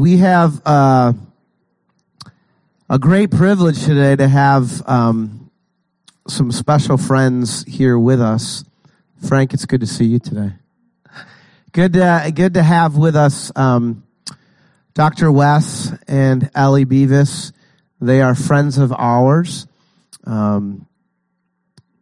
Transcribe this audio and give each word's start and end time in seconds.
We 0.00 0.16
have 0.16 0.62
uh, 0.64 1.12
a 2.88 2.98
great 2.98 3.30
privilege 3.30 3.84
today 3.84 4.16
to 4.16 4.28
have 4.28 4.82
um, 4.88 5.50
some 6.26 6.50
special 6.52 6.96
friends 6.96 7.64
here 7.64 7.98
with 7.98 8.18
us. 8.18 8.64
Frank, 9.28 9.52
it's 9.52 9.66
good 9.66 9.82
to 9.82 9.86
see 9.86 10.06
you 10.06 10.18
today. 10.18 10.54
Good, 11.72 11.92
to, 11.92 12.32
good 12.34 12.54
to 12.54 12.62
have 12.62 12.96
with 12.96 13.14
us 13.14 13.52
um, 13.54 14.02
Dr. 14.94 15.30
Wes 15.30 15.92
and 16.08 16.48
Ellie 16.54 16.86
Beavis. 16.86 17.52
They 18.00 18.22
are 18.22 18.34
friends 18.34 18.78
of 18.78 18.94
ours. 18.94 19.66
Um, 20.24 20.86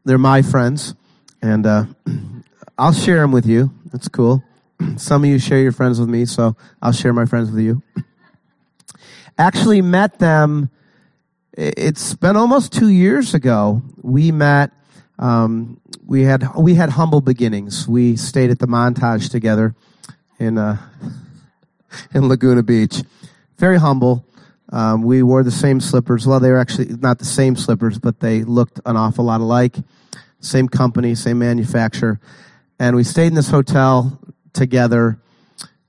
they're 0.05 0.19
my 0.19 0.43
friends, 0.43 0.95
and 1.43 1.67
uh, 1.67 1.87
I'll 2.79 2.93
share 2.93 3.23
them 3.23 3.33
with 3.33 3.47
you. 3.47 3.73
That's 3.91 4.07
cool. 4.07 4.45
Some 4.97 5.25
of 5.25 5.31
you 5.31 5.39
share 5.39 5.61
your 5.61 5.73
friends 5.73 5.99
with 5.99 6.09
me, 6.09 6.25
so 6.25 6.57
I'll 6.81 6.93
share 6.93 7.13
my 7.13 7.27
friends 7.27 7.51
with 7.51 7.61
you. 7.61 7.83
Actually, 9.39 9.83
met 9.83 10.19
them. 10.19 10.71
It's 11.53 12.15
been 12.15 12.37
almost 12.37 12.73
two 12.73 12.89
years 12.89 13.35
ago. 13.35 13.83
We 14.03 14.33
met. 14.33 14.71
Um, 15.19 15.81
we 16.07 16.23
had 16.23 16.55
we 16.57 16.75
had 16.75 16.91
humble 16.91 17.21
beginnings. 17.21 17.89
We 17.89 18.17
stayed 18.17 18.51
at 18.51 18.61
the 18.61 18.69
Montage 18.69 19.31
together 19.31 19.75
in 20.39 20.59
uh, 20.59 20.79
in 22.15 22.29
Laguna 22.29 22.63
Beach. 22.63 23.03
Very 23.59 23.79
humble. 23.79 24.25
Um, 24.71 25.03
we 25.03 25.23
wore 25.23 25.43
the 25.43 25.51
same 25.51 25.81
slippers. 25.81 26.27
Well, 26.27 26.41
they 26.41 26.51
were 26.51 26.59
actually 26.59 26.95
not 26.97 27.19
the 27.19 27.25
same 27.25 27.57
slippers, 27.57 27.99
but 27.99 28.21
they 28.21 28.45
looked 28.45 28.81
an 28.85 28.97
awful 28.97 29.25
lot 29.25 29.41
alike. 29.41 29.77
Same 30.41 30.69
company, 30.69 31.15
same 31.15 31.39
manufacturer. 31.39 32.21
And 32.79 32.95
we 32.95 33.03
stayed 33.03 33.29
in 33.29 33.35
this 33.35 33.51
hotel 33.51 34.21
together, 34.53 35.21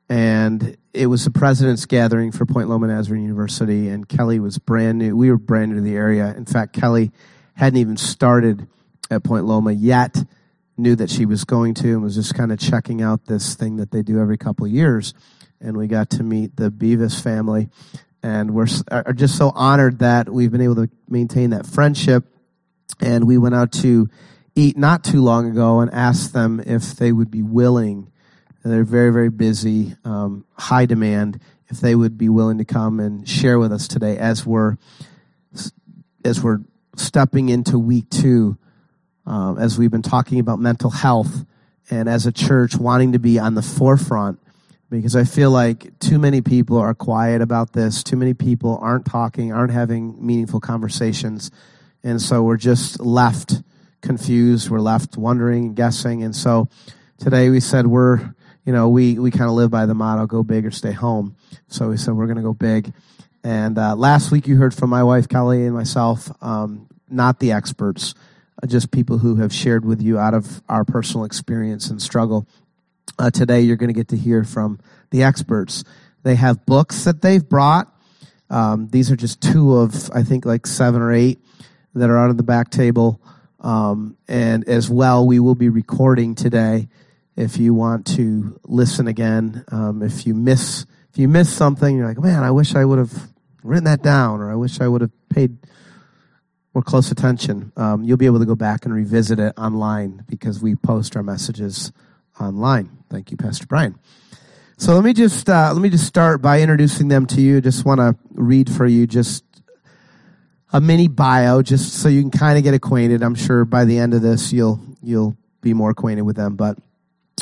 and 0.10 0.78
it 0.94 1.08
was 1.08 1.24
the 1.24 1.32
president's 1.32 1.86
gathering 1.86 2.32
for 2.32 2.46
Point 2.46 2.70
Loma 2.70 2.88
Nazarene 2.88 3.24
University, 3.24 3.90
and 3.90 4.10
Kelly 4.10 4.40
was 4.40 4.58
brand 4.58 4.98
new. 4.98 5.16
We 5.16 5.30
were 5.30 5.38
brand 5.38 5.72
new 5.72 5.78
to 5.78 5.82
the 5.82 5.96
area. 5.96 6.34
In 6.36 6.46
fact, 6.46 6.74
Kelly 6.74 7.12
hadn't 7.56 7.78
even 7.78 7.98
started 7.98 8.68
at 9.12 9.24
Point 9.24 9.46
Loma 9.46 9.72
yet, 9.72 10.18
knew 10.78 10.96
that 10.96 11.10
she 11.10 11.26
was 11.26 11.44
going 11.44 11.74
to, 11.76 11.90
and 11.90 12.02
was 12.02 12.16
just 12.16 12.34
kind 12.34 12.52
of 12.52 12.60
checking 12.60 13.02
out 13.02 13.26
this 13.26 13.56
thing 13.56 13.78
that 13.78 13.92
they 13.92 14.02
do 14.02 14.20
every 14.20 14.38
couple 14.38 14.66
of 14.66 14.72
years. 14.72 15.14
And 15.62 15.78
we 15.78 15.88
got 15.88 16.10
to 16.12 16.24
meet 16.24 16.56
the 16.56 16.72
Beavis 16.72 17.22
family, 17.22 17.70
and 18.24 18.52
we're 18.52 18.68
are 18.90 19.14
just 19.14 19.38
so 19.38 19.52
honored 19.54 20.00
that 20.00 20.30
we've 20.30 20.52
been 20.52 20.62
able 20.62 20.76
to 20.76 20.90
maintain 21.08 21.52
that 21.52 21.66
friendship. 21.66 22.26
And 23.02 23.28
we 23.28 23.38
went 23.38 23.56
out 23.56 23.72
to 23.74 24.10
eat 24.56 24.78
not 24.78 25.04
too 25.04 25.22
long 25.22 25.50
ago 25.50 25.80
and 25.80 25.94
asked 25.94 26.34
them 26.34 26.62
if 26.66 26.96
they 26.96 27.12
would 27.12 27.30
be 27.30 27.42
willing 27.42 28.09
they're 28.64 28.84
very, 28.84 29.12
very 29.12 29.30
busy, 29.30 29.96
um, 30.04 30.46
high 30.54 30.86
demand. 30.86 31.40
If 31.70 31.80
they 31.80 31.94
would 31.94 32.18
be 32.18 32.30
willing 32.30 32.58
to 32.58 32.66
come 32.66 33.00
and 33.00 33.28
share 33.30 33.60
with 33.60 33.72
us 33.72 33.88
today 33.88 34.18
as 34.18 34.46
we're 34.46 34.78
as 36.26 36.42
we're 36.42 36.60
stepping 36.96 37.50
into 37.50 37.78
week 37.80 38.10
two, 38.10 38.58
um, 39.26 39.58
as 39.58 39.78
we've 39.78 39.92
been 39.92 40.02
talking 40.02 40.40
about 40.40 40.60
mental 40.60 40.90
health, 40.90 41.46
and 41.90 42.10
as 42.10 42.26
a 42.26 42.32
church 42.32 42.76
wanting 42.76 43.14
to 43.14 43.20
be 43.20 43.40
on 43.40 43.54
the 43.54 43.62
forefront, 43.62 44.40
because 44.90 45.16
I 45.16 45.24
feel 45.24 45.52
like 45.52 45.98
too 46.00 46.18
many 46.18 46.42
people 46.42 46.78
are 46.78 46.94
quiet 46.96 47.42
about 47.42 47.74
this. 47.74 48.04
Too 48.04 48.18
many 48.18 48.34
people 48.34 48.80
aren't 48.82 49.06
talking, 49.06 49.54
aren't 49.54 49.72
having 49.72 50.26
meaningful 50.26 50.60
conversations, 50.60 51.52
and 52.04 52.20
so 52.20 52.42
we're 52.42 52.58
just 52.58 53.00
left 53.00 53.62
confused. 54.02 54.70
We're 54.70 54.82
left 54.82 55.18
wondering 55.18 55.68
and 55.68 55.76
guessing, 55.76 56.24
and 56.24 56.36
so 56.36 56.68
today 57.20 57.50
we 57.50 57.60
said 57.60 57.86
we're 57.86 58.34
you 58.66 58.74
know, 58.74 58.90
we, 58.90 59.18
we 59.18 59.32
kind 59.32 59.50
of 59.50 59.52
live 59.52 59.72
by 59.72 59.86
the 59.86 59.94
motto, 59.94 60.26
go 60.26 60.44
big 60.44 60.66
or 60.66 60.72
stay 60.72 60.92
home. 60.92 61.36
So 61.68 61.90
we 61.90 61.98
said, 61.98 62.14
we're 62.14 62.28
going 62.28 62.38
to 62.38 62.44
go 62.44 62.54
big. 62.54 62.94
And 63.44 63.78
uh, 63.78 63.96
last 63.96 64.32
week 64.32 64.48
you 64.48 64.58
heard 64.58 64.74
from 64.74 64.90
my 64.90 65.04
wife, 65.04 65.30
Kelly, 65.30 65.66
and 65.66 65.74
myself, 65.74 66.30
um, 66.44 66.88
not 67.10 67.40
the 67.40 67.52
experts, 67.52 68.14
uh, 68.62 68.68
just 68.68 68.92
people 68.92 69.18
who 69.20 69.38
have 69.38 69.54
shared 69.54 69.86
with 69.86 70.02
you 70.02 70.20
out 70.20 70.34
of 70.34 70.62
our 70.68 70.84
personal 70.84 71.26
experience 71.26 71.90
and 71.90 72.02
struggle. 72.02 72.48
Uh, 73.18 73.30
today 73.30 73.62
you're 73.62 73.78
going 73.78 73.88
to 73.90 73.94
get 73.94 74.10
to 74.10 74.18
hear 74.18 74.44
from 74.44 74.80
the 75.12 75.24
experts. 75.24 75.84
They 76.24 76.36
have 76.36 76.66
books 76.66 77.06
that 77.06 77.22
they've 77.22 77.48
brought. 77.48 77.94
Um, 78.50 78.90
these 78.90 79.10
are 79.12 79.16
just 79.16 79.42
two 79.42 79.78
of, 79.78 80.12
I 80.12 80.24
think, 80.24 80.46
like 80.46 80.68
seven 80.68 81.02
or 81.02 81.14
eight 81.14 81.40
that 81.96 82.10
are 82.10 82.18
out 82.18 82.30
on 82.30 82.38
the 82.38 82.44
back 82.44 82.70
table. 82.70 83.22
Um, 83.62 84.18
and 84.28 84.68
as 84.68 84.90
well, 84.90 85.26
we 85.26 85.40
will 85.40 85.56
be 85.56 85.70
recording 85.70 86.36
today 86.36 86.88
if 87.36 87.58
you 87.58 87.74
want 87.74 88.06
to 88.16 88.60
listen 88.66 89.08
again, 89.08 89.64
um, 89.72 90.02
if 90.02 90.26
you 90.28 90.34
miss 90.34 90.86
if 91.12 91.18
you 91.18 91.28
miss 91.28 91.52
something, 91.52 91.98
you're 91.98 92.08
like, 92.08 92.20
man, 92.20 92.44
I 92.44 92.52
wish 92.52 92.76
I 92.76 92.86
would 92.86 93.00
have 93.00 93.30
written 93.64 93.86
that 93.86 94.04
down, 94.04 94.42
or 94.42 94.52
I 94.52 94.56
wish 94.56 94.80
I 94.80 94.88
would 94.88 95.02
have 95.02 95.12
paid 95.30 95.58
more 96.74 96.84
close 96.84 97.12
attention. 97.12 97.72
Um, 97.76 98.04
you'll 98.04 98.18
be 98.18 98.28
able 98.28 98.40
to 98.40 98.46
go 98.46 98.56
back 98.56 98.86
and 98.86 98.94
revisit 98.94 99.40
it 99.40 99.54
online 99.58 100.24
because 100.28 100.62
we 100.62 100.76
post 100.76 101.16
our 101.16 101.24
messages 101.24 101.92
online. 102.40 102.90
Thank 103.10 103.32
you, 103.32 103.38
Pastor 103.38 103.66
Brian. 103.66 103.98
So 104.78 104.94
let 104.94 105.04
me 105.04 105.14
just 105.14 105.50
uh, 105.50 105.72
let 105.74 105.82
me 105.82 105.90
just 105.90 106.06
start 106.06 106.42
by 106.42 106.62
introducing 106.62 107.10
them 107.10 107.26
to 107.28 107.42
you. 107.42 107.60
Just 107.60 107.86
want 107.86 108.00
to 108.00 108.16
read 108.32 108.70
for 108.70 108.86
you 108.86 109.08
just 109.08 109.44
a 110.72 110.80
mini 110.80 111.08
bio, 111.08 111.62
just 111.62 111.94
so 111.94 112.08
you 112.08 112.22
can 112.22 112.32
kind 112.32 112.58
of 112.58 112.64
get 112.64 112.74
acquainted. 112.74 113.24
I'm 113.24 113.36
sure 113.36 113.66
by 113.66 113.86
the 113.86 113.98
end 113.98 114.14
of 114.14 114.22
this, 114.22 114.54
you'll 114.54 114.80
you'll 115.02 115.36
be 115.62 115.74
more 115.74 115.90
acquainted 115.90 116.22
with 116.22 116.38
them. 116.38 116.56
But 116.56 116.78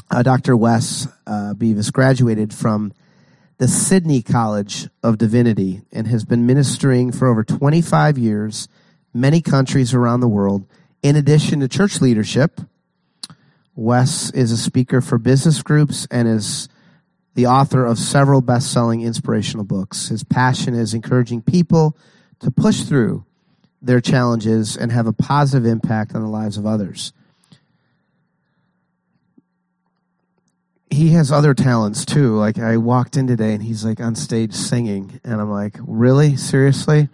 uh, 0.10 0.24
Dr. 0.24 0.56
Wes 0.56 1.08
uh, 1.26 1.54
Beavis 1.56 1.92
graduated 1.92 2.54
from 2.54 2.94
the 3.58 3.68
Sydney 3.68 4.22
College 4.22 4.88
of 5.04 5.18
Divinity 5.18 5.82
and 5.92 6.08
has 6.08 6.24
been 6.24 6.46
ministering 6.46 7.12
for 7.12 7.28
over 7.28 7.44
25 7.44 8.18
years, 8.18 8.68
many 9.14 9.42
countries 9.42 9.94
around 9.94 10.20
the 10.20 10.28
world. 10.28 10.66
In 11.02 11.16
addition 11.16 11.60
to 11.62 11.68
church 11.68 12.02
leadership, 12.02 12.62
Wes 13.76 14.32
is 14.32 14.52
a 14.52 14.58
speaker 14.58 15.02
for 15.02 15.18
business 15.18 15.62
groups 15.62 16.08
and 16.10 16.28
is 16.28 16.70
the 17.34 17.46
author 17.46 17.86
of 17.86 18.00
several 18.00 18.42
best 18.42 18.72
selling 18.72 19.02
inspirational 19.02 19.64
books. 19.64 20.08
His 20.08 20.24
passion 20.24 20.74
is 20.74 20.94
encouraging 20.94 21.44
people 21.44 21.96
to 22.40 22.50
push 22.50 22.82
through 22.82 23.26
their 23.82 24.02
challenges 24.02 24.76
and 24.76 24.92
have 24.92 25.06
a 25.06 25.14
positive 25.14 25.66
impact 25.66 26.16
on 26.16 26.22
the 26.22 26.28
lives 26.28 26.58
of 26.58 26.66
others. 26.66 27.14
He 30.90 31.10
has 31.10 31.32
other 31.32 31.54
talents 31.54 32.06
too. 32.06 32.38
Like 32.38 32.60
I 32.60 32.78
walked 32.78 33.18
in 33.18 33.28
today 33.28 33.54
and 33.54 33.62
he's 33.62 33.84
like 33.84 34.00
on 34.00 34.16
stage 34.16 34.54
singing, 34.54 35.20
and 35.24 35.42
I'm 35.42 35.52
like, 35.52 35.76
really, 35.80 36.36
seriously? 36.36 37.10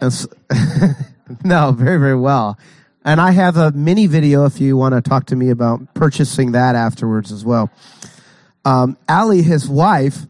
No, 1.44 1.72
very, 1.72 1.98
very 1.98 2.16
well. 2.16 2.58
And 3.04 3.20
I 3.20 3.30
have 3.32 3.56
a 3.56 3.70
mini 3.72 4.06
video 4.06 4.44
if 4.44 4.60
you 4.60 4.76
want 4.76 4.94
to 4.94 5.00
talk 5.00 5.26
to 5.26 5.36
me 5.36 5.50
about 5.50 5.94
purchasing 5.94 6.52
that 6.52 6.74
afterwards 6.74 7.32
as 7.32 7.44
well. 7.44 7.70
Um, 8.64 8.96
Ellie, 9.08 9.42
his 9.42 9.68
wife, 9.68 10.26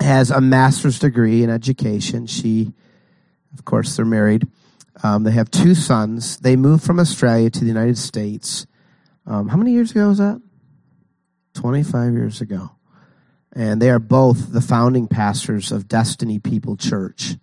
has 0.00 0.30
a 0.30 0.40
master's 0.40 0.98
degree 0.98 1.42
in 1.42 1.50
education. 1.50 2.26
She, 2.26 2.72
of 3.52 3.64
course, 3.64 3.96
they're 3.96 4.04
married. 4.04 4.46
Um, 5.02 5.24
they 5.24 5.30
have 5.32 5.50
two 5.50 5.74
sons. 5.74 6.38
They 6.38 6.56
moved 6.56 6.84
from 6.84 6.98
Australia 6.98 7.50
to 7.50 7.60
the 7.60 7.66
United 7.66 7.98
States. 7.98 8.66
Um, 9.26 9.48
how 9.48 9.56
many 9.56 9.72
years 9.72 9.92
ago 9.92 10.08
was 10.08 10.18
that? 10.18 10.40
25 11.54 12.12
years 12.12 12.40
ago. 12.40 12.72
And 13.52 13.80
they 13.80 13.90
are 13.90 14.00
both 14.00 14.52
the 14.52 14.60
founding 14.60 15.06
pastors 15.06 15.70
of 15.72 15.88
Destiny 15.88 16.38
People 16.38 16.76
Church 16.76 17.36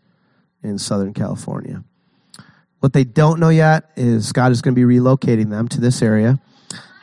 in 0.61 0.77
Southern 0.77 1.13
California. 1.13 1.83
What 2.79 2.93
they 2.93 3.03
don't 3.03 3.39
know 3.39 3.49
yet 3.49 3.91
is 3.95 4.31
God 4.31 4.51
is 4.51 4.61
going 4.61 4.75
to 4.75 4.87
be 4.87 4.99
relocating 4.99 5.49
them 5.49 5.67
to 5.69 5.79
this 5.79 6.01
area, 6.01 6.39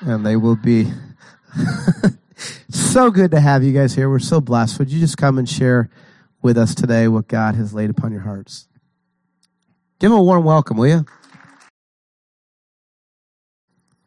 and 0.00 0.26
they 0.26 0.36
will 0.36 0.56
be. 0.56 0.90
so 2.68 3.10
good 3.10 3.30
to 3.30 3.40
have 3.40 3.62
you 3.62 3.72
guys 3.72 3.94
here. 3.94 4.10
We're 4.10 4.18
so 4.18 4.40
blessed. 4.40 4.78
Would 4.78 4.90
you 4.90 5.00
just 5.00 5.16
come 5.16 5.38
and 5.38 5.48
share 5.48 5.90
with 6.42 6.58
us 6.58 6.74
today 6.74 7.08
what 7.08 7.28
God 7.28 7.54
has 7.54 7.72
laid 7.72 7.90
upon 7.90 8.12
your 8.12 8.22
hearts? 8.22 8.68
Give 9.98 10.10
them 10.10 10.18
a 10.18 10.22
warm 10.22 10.44
welcome, 10.44 10.76
will 10.76 10.88
you? 10.88 11.06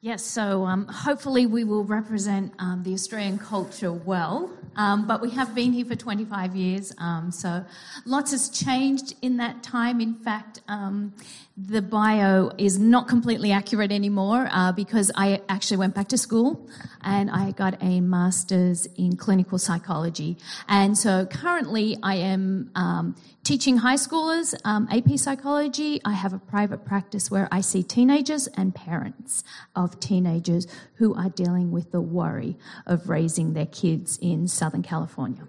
Yes, 0.03 0.25
so 0.25 0.65
um, 0.65 0.87
hopefully 0.87 1.45
we 1.45 1.63
will 1.63 1.83
represent 1.83 2.55
um, 2.57 2.81
the 2.81 2.91
Australian 2.91 3.37
culture 3.37 3.93
well. 3.93 4.49
Um, 4.75 5.05
but 5.05 5.21
we 5.21 5.29
have 5.29 5.53
been 5.53 5.73
here 5.73 5.85
for 5.85 5.95
25 5.95 6.55
years, 6.55 6.91
um, 6.97 7.29
so 7.29 7.63
lots 8.05 8.31
has 8.31 8.49
changed 8.49 9.13
in 9.21 9.37
that 9.37 9.61
time. 9.61 10.01
In 10.01 10.15
fact, 10.15 10.61
um, 10.67 11.13
the 11.55 11.83
bio 11.83 12.49
is 12.57 12.79
not 12.79 13.07
completely 13.07 13.51
accurate 13.51 13.91
anymore 13.91 14.49
uh, 14.51 14.71
because 14.71 15.11
I 15.13 15.41
actually 15.49 15.77
went 15.77 15.93
back 15.93 16.07
to 16.07 16.17
school 16.17 16.67
and 17.01 17.29
I 17.29 17.51
got 17.51 17.77
a 17.83 17.99
master's 18.01 18.87
in 18.97 19.17
clinical 19.17 19.59
psychology. 19.59 20.37
And 20.67 20.97
so 20.97 21.27
currently 21.27 21.97
I 22.01 22.15
am 22.15 22.71
um, 22.73 23.15
teaching 23.43 23.77
high 23.77 23.95
schoolers 23.95 24.53
um, 24.63 24.87
AP 24.91 25.17
psychology. 25.17 26.01
I 26.05 26.13
have 26.13 26.33
a 26.33 26.39
private 26.39 26.85
practice 26.85 27.31
where 27.31 27.47
I 27.51 27.61
see 27.61 27.83
teenagers 27.83 28.47
and 28.47 28.73
parents 28.73 29.43
of 29.75 29.99
teenagers 29.99 30.67
who 30.95 31.13
are 31.15 31.29
dealing 31.29 31.71
with 31.71 31.91
the 31.91 32.01
worry 32.01 32.57
of 32.85 33.09
raising 33.09 33.53
their 33.53 33.65
kids 33.65 34.19
in 34.21 34.47
Southern 34.47 34.83
California. 34.83 35.47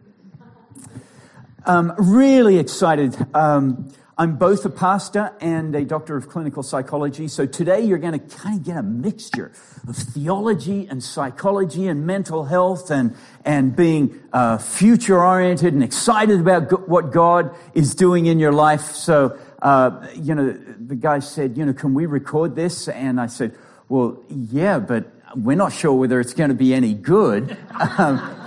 Um, 1.65 1.93
really 1.97 2.59
excited. 2.59 3.17
Um, 3.35 3.93
I'm 4.23 4.37
both 4.37 4.65
a 4.65 4.71
pastor 4.71 5.35
and 5.41 5.75
a 5.75 5.85
doctor 5.85 6.17
of 6.17 6.29
clinical 6.29 6.63
psychology. 6.63 7.27
So 7.27 7.45
today 7.45 7.81
you're 7.81 7.99
going 7.99 8.21
to 8.21 8.37
kind 8.37 8.57
of 8.57 8.65
get 8.65 8.77
a 8.77 8.83
mixture 8.83 9.51
of 9.89 9.97
theology 9.97 10.87
and 10.87 11.03
psychology 11.03 11.89
and 11.89 12.07
mental 12.07 12.45
health 12.45 12.93
and, 12.93 13.17
and 13.45 13.75
being 13.75 14.23
uh, 14.33 14.59
future 14.59 15.21
oriented 15.21 15.75
and 15.75 15.83
excited 15.83 16.39
about 16.39 16.69
go- 16.69 16.77
what 16.77 17.11
God 17.11 17.53
is 17.75 17.97
doing 17.97 18.27
in 18.27 18.39
your 18.39 18.53
life. 18.53 18.93
So, 18.93 19.37
uh, 19.61 20.07
you 20.15 20.37
know, 20.37 20.53
the 20.53 20.95
guy 20.95 21.19
said, 21.19 21.59
you 21.59 21.67
know, 21.67 21.73
can 21.73 21.93
we 21.93 22.07
record 22.07 22.55
this? 22.55 22.87
And 22.87 23.21
I 23.21 23.27
said, 23.27 23.57
well, 23.89 24.23
yeah, 24.29 24.79
but 24.79 25.11
we're 25.35 25.57
not 25.57 25.73
sure 25.73 25.95
whether 25.95 26.21
it's 26.21 26.35
going 26.35 26.51
to 26.51 26.55
be 26.55 26.75
any 26.75 26.95
good. 26.95 27.57
Um, 27.99 28.39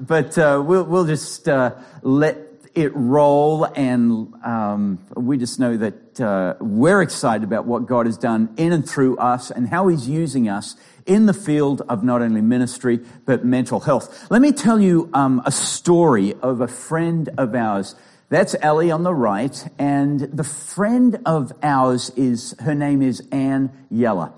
but 0.00 0.36
uh, 0.36 0.60
we'll, 0.66 0.82
we'll 0.82 1.06
just 1.06 1.48
uh, 1.48 1.76
let 2.02 2.51
it 2.74 2.94
roll, 2.94 3.64
and 3.64 4.32
um, 4.44 4.98
we 5.14 5.36
just 5.38 5.58
know 5.60 5.76
that 5.76 6.20
uh, 6.20 6.54
we're 6.60 7.02
excited 7.02 7.44
about 7.44 7.66
what 7.66 7.86
God 7.86 8.06
has 8.06 8.16
done 8.16 8.52
in 8.56 8.72
and 8.72 8.88
through 8.88 9.16
us 9.18 9.50
and 9.50 9.68
how 9.68 9.88
He's 9.88 10.08
using 10.08 10.48
us 10.48 10.76
in 11.06 11.26
the 11.26 11.34
field 11.34 11.82
of 11.88 12.02
not 12.02 12.22
only 12.22 12.40
ministry 12.40 13.00
but 13.24 13.44
mental 13.44 13.80
health. 13.80 14.30
Let 14.30 14.40
me 14.40 14.52
tell 14.52 14.80
you 14.80 15.10
um, 15.12 15.42
a 15.44 15.52
story 15.52 16.34
of 16.34 16.60
a 16.60 16.68
friend 16.68 17.28
of 17.38 17.54
ours. 17.54 17.94
That's 18.28 18.56
Ellie 18.62 18.90
on 18.90 19.02
the 19.02 19.14
right, 19.14 19.68
and 19.78 20.20
the 20.20 20.44
friend 20.44 21.20
of 21.26 21.52
ours 21.62 22.10
is 22.16 22.54
her 22.60 22.74
name 22.74 23.02
is 23.02 23.22
Anne 23.30 23.70
Hjelle. 23.92 24.32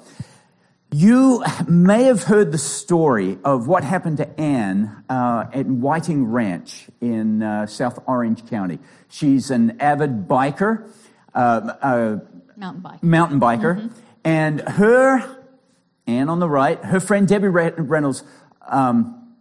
You 0.96 1.42
may 1.66 2.04
have 2.04 2.22
heard 2.22 2.52
the 2.52 2.58
story 2.58 3.36
of 3.44 3.66
what 3.66 3.82
happened 3.82 4.18
to 4.18 4.40
Anne 4.40 5.02
uh, 5.08 5.46
at 5.52 5.66
Whiting 5.66 6.26
Ranch 6.26 6.86
in 7.00 7.42
uh, 7.42 7.66
South 7.66 7.98
Orange 8.06 8.48
County. 8.48 8.78
She's 9.08 9.50
an 9.50 9.80
avid 9.80 10.28
biker, 10.28 10.88
uh, 11.34 11.38
uh 11.38 12.18
mountain 12.56 12.82
biker, 12.84 13.02
mountain 13.02 13.40
biker, 13.40 13.76
mm-hmm. 13.76 13.88
and 14.22 14.60
her 14.60 15.36
Anne 16.06 16.28
on 16.28 16.38
the 16.38 16.48
right, 16.48 16.78
her 16.84 17.00
friend 17.00 17.26
Debbie 17.26 17.48
Reynolds 17.48 18.22
um, 18.64 19.34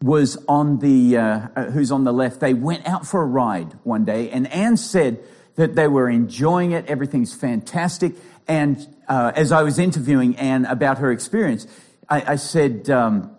was 0.00 0.42
on 0.48 0.78
the 0.78 1.18
uh, 1.18 1.48
uh, 1.56 1.64
who's 1.64 1.92
on 1.92 2.04
the 2.04 2.12
left. 2.12 2.40
They 2.40 2.54
went 2.54 2.88
out 2.88 3.06
for 3.06 3.20
a 3.20 3.26
ride 3.26 3.74
one 3.84 4.06
day, 4.06 4.30
and 4.30 4.50
Anne 4.50 4.78
said 4.78 5.22
that 5.56 5.74
they 5.74 5.88
were 5.88 6.08
enjoying 6.08 6.70
it. 6.70 6.86
Everything's 6.86 7.34
fantastic, 7.34 8.14
and 8.48 8.84
uh, 9.06 9.32
as 9.36 9.52
I 9.52 9.62
was 9.62 9.78
interviewing 9.78 10.36
Anne 10.36 10.64
about 10.64 10.98
her 10.98 11.12
experience, 11.12 11.66
I, 12.08 12.32
I 12.32 12.36
said, 12.36 12.88
um, 12.88 13.36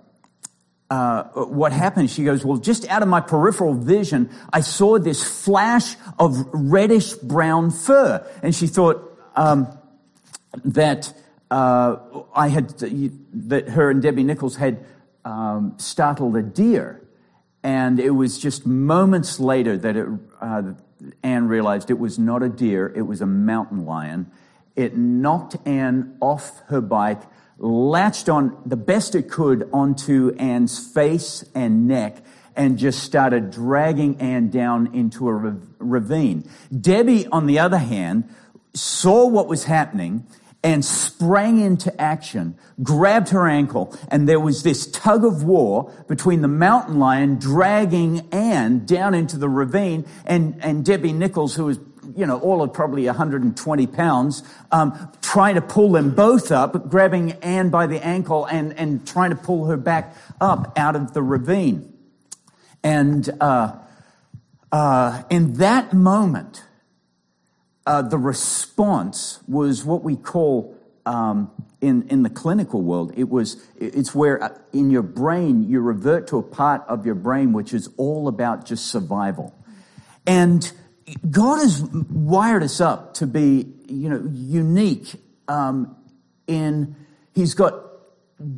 uh, 0.90 1.24
what 1.24 1.72
happened? 1.72 2.10
She 2.12 2.24
goes, 2.24 2.46
well, 2.46 2.58
just 2.58 2.88
out 2.88 3.02
of 3.02 3.08
my 3.08 3.20
peripheral 3.20 3.74
vision, 3.74 4.30
I 4.54 4.62
saw 4.62 5.00
this 5.00 5.24
flash 5.24 5.96
of 6.18 6.48
reddish 6.54 7.14
brown 7.14 7.72
fur. 7.72 8.26
And 8.44 8.56
she 8.56 8.68
thought 8.68 9.20
um, 9.36 9.68
that 10.64 11.14
uh, 11.50 11.98
I 12.36 12.50
had, 12.50 12.70
that 12.70 13.70
her 13.70 13.90
and 13.90 14.02
Debbie 14.02 14.24
Nicholls 14.24 14.56
had 14.56 14.86
um, 15.26 15.74
startled 15.78 16.36
a 16.36 16.44
deer. 16.44 17.02
And 17.64 18.00
it 18.00 18.12
was 18.12 18.38
just 18.38 18.66
moments 18.66 19.40
later 19.40 19.78
that 19.78 19.96
it, 19.96 20.08
uh, 20.40 20.74
Anne 21.24 21.48
realized 21.48 21.90
it 21.90 22.00
was 22.00 22.18
not 22.18 22.42
a 22.42 22.50
deer, 22.50 22.92
it 22.96 23.02
was 23.02 23.22
a 23.22 23.26
mountain 23.26 23.86
lion 23.86 24.32
it 24.80 24.96
knocked 24.96 25.58
Anne 25.68 26.16
off 26.22 26.62
her 26.68 26.80
bike, 26.80 27.22
latched 27.58 28.30
on 28.30 28.58
the 28.66 28.78
best 28.78 29.14
it 29.14 29.30
could 29.30 29.70
onto 29.74 30.34
Anne's 30.40 30.80
face 30.80 31.44
and 31.54 31.86
neck, 31.86 32.24
and 32.56 32.78
just 32.78 33.04
started 33.04 33.52
dragging 33.52 34.20
Anne 34.22 34.50
down 34.50 34.94
into 34.96 35.28
a 35.28 35.58
ravine. 35.80 36.50
Debbie, 36.80 37.28
on 37.28 37.46
the 37.46 37.60
other 37.60 37.78
hand, 37.78 38.24
saw 38.74 39.28
what 39.28 39.50
was 39.50 39.66
happening 39.66 40.26
and 40.64 40.84
sprang 40.84 41.60
into 41.60 42.02
action, 42.02 42.58
grabbed 42.84 43.30
her 43.30 43.48
ankle, 43.48 43.98
and 44.10 44.28
there 44.28 44.40
was 44.40 44.64
this 44.64 44.88
tug 44.88 45.24
of 45.24 45.44
war 45.44 45.92
between 46.08 46.42
the 46.42 46.50
mountain 46.50 47.00
lion 47.00 47.38
dragging 47.38 48.28
Anne 48.32 48.86
down 48.86 49.14
into 49.14 49.38
the 49.38 49.48
ravine 49.48 50.06
and, 50.26 50.58
and 50.62 50.84
Debbie 50.84 51.14
Nicholls, 51.14 51.56
who 51.56 51.66
was 51.66 51.78
you 52.16 52.26
know, 52.26 52.40
all 52.40 52.62
of 52.62 52.74
probably 52.74 53.06
120 53.06 53.88
pounds, 53.88 54.44
um, 54.72 55.12
trying 55.22 55.56
to 55.56 55.62
pull 55.62 55.92
them 55.92 56.14
both 56.14 56.52
up, 56.52 56.90
grabbing 56.90 57.34
Anne 57.44 57.70
by 57.70 57.88
the 57.88 58.04
ankle 58.06 58.46
and, 58.46 58.78
and 58.78 59.08
trying 59.08 59.30
to 59.32 59.36
pull 59.36 59.66
her 59.66 59.78
back 59.78 60.16
up 60.40 60.78
out 60.78 60.96
of 60.96 61.14
the 61.14 61.22
ravine. 61.22 61.94
And 62.84 63.30
uh, 63.42 63.76
uh, 64.72 65.24
in 65.30 65.54
that 65.54 65.94
moment, 65.94 66.64
uh, 67.86 68.02
the 68.02 68.18
response 68.18 69.40
was 69.48 69.84
what 69.84 70.04
we 70.04 70.16
call 70.16 70.78
um, 71.06 71.50
in 71.82 72.08
in 72.10 72.24
the 72.24 72.30
clinical 72.30 72.82
world. 72.82 73.14
It 73.16 73.30
was 73.30 73.58
it's 73.78 74.14
where 74.14 74.42
uh, 74.44 74.56
in 74.72 74.92
your 74.92 75.02
brain 75.02 75.64
you 75.64 75.82
revert 75.82 76.28
to 76.28 76.38
a 76.38 76.44
part 76.44 76.84
of 76.88 77.06
your 77.06 77.16
brain 77.16 77.52
which 77.52 77.74
is 77.74 77.90
all 77.98 78.28
about 78.28 78.66
just 78.66 78.88
survival, 78.88 79.56
and 80.28 80.72
God 81.30 81.58
has 81.60 81.82
wired 81.82 82.64
us 82.64 82.82
up 82.82 83.16
to 83.16 83.28
be, 83.28 83.68
you 83.88 84.10
know, 84.10 84.24
unique 84.32 85.16
um, 85.48 85.96
in, 86.48 86.96
He's 87.34 87.54
got 87.54 87.74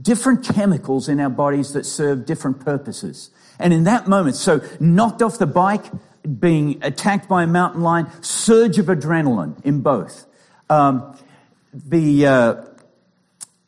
different 0.01 0.45
chemicals 0.45 1.09
in 1.09 1.19
our 1.19 1.29
bodies 1.29 1.73
that 1.73 1.85
serve 1.85 2.25
different 2.25 2.59
purposes. 2.59 3.29
And 3.59 3.73
in 3.73 3.83
that 3.85 4.07
moment, 4.07 4.35
so 4.35 4.61
knocked 4.79 5.21
off 5.21 5.37
the 5.37 5.47
bike, 5.47 5.85
being 6.39 6.79
attacked 6.83 7.27
by 7.27 7.43
a 7.43 7.47
mountain 7.47 7.81
lion, 7.81 8.07
surge 8.21 8.77
of 8.77 8.87
adrenaline 8.87 9.63
in 9.65 9.81
both. 9.81 10.25
Um, 10.69 11.17
the, 11.73 12.27
uh, 12.27 12.55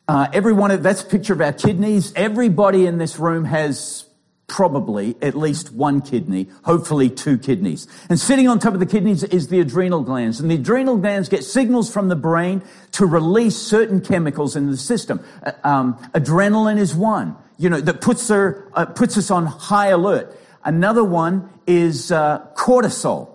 uh, 0.06 0.28
everyone, 0.32 0.82
that's 0.82 1.02
a 1.02 1.06
picture 1.06 1.32
of 1.32 1.40
our 1.40 1.52
kidneys. 1.52 2.12
Everybody 2.14 2.86
in 2.86 2.98
this 2.98 3.18
room 3.18 3.44
has 3.44 4.04
probably 4.46 5.16
at 5.22 5.34
least 5.34 5.72
one 5.72 6.00
kidney, 6.00 6.48
hopefully 6.64 7.08
two 7.08 7.38
kidneys. 7.38 7.86
And 8.08 8.20
sitting 8.20 8.46
on 8.46 8.58
top 8.58 8.74
of 8.74 8.80
the 8.80 8.86
kidneys 8.86 9.22
is 9.24 9.48
the 9.48 9.60
adrenal 9.60 10.02
glands. 10.02 10.38
And 10.40 10.50
the 10.50 10.56
adrenal 10.56 10.96
glands 10.98 11.28
get 11.28 11.44
signals 11.44 11.92
from 11.92 12.08
the 12.08 12.16
brain 12.16 12.62
to 12.92 13.06
release 13.06 13.56
certain 13.56 14.00
chemicals 14.00 14.54
in 14.54 14.70
the 14.70 14.76
system. 14.76 15.24
Uh, 15.42 15.52
um, 15.64 15.94
adrenaline 16.14 16.78
is 16.78 16.94
one, 16.94 17.36
you 17.58 17.70
know, 17.70 17.80
that 17.80 18.00
puts, 18.00 18.28
her, 18.28 18.70
uh, 18.74 18.86
puts 18.86 19.16
us 19.16 19.30
on 19.30 19.46
high 19.46 19.88
alert. 19.88 20.38
Another 20.64 21.04
one 21.04 21.48
is 21.66 22.12
uh, 22.12 22.46
cortisol. 22.54 23.30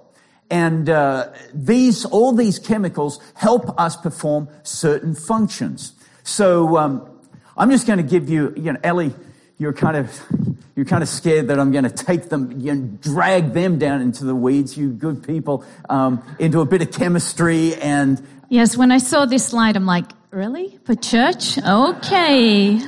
And 0.51 0.89
uh, 0.89 1.32
these, 1.54 2.06
all 2.06 2.34
these 2.34 2.58
chemicals 2.60 3.20
help 3.36 3.80
us 3.80 3.96
perform 3.96 4.50
certain 4.63 5.13
functions. 5.13 5.94
So 6.24 6.78
um, 6.78 7.08
I'm 7.58 7.70
just 7.70 7.86
going 7.86 7.98
to 7.98 8.04
give 8.04 8.30
you, 8.30 8.54
you 8.56 8.74
know, 8.74 8.80
Ellie, 8.84 9.13
you're 9.58 9.74
kind 9.74 9.98
of 9.98 10.20
you're 10.79 10.86
kind 10.86 11.03
of 11.03 11.09
scared 11.09 11.50
that 11.50 11.59
I'm 11.59 11.74
going 11.74 11.83
to 11.83 11.89
take 11.89 12.29
them, 12.29 12.57
you 12.57 12.74
know, 12.74 12.88
drag 13.01 13.51
them 13.51 13.79
down 13.79 14.00
into 14.00 14.24
the 14.24 14.33
weeds, 14.33 14.77
you 14.77 14.91
good 14.91 15.21
people, 15.27 15.65
um, 15.89 16.24
into 16.39 16.62
a 16.62 16.65
bit 16.65 16.81
of 16.81 16.89
chemistry 16.89 17.75
and. 17.75 18.25
Yes, 18.48 18.77
when 18.77 18.89
I 18.89 19.00
saw 19.00 19.25
this 19.25 19.45
slide, 19.45 19.75
I'm 19.75 19.86
like, 19.86 20.05
really? 20.31 20.79
For 20.86 20.95
church? 20.95 21.57
Okay. 21.57 22.79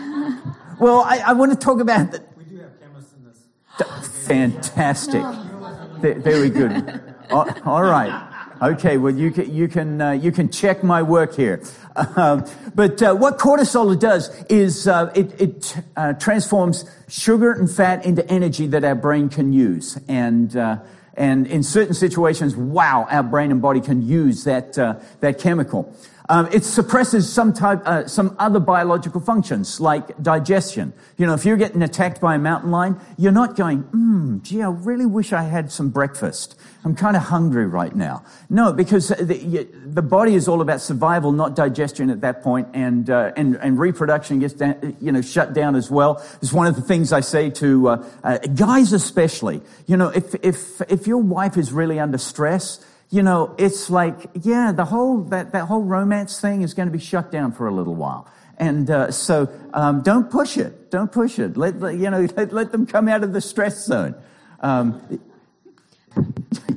Well, 0.79 1.01
I, 1.01 1.21
I 1.27 1.33
want 1.33 1.51
to 1.51 1.57
talk 1.57 1.81
about 1.81 2.13
that. 2.13 2.37
We 2.37 2.45
do 2.45 2.61
have 2.61 2.79
chemists 2.79 3.13
in 3.13 3.25
this. 3.25 4.25
Fantastic. 4.25 5.21
No. 5.21 5.97
Very 5.99 6.49
good. 6.49 7.03
all 7.29 7.83
right. 7.83 8.30
Okay, 8.61 8.97
well, 8.97 9.11
you 9.11 9.31
can, 9.31 9.51
you 9.51 9.67
can, 9.67 9.99
uh, 9.99 10.11
you 10.11 10.31
can 10.31 10.47
check 10.47 10.83
my 10.83 11.01
work 11.01 11.35
here. 11.35 11.63
Uh, 11.95 12.47
but 12.75 13.01
uh, 13.01 13.15
what 13.15 13.39
cortisol 13.39 13.99
does 13.99 14.29
is 14.51 14.87
uh, 14.87 15.11
it, 15.15 15.41
it 15.41 15.77
uh, 15.95 16.13
transforms 16.13 16.85
sugar 17.07 17.53
and 17.53 17.71
fat 17.71 18.05
into 18.05 18.23
energy 18.29 18.67
that 18.67 18.83
our 18.83 18.93
brain 18.93 19.29
can 19.29 19.51
use. 19.51 19.97
And, 20.07 20.55
uh, 20.55 20.77
and 21.15 21.47
in 21.47 21.63
certain 21.63 21.95
situations, 21.95 22.55
wow, 22.55 23.07
our 23.09 23.23
brain 23.23 23.49
and 23.51 23.63
body 23.63 23.81
can 23.81 24.07
use 24.07 24.43
that, 24.43 24.73
that 24.73 25.39
chemical. 25.39 25.91
Um, 26.31 26.47
it 26.53 26.63
suppresses 26.63 27.29
some 27.29 27.51
type, 27.51 27.81
uh, 27.85 28.07
some 28.07 28.37
other 28.39 28.61
biological 28.61 29.19
functions 29.19 29.81
like 29.81 30.17
digestion. 30.23 30.93
You 31.17 31.25
know, 31.25 31.33
if 31.33 31.43
you're 31.43 31.57
getting 31.57 31.81
attacked 31.81 32.21
by 32.21 32.35
a 32.35 32.37
mountain 32.37 32.71
lion, 32.71 32.97
you're 33.17 33.33
not 33.33 33.57
going, 33.57 33.79
hmm, 33.79 34.39
gee, 34.41 34.61
I 34.61 34.69
really 34.69 35.05
wish 35.05 35.33
I 35.33 35.43
had 35.43 35.73
some 35.73 35.89
breakfast. 35.89 36.57
I'm 36.85 36.95
kind 36.95 37.17
of 37.17 37.23
hungry 37.23 37.67
right 37.67 37.93
now. 37.93 38.23
No, 38.49 38.71
because 38.71 39.09
the, 39.09 39.67
the 39.83 40.01
body 40.01 40.35
is 40.35 40.47
all 40.47 40.61
about 40.61 40.79
survival, 40.79 41.33
not 41.33 41.53
digestion 41.53 42.09
at 42.09 42.21
that 42.21 42.41
point, 42.43 42.69
and 42.73 43.09
uh, 43.09 43.33
and 43.35 43.57
and 43.57 43.77
reproduction 43.77 44.39
gets 44.39 44.53
down, 44.53 44.95
you 45.01 45.11
know 45.11 45.21
shut 45.21 45.53
down 45.53 45.75
as 45.75 45.91
well. 45.91 46.25
It's 46.41 46.53
one 46.53 46.65
of 46.65 46.75
the 46.77 46.81
things 46.81 47.11
I 47.11 47.19
say 47.19 47.49
to 47.51 47.89
uh, 47.89 48.05
uh, 48.23 48.37
guys, 48.37 48.93
especially. 48.93 49.61
You 49.85 49.97
know, 49.97 50.07
if 50.07 50.33
if 50.43 50.79
if 50.89 51.07
your 51.07 51.19
wife 51.19 51.57
is 51.57 51.73
really 51.73 51.99
under 51.99 52.17
stress 52.17 52.83
you 53.11 53.21
know, 53.21 53.53
it's 53.57 53.89
like, 53.89 54.29
yeah, 54.41 54.71
the 54.71 54.85
whole, 54.85 55.23
that, 55.25 55.51
that 55.51 55.65
whole 55.65 55.83
romance 55.83 56.39
thing 56.39 56.61
is 56.61 56.73
going 56.73 56.87
to 56.87 56.93
be 56.93 57.03
shut 57.03 57.29
down 57.29 57.51
for 57.51 57.67
a 57.67 57.71
little 57.71 57.93
while. 57.93 58.25
And 58.57 58.89
uh, 58.89 59.11
so 59.11 59.49
um, 59.73 60.01
don't 60.01 60.31
push 60.31 60.55
it. 60.55 60.89
Don't 60.91 61.11
push 61.11 61.37
it. 61.37 61.57
Let, 61.57 61.75
you 61.75 62.09
know, 62.09 62.25
let, 62.37 62.53
let, 62.53 62.71
them 62.71 62.85
come 62.85 63.09
out 63.09 63.23
of 63.23 63.33
the 63.33 63.41
stress 63.41 63.85
zone. 63.85 64.15
Um, 64.61 65.19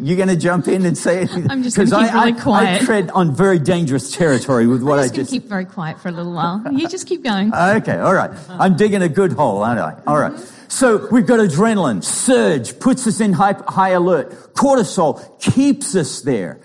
You 0.04 0.16
going 0.16 0.28
to 0.28 0.36
jump 0.36 0.68
in 0.68 0.84
and 0.84 0.98
say 0.98 1.18
anything? 1.18 1.46
I'm 1.50 1.62
just 1.62 1.76
gonna 1.76 1.90
'Cause 1.90 2.02
keep 2.02 2.14
I, 2.14 2.24
really 2.26 2.38
I, 2.38 2.42
quiet. 2.42 2.82
I 2.82 2.84
tread 2.84 3.10
on 3.12 3.34
very 3.34 3.58
dangerous 3.58 4.12
territory 4.12 4.66
with 4.66 4.82
what 4.82 4.98
I'm 4.98 5.04
just 5.04 5.14
going 5.14 5.22
just. 5.24 5.32
to 5.32 5.40
keep 5.40 5.48
very 5.48 5.64
quiet 5.64 5.98
for 6.00 6.08
a 6.08 6.12
little 6.12 6.32
while. 6.34 6.62
You 6.70 6.86
just 6.88 7.06
keep 7.06 7.22
going. 7.24 7.52
Okay, 7.80 7.98
all 7.98 8.12
right. 8.12 8.30
I'm 8.50 8.76
digging 8.76 9.00
a 9.02 9.08
good 9.08 9.32
hole, 9.32 9.62
aren't 9.62 9.80
I? 9.80 9.96
All 10.06 10.18
right. 10.18 10.32
Mm-hmm. 10.32 10.68
So 10.68 11.08
we've 11.10 11.26
got 11.26 11.40
adrenaline, 11.40 12.04
surge, 12.04 12.78
puts 12.80 13.06
us 13.06 13.20
in 13.20 13.32
high, 13.32 13.54
high 13.68 13.90
alert. 13.90 14.30
Cortisol 14.54 15.40
keeps 15.40 15.94
us 15.94 16.20
there. 16.20 16.60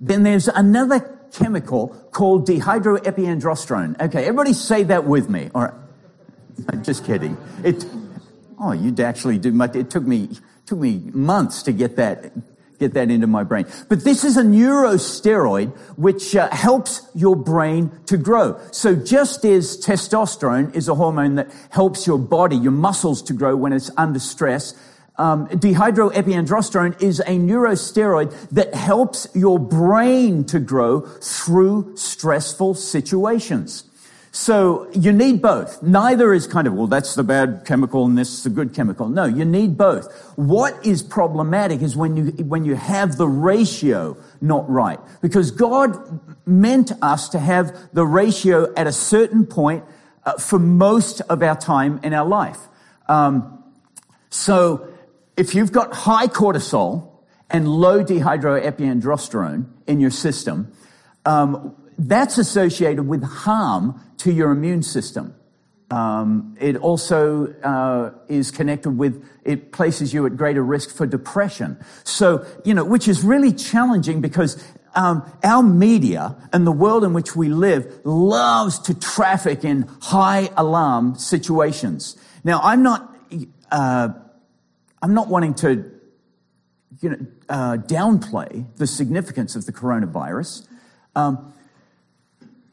Then 0.00 0.22
there's 0.22 0.48
another 0.48 1.00
chemical 1.32 1.88
called 2.12 2.46
dehydroepiandrosterone. 2.48 3.98
Okay, 4.00 4.22
everybody 4.24 4.52
say 4.52 4.82
that 4.84 5.04
with 5.06 5.30
me. 5.30 5.48
All 5.54 5.62
right. 5.62 5.74
I'm 6.70 6.82
just 6.84 7.06
kidding. 7.06 7.36
It, 7.64 7.86
oh, 8.60 8.72
you'd 8.72 9.00
actually 9.00 9.38
do 9.38 9.52
much. 9.52 9.74
It 9.76 9.88
took 9.90 10.04
me, 10.04 10.28
took 10.72 10.80
me 10.80 11.02
months 11.12 11.62
to 11.64 11.72
get 11.72 11.96
that, 11.96 12.32
get 12.78 12.94
that 12.94 13.10
into 13.10 13.26
my 13.26 13.44
brain. 13.44 13.66
But 13.90 14.04
this 14.04 14.24
is 14.24 14.38
a 14.38 14.42
neurosteroid 14.42 15.76
which 15.98 16.34
uh, 16.34 16.48
helps 16.48 17.06
your 17.14 17.36
brain 17.36 17.90
to 18.06 18.16
grow. 18.16 18.58
So 18.70 18.94
just 18.94 19.44
as 19.44 19.76
testosterone 19.76 20.74
is 20.74 20.88
a 20.88 20.94
hormone 20.94 21.34
that 21.34 21.52
helps 21.68 22.06
your 22.06 22.18
body, 22.18 22.56
your 22.56 22.72
muscles 22.72 23.20
to 23.24 23.34
grow 23.34 23.54
when 23.54 23.74
it's 23.74 23.90
under 23.98 24.18
stress, 24.18 24.72
um, 25.18 25.46
dehydroepiandrosterone 25.48 27.02
is 27.02 27.20
a 27.20 27.36
neurosteroid 27.36 28.32
that 28.48 28.74
helps 28.74 29.28
your 29.34 29.58
brain 29.58 30.44
to 30.46 30.58
grow 30.58 31.00
through 31.00 31.98
stressful 31.98 32.76
situations. 32.76 33.84
So 34.34 34.90
you 34.92 35.12
need 35.12 35.42
both. 35.42 35.82
Neither 35.82 36.32
is 36.32 36.46
kind 36.46 36.66
of, 36.66 36.72
well, 36.72 36.86
that's 36.86 37.14
the 37.14 37.22
bad 37.22 37.64
chemical 37.66 38.06
and 38.06 38.16
this 38.16 38.32
is 38.32 38.44
the 38.44 38.50
good 38.50 38.72
chemical. 38.72 39.10
No, 39.10 39.26
you 39.26 39.44
need 39.44 39.76
both. 39.76 40.10
What 40.36 40.86
is 40.86 41.02
problematic 41.02 41.82
is 41.82 41.94
when 41.94 42.16
you, 42.16 42.24
when 42.44 42.64
you 42.64 42.74
have 42.74 43.18
the 43.18 43.28
ratio 43.28 44.16
not 44.40 44.68
right. 44.70 44.98
Because 45.20 45.50
God 45.50 46.18
meant 46.46 46.92
us 47.02 47.28
to 47.28 47.38
have 47.38 47.76
the 47.92 48.06
ratio 48.06 48.72
at 48.74 48.86
a 48.86 48.92
certain 48.92 49.44
point 49.44 49.84
uh, 50.24 50.38
for 50.38 50.58
most 50.58 51.20
of 51.20 51.42
our 51.42 51.56
time 51.56 52.00
in 52.02 52.14
our 52.14 52.26
life. 52.26 52.58
Um, 53.08 53.62
so 54.30 54.88
if 55.36 55.54
you've 55.54 55.72
got 55.72 55.92
high 55.92 56.26
cortisol 56.26 57.10
and 57.50 57.68
low 57.68 58.02
dehydroepiandrosterone 58.02 59.66
in 59.86 60.00
your 60.00 60.10
system, 60.10 60.72
um, 61.26 61.76
that's 62.08 62.38
associated 62.38 63.04
with 63.04 63.22
harm 63.22 64.00
to 64.18 64.32
your 64.32 64.50
immune 64.50 64.82
system. 64.82 65.34
Um, 65.90 66.56
it 66.58 66.76
also 66.76 67.52
uh, 67.62 68.12
is 68.28 68.50
connected 68.50 68.92
with 68.92 69.28
it 69.44 69.72
places 69.72 70.14
you 70.14 70.24
at 70.24 70.36
greater 70.36 70.62
risk 70.62 70.94
for 70.94 71.06
depression. 71.06 71.78
So 72.04 72.46
you 72.64 72.72
know, 72.72 72.84
which 72.84 73.08
is 73.08 73.22
really 73.22 73.52
challenging 73.52 74.22
because 74.22 74.62
um, 74.94 75.30
our 75.44 75.62
media 75.62 76.36
and 76.52 76.66
the 76.66 76.72
world 76.72 77.04
in 77.04 77.12
which 77.12 77.36
we 77.36 77.48
live 77.48 78.00
loves 78.04 78.78
to 78.80 78.94
traffic 78.94 79.64
in 79.64 79.82
high 80.00 80.48
alarm 80.56 81.16
situations. 81.16 82.16
Now, 82.42 82.60
I'm 82.62 82.82
not. 82.82 83.14
Uh, 83.70 84.10
I'm 85.02 85.14
not 85.14 85.28
wanting 85.28 85.54
to 85.54 85.90
you 87.00 87.10
know, 87.10 87.26
uh, 87.48 87.76
downplay 87.78 88.64
the 88.76 88.86
significance 88.86 89.56
of 89.56 89.66
the 89.66 89.72
coronavirus. 89.72 90.66
Um, 91.16 91.52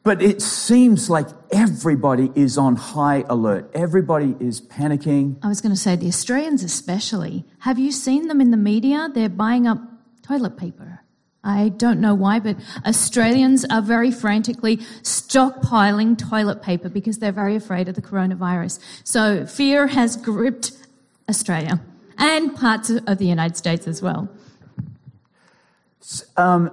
but 0.03 0.21
it 0.21 0.41
seems 0.41 1.09
like 1.09 1.27
everybody 1.51 2.31
is 2.35 2.57
on 2.57 2.75
high 2.75 3.23
alert. 3.27 3.69
Everybody 3.73 4.35
is 4.39 4.61
panicking. 4.61 5.37
I 5.43 5.47
was 5.47 5.61
going 5.61 5.73
to 5.73 5.79
say, 5.79 5.95
the 5.95 6.07
Australians 6.07 6.63
especially. 6.63 7.45
Have 7.59 7.77
you 7.77 7.91
seen 7.91 8.27
them 8.27 8.41
in 8.41 8.51
the 8.51 8.57
media? 8.57 9.09
They're 9.13 9.29
buying 9.29 9.67
up 9.67 9.79
toilet 10.21 10.57
paper. 10.57 11.01
I 11.43 11.69
don't 11.69 12.01
know 12.01 12.15
why, 12.15 12.39
but 12.39 12.57
Australians 12.85 13.65
are 13.65 13.81
very 13.81 14.11
frantically 14.11 14.77
stockpiling 15.03 16.17
toilet 16.17 16.61
paper 16.61 16.89
because 16.89 17.19
they're 17.19 17.31
very 17.31 17.55
afraid 17.55 17.87
of 17.87 17.95
the 17.95 18.01
coronavirus. 18.01 18.79
So 19.03 19.45
fear 19.45 19.87
has 19.87 20.17
gripped 20.17 20.73
Australia 21.29 21.79
and 22.17 22.55
parts 22.55 22.89
of 22.89 23.17
the 23.17 23.25
United 23.25 23.55
States 23.55 23.87
as 23.87 24.01
well. 24.01 24.29
Um, 26.35 26.71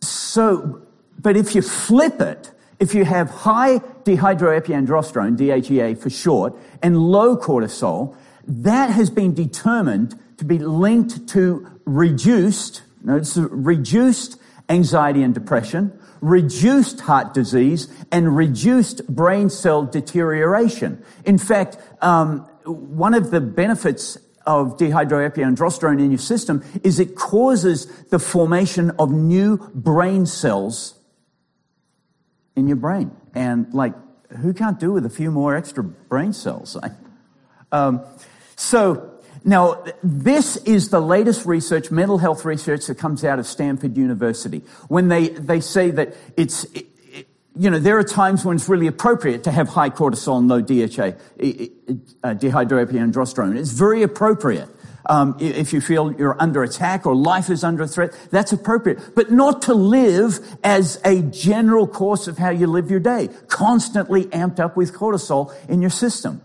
So, 0.00 0.82
but 1.24 1.38
if 1.38 1.54
you 1.54 1.62
flip 1.62 2.20
it, 2.20 2.52
if 2.78 2.94
you 2.94 3.06
have 3.06 3.30
high 3.30 3.78
dehydroepiandrosterone, 4.04 5.38
DHEA 5.38 5.98
for 5.98 6.10
short, 6.10 6.54
and 6.82 6.98
low 6.98 7.34
cortisol, 7.34 8.14
that 8.46 8.90
has 8.90 9.08
been 9.08 9.32
determined 9.32 10.20
to 10.36 10.44
be 10.44 10.58
linked 10.58 11.26
to 11.28 11.66
reduced, 11.86 12.82
notice 13.02 13.38
reduced 13.38 14.38
anxiety 14.68 15.22
and 15.22 15.32
depression, 15.32 15.98
reduced 16.20 17.00
heart 17.00 17.32
disease, 17.32 17.88
and 18.12 18.36
reduced 18.36 19.06
brain 19.06 19.48
cell 19.48 19.82
deterioration. 19.82 21.02
In 21.24 21.38
fact, 21.38 21.78
um, 22.02 22.40
one 22.66 23.14
of 23.14 23.30
the 23.30 23.40
benefits 23.40 24.18
of 24.46 24.76
dehydroepiandrosterone 24.76 26.00
in 26.00 26.10
your 26.10 26.18
system 26.18 26.62
is 26.82 27.00
it 27.00 27.16
causes 27.16 27.86
the 28.10 28.18
formation 28.18 28.90
of 28.98 29.10
new 29.10 29.56
brain 29.74 30.26
cells 30.26 30.93
in 32.56 32.68
your 32.68 32.76
brain. 32.76 33.10
And 33.34 33.72
like, 33.74 33.94
who 34.40 34.52
can't 34.52 34.78
do 34.78 34.92
with 34.92 35.06
a 35.06 35.10
few 35.10 35.30
more 35.30 35.56
extra 35.56 35.82
brain 35.84 36.32
cells? 36.32 36.76
Um, 37.72 38.00
so 38.56 39.14
now 39.44 39.84
this 40.02 40.56
is 40.58 40.88
the 40.88 41.00
latest 41.00 41.46
research, 41.46 41.90
mental 41.90 42.18
health 42.18 42.44
research 42.44 42.86
that 42.86 42.96
comes 42.96 43.24
out 43.24 43.38
of 43.38 43.46
Stanford 43.46 43.96
University. 43.96 44.62
When 44.88 45.08
they, 45.08 45.28
they 45.28 45.60
say 45.60 45.90
that 45.92 46.14
it's, 46.36 46.64
it, 46.64 46.86
it, 47.12 47.28
you 47.56 47.70
know, 47.70 47.78
there 47.78 47.98
are 47.98 48.04
times 48.04 48.44
when 48.44 48.56
it's 48.56 48.68
really 48.68 48.86
appropriate 48.86 49.44
to 49.44 49.50
have 49.50 49.68
high 49.68 49.90
cortisol 49.90 50.38
and 50.38 50.48
low 50.48 50.60
DHA, 50.60 51.18
uh, 52.22 52.34
dehydroepiandrosterone. 52.34 53.56
It's 53.56 53.72
very 53.72 54.02
appropriate. 54.02 54.68
Um, 55.06 55.36
if 55.38 55.72
you 55.72 55.80
feel 55.80 56.12
you're 56.12 56.40
under 56.40 56.62
attack 56.62 57.04
or 57.06 57.14
life 57.14 57.50
is 57.50 57.62
under 57.62 57.86
threat, 57.86 58.12
that's 58.30 58.52
appropriate. 58.52 59.14
But 59.14 59.30
not 59.30 59.62
to 59.62 59.74
live 59.74 60.40
as 60.64 61.00
a 61.04 61.20
general 61.22 61.86
course 61.86 62.26
of 62.26 62.38
how 62.38 62.50
you 62.50 62.66
live 62.66 62.90
your 62.90 63.00
day, 63.00 63.28
constantly 63.48 64.24
amped 64.26 64.60
up 64.60 64.76
with 64.76 64.94
cortisol 64.94 65.52
in 65.68 65.80
your 65.82 65.90
system. 65.90 66.40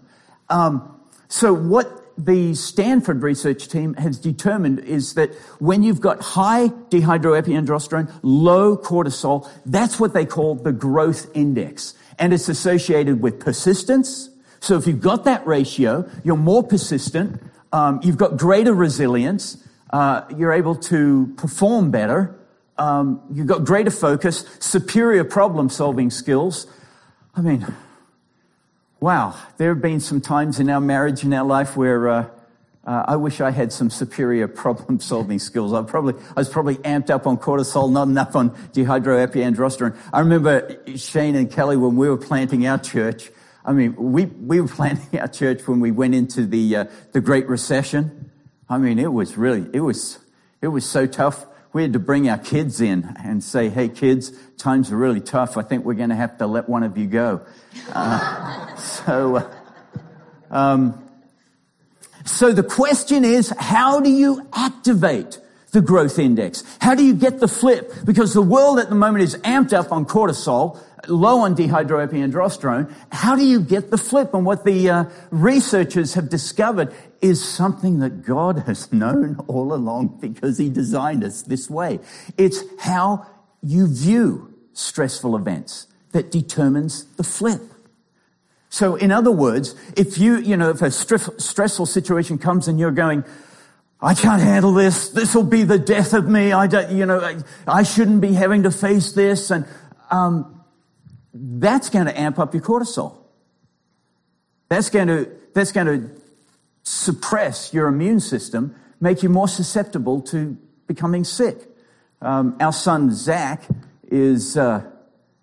Um, 0.49 0.99
so 1.29 1.53
what 1.53 1.87
the 2.17 2.53
Stanford 2.53 3.23
research 3.23 3.69
team 3.69 3.93
has 3.93 4.17
determined 4.17 4.79
is 4.79 5.13
that 5.13 5.33
when 5.59 5.83
you've 5.83 6.01
got 6.01 6.21
high 6.21 6.67
dehydroepiandrosterone, 6.89 8.11
low 8.23 8.75
cortisol, 8.75 9.49
that's 9.65 9.99
what 9.99 10.13
they 10.13 10.25
call 10.25 10.55
the 10.55 10.73
growth 10.73 11.31
index. 11.33 11.93
And 12.17 12.33
it's 12.33 12.49
associated 12.49 13.21
with 13.21 13.39
persistence. 13.39 14.29
So 14.59 14.75
if 14.75 14.85
you've 14.85 14.99
got 14.99 15.23
that 15.23 15.47
ratio, 15.47 16.09
you're 16.25 16.35
more 16.35 16.63
persistent, 16.63 17.41
um, 17.71 17.99
you've 18.03 18.17
got 18.17 18.37
greater 18.37 18.73
resilience, 18.73 19.63
uh, 19.91 20.21
you're 20.35 20.53
able 20.53 20.75
to 20.75 21.33
perform 21.37 21.91
better, 21.91 22.35
um, 22.77 23.21
you've 23.31 23.47
got 23.47 23.65
greater 23.65 23.91
focus, 23.91 24.45
superior 24.59 25.23
problem 25.23 25.69
solving 25.69 26.09
skills. 26.09 26.65
I 27.35 27.41
mean, 27.41 27.67
wow, 28.99 29.35
there 29.57 29.69
have 29.69 29.81
been 29.81 29.99
some 29.99 30.21
times 30.21 30.59
in 30.59 30.69
our 30.69 30.81
marriage, 30.81 31.23
in 31.23 31.33
our 31.33 31.45
life, 31.45 31.75
where 31.75 32.07
uh, 32.07 32.29
uh, 32.85 33.03
I 33.07 33.15
wish 33.17 33.41
I 33.41 33.51
had 33.51 33.71
some 33.71 33.89
superior 33.89 34.47
problem 34.63 34.99
solving 34.99 35.39
skills. 35.39 35.73
I 35.73 35.81
probably, 35.83 36.15
I 36.35 36.39
was 36.39 36.49
probably 36.49 36.75
amped 36.77 37.09
up 37.09 37.27
on 37.27 37.37
cortisol, 37.37 37.91
not 37.91 38.07
enough 38.07 38.35
on 38.35 38.51
dehydroepiandrosterone. 38.71 39.95
I 40.13 40.21
remember 40.21 40.77
Shane 40.95 41.35
and 41.35 41.51
Kelly 41.51 41.77
when 41.77 41.97
we 41.97 42.09
were 42.09 42.17
planting 42.17 42.65
our 42.65 42.77
church. 42.77 43.31
I 43.69 43.71
mean, 43.71 43.95
we, 43.95 44.25
we 44.25 44.59
were 44.59 44.67
planting 44.67 45.19
our 45.19 45.27
church 45.27 45.67
when 45.67 45.79
we 45.79 45.91
went 45.91 46.15
into 46.15 46.47
the, 46.47 46.75
uh, 46.75 46.85
the 47.11 47.21
Great 47.21 47.47
Recession. 47.47 48.31
I 48.67 48.79
mean, 48.79 48.97
it 48.97 49.13
was 49.13 49.37
really, 49.37 49.63
it 49.71 49.81
was, 49.81 50.17
it 50.59 50.69
was 50.69 50.89
so 50.89 51.05
tough. 51.05 51.45
We 51.71 51.83
had 51.83 51.93
to 51.93 51.99
bring 51.99 52.27
our 52.29 52.39
kids 52.39 52.81
in 52.81 53.15
and 53.23 53.43
say, 53.43 53.69
hey, 53.69 53.87
kids, 53.87 54.31
times 54.57 54.91
are 54.91 54.97
really 54.97 55.21
tough. 55.21 55.55
I 55.55 55.61
think 55.61 55.85
we're 55.85 55.93
going 55.93 56.09
to 56.09 56.15
have 56.15 56.39
to 56.39 56.47
let 56.47 56.67
one 56.67 56.81
of 56.81 56.97
you 56.97 57.05
go. 57.05 57.45
Uh, 57.93 58.75
so, 58.75 59.35
uh, 59.35 59.53
um, 60.49 61.07
so 62.25 62.51
the 62.51 62.63
question 62.63 63.23
is, 63.23 63.53
how 63.55 63.99
do 63.99 64.09
you 64.09 64.47
activate 64.51 65.37
the 65.71 65.81
growth 65.81 66.19
index? 66.19 66.63
How 66.81 66.95
do 66.95 67.03
you 67.03 67.13
get 67.13 67.39
the 67.39 67.47
flip? 67.47 67.91
Because 68.05 68.33
the 68.33 68.41
world 68.41 68.79
at 68.79 68.89
the 68.89 68.95
moment 68.95 69.23
is 69.23 69.35
amped 69.37 69.73
up 69.73 69.91
on 69.91 70.05
cortisol, 70.05 70.79
low 71.07 71.39
on 71.39 71.55
dehydroepiandrosterone. 71.55 72.93
How 73.11 73.35
do 73.35 73.45
you 73.45 73.61
get 73.61 73.91
the 73.91 73.97
flip? 73.97 74.33
And 74.33 74.45
what 74.45 74.65
the 74.65 74.89
uh, 74.89 75.05
researchers 75.31 76.13
have 76.15 76.29
discovered 76.29 76.93
is 77.21 77.43
something 77.43 77.99
that 77.99 78.23
God 78.23 78.59
has 78.67 78.91
known 78.91 79.37
all 79.47 79.73
along 79.73 80.19
because 80.19 80.57
he 80.57 80.69
designed 80.69 81.23
us 81.23 81.43
this 81.43 81.69
way. 81.69 81.99
It's 82.37 82.63
how 82.79 83.25
you 83.61 83.87
view 83.87 84.53
stressful 84.73 85.35
events 85.35 85.87
that 86.11 86.31
determines 86.31 87.05
the 87.15 87.23
flip. 87.23 87.61
So 88.69 88.95
in 88.95 89.11
other 89.11 89.31
words, 89.31 89.75
if 89.97 90.17
you, 90.17 90.37
you 90.37 90.55
know, 90.55 90.69
if 90.69 90.81
a 90.81 90.91
stressful 90.91 91.85
situation 91.87 92.37
comes 92.37 92.67
and 92.67 92.79
you're 92.79 92.91
going, 92.91 93.23
I 94.01 94.13
can't 94.13 94.41
handle 94.41 94.73
this. 94.73 95.09
This 95.09 95.35
will 95.35 95.43
be 95.43 95.63
the 95.63 95.77
death 95.77 96.13
of 96.13 96.27
me. 96.27 96.53
I 96.53 96.67
don't, 96.67 96.91
you 96.91 97.05
know, 97.05 97.19
I, 97.19 97.37
I 97.67 97.83
shouldn't 97.83 98.21
be 98.21 98.33
having 98.33 98.63
to 98.63 98.71
face 98.71 99.11
this. 99.11 99.51
And, 99.51 99.65
um, 100.09 100.63
that's 101.33 101.89
going 101.89 102.05
to 102.05 102.19
amp 102.19 102.39
up 102.39 102.53
your 102.53 102.63
cortisol. 102.63 103.17
That's 104.69 104.89
going 104.89 105.07
to, 105.07 105.29
that's 105.53 105.71
going 105.71 105.87
to 105.87 106.21
suppress 106.83 107.73
your 107.73 107.87
immune 107.87 108.19
system, 108.19 108.75
make 109.01 109.21
you 109.21 109.29
more 109.29 109.47
susceptible 109.47 110.21
to 110.21 110.57
becoming 110.87 111.23
sick. 111.23 111.67
Um, 112.21 112.55
our 112.59 112.73
son 112.73 113.13
Zach 113.13 113.63
is, 114.09 114.57
uh, 114.57 114.89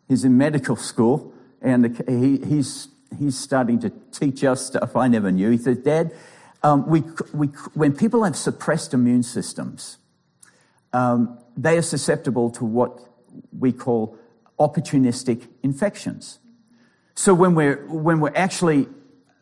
is 0.08 0.24
in 0.24 0.38
medical 0.38 0.76
school 0.76 1.32
and 1.60 2.02
he, 2.08 2.38
he's, 2.38 2.88
he's 3.18 3.38
starting 3.38 3.80
to 3.80 3.90
teach 4.12 4.44
us 4.44 4.66
stuff 4.66 4.96
I 4.96 5.08
never 5.08 5.30
knew. 5.30 5.50
He 5.50 5.58
says, 5.58 5.78
Dad, 5.78 6.12
um, 6.66 6.84
we, 6.88 7.04
we, 7.32 7.46
when 7.74 7.94
people 7.94 8.24
have 8.24 8.36
suppressed 8.36 8.92
immune 8.92 9.22
systems, 9.22 9.98
um, 10.92 11.38
they 11.56 11.78
are 11.78 11.82
susceptible 11.82 12.50
to 12.50 12.64
what 12.64 12.98
we 13.56 13.70
call 13.70 14.18
opportunistic 14.58 15.46
infections. 15.62 16.40
So 17.14 17.34
when 17.34 17.54
we're, 17.54 17.86
when 17.86 18.18
we're 18.18 18.34
actually, 18.34 18.88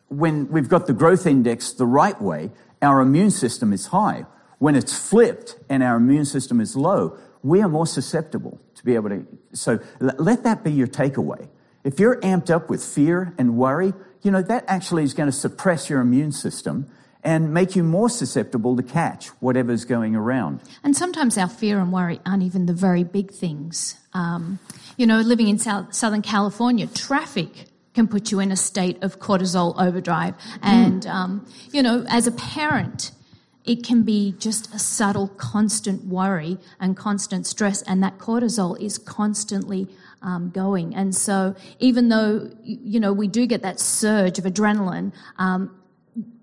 when 0.07 0.49
we've 0.49 0.69
got 0.69 0.85
the 0.85 0.93
growth 0.93 1.25
index 1.25 1.73
the 1.73 1.87
right 1.87 2.21
way, 2.21 2.51
our 2.83 3.01
immune 3.01 3.31
system 3.31 3.73
is 3.73 3.87
high. 3.87 4.27
When 4.59 4.75
it's 4.75 4.95
flipped 4.95 5.57
and 5.67 5.81
our 5.81 5.97
immune 5.97 6.25
system 6.25 6.61
is 6.61 6.75
low, 6.75 7.17
we 7.41 7.59
are 7.63 7.69
more 7.69 7.87
susceptible 7.87 8.61
to 8.75 8.85
be 8.85 8.93
able 8.93 9.09
to. 9.09 9.25
So 9.53 9.79
let 9.99 10.43
that 10.43 10.63
be 10.63 10.71
your 10.71 10.87
takeaway. 10.87 11.49
If 11.83 11.99
you're 11.99 12.21
amped 12.21 12.51
up 12.51 12.69
with 12.69 12.83
fear 12.83 13.33
and 13.39 13.57
worry, 13.57 13.93
you 14.21 14.29
know, 14.29 14.43
that 14.43 14.63
actually 14.67 15.03
is 15.03 15.15
going 15.15 15.27
to 15.27 15.35
suppress 15.35 15.89
your 15.89 16.01
immune 16.01 16.31
system 16.31 16.87
and 17.25 17.51
make 17.51 17.75
you 17.75 17.83
more 17.83 18.07
susceptible 18.07 18.77
to 18.77 18.83
catch 18.83 19.29
whatever's 19.41 19.83
going 19.83 20.15
around. 20.15 20.61
And 20.83 20.95
sometimes 20.95 21.37
our 21.37 21.49
fear 21.49 21.79
and 21.79 21.91
worry 21.91 22.21
aren't 22.25 22.43
even 22.43 22.67
the 22.67 22.73
very 22.73 23.03
big 23.03 23.31
things. 23.31 23.99
Um, 24.13 24.59
you 24.95 25.07
know, 25.07 25.19
living 25.19 25.47
in 25.47 25.57
South, 25.57 25.93
Southern 25.93 26.21
California, 26.21 26.85
traffic 26.85 27.65
can 27.95 28.07
put 28.07 28.31
you 28.31 28.39
in 28.39 28.51
a 28.51 28.55
state 28.55 29.01
of 29.03 29.19
cortisol 29.19 29.73
overdrive. 29.81 30.35
And, 30.61 31.01
mm. 31.01 31.09
um, 31.09 31.47
you 31.71 31.81
know, 31.81 32.05
as 32.07 32.27
a 32.27 32.31
parent, 32.31 33.11
it 33.63 33.83
can 33.83 34.03
be 34.03 34.35
just 34.37 34.71
a 34.75 34.77
subtle, 34.77 35.29
constant 35.29 36.05
worry 36.05 36.59
and 36.79 36.95
constant 36.95 37.47
stress, 37.47 37.81
and 37.81 38.03
that 38.03 38.19
cortisol 38.19 38.79
is 38.79 38.99
constantly 38.99 39.87
um, 40.21 40.51
going. 40.51 40.93
And 40.93 41.15
so, 41.15 41.55
even 41.79 42.09
though 42.09 42.51
you 42.63 42.99
know 42.99 43.11
we 43.11 43.27
do 43.27 43.47
get 43.47 43.63
that 43.63 43.79
surge 43.79 44.37
of 44.37 44.45
adrenaline, 44.45 45.13
um, 45.37 45.75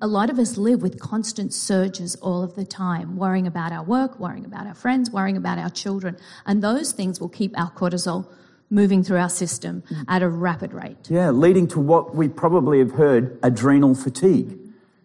a 0.00 0.06
lot 0.06 0.28
of 0.30 0.38
us 0.38 0.56
live 0.56 0.82
with 0.82 1.00
constant 1.00 1.54
surges 1.54 2.14
all 2.16 2.42
of 2.42 2.54
the 2.54 2.64
time, 2.64 3.16
worrying 3.16 3.46
about 3.46 3.72
our 3.72 3.82
work, 3.82 4.18
worrying 4.18 4.44
about 4.44 4.66
our 4.66 4.74
friends, 4.74 5.10
worrying 5.10 5.36
about 5.36 5.58
our 5.58 5.70
children. 5.70 6.16
And 6.44 6.62
those 6.62 6.92
things 6.92 7.20
will 7.20 7.28
keep 7.28 7.58
our 7.58 7.70
cortisol 7.70 8.26
moving 8.68 9.02
through 9.02 9.18
our 9.18 9.28
system 9.28 9.82
at 10.08 10.22
a 10.22 10.28
rapid 10.28 10.72
rate. 10.72 11.10
Yeah, 11.10 11.30
leading 11.30 11.68
to 11.68 11.80
what 11.80 12.14
we 12.14 12.28
probably 12.28 12.78
have 12.80 12.92
heard 12.92 13.38
adrenal 13.42 13.94
fatigue. 13.94 14.58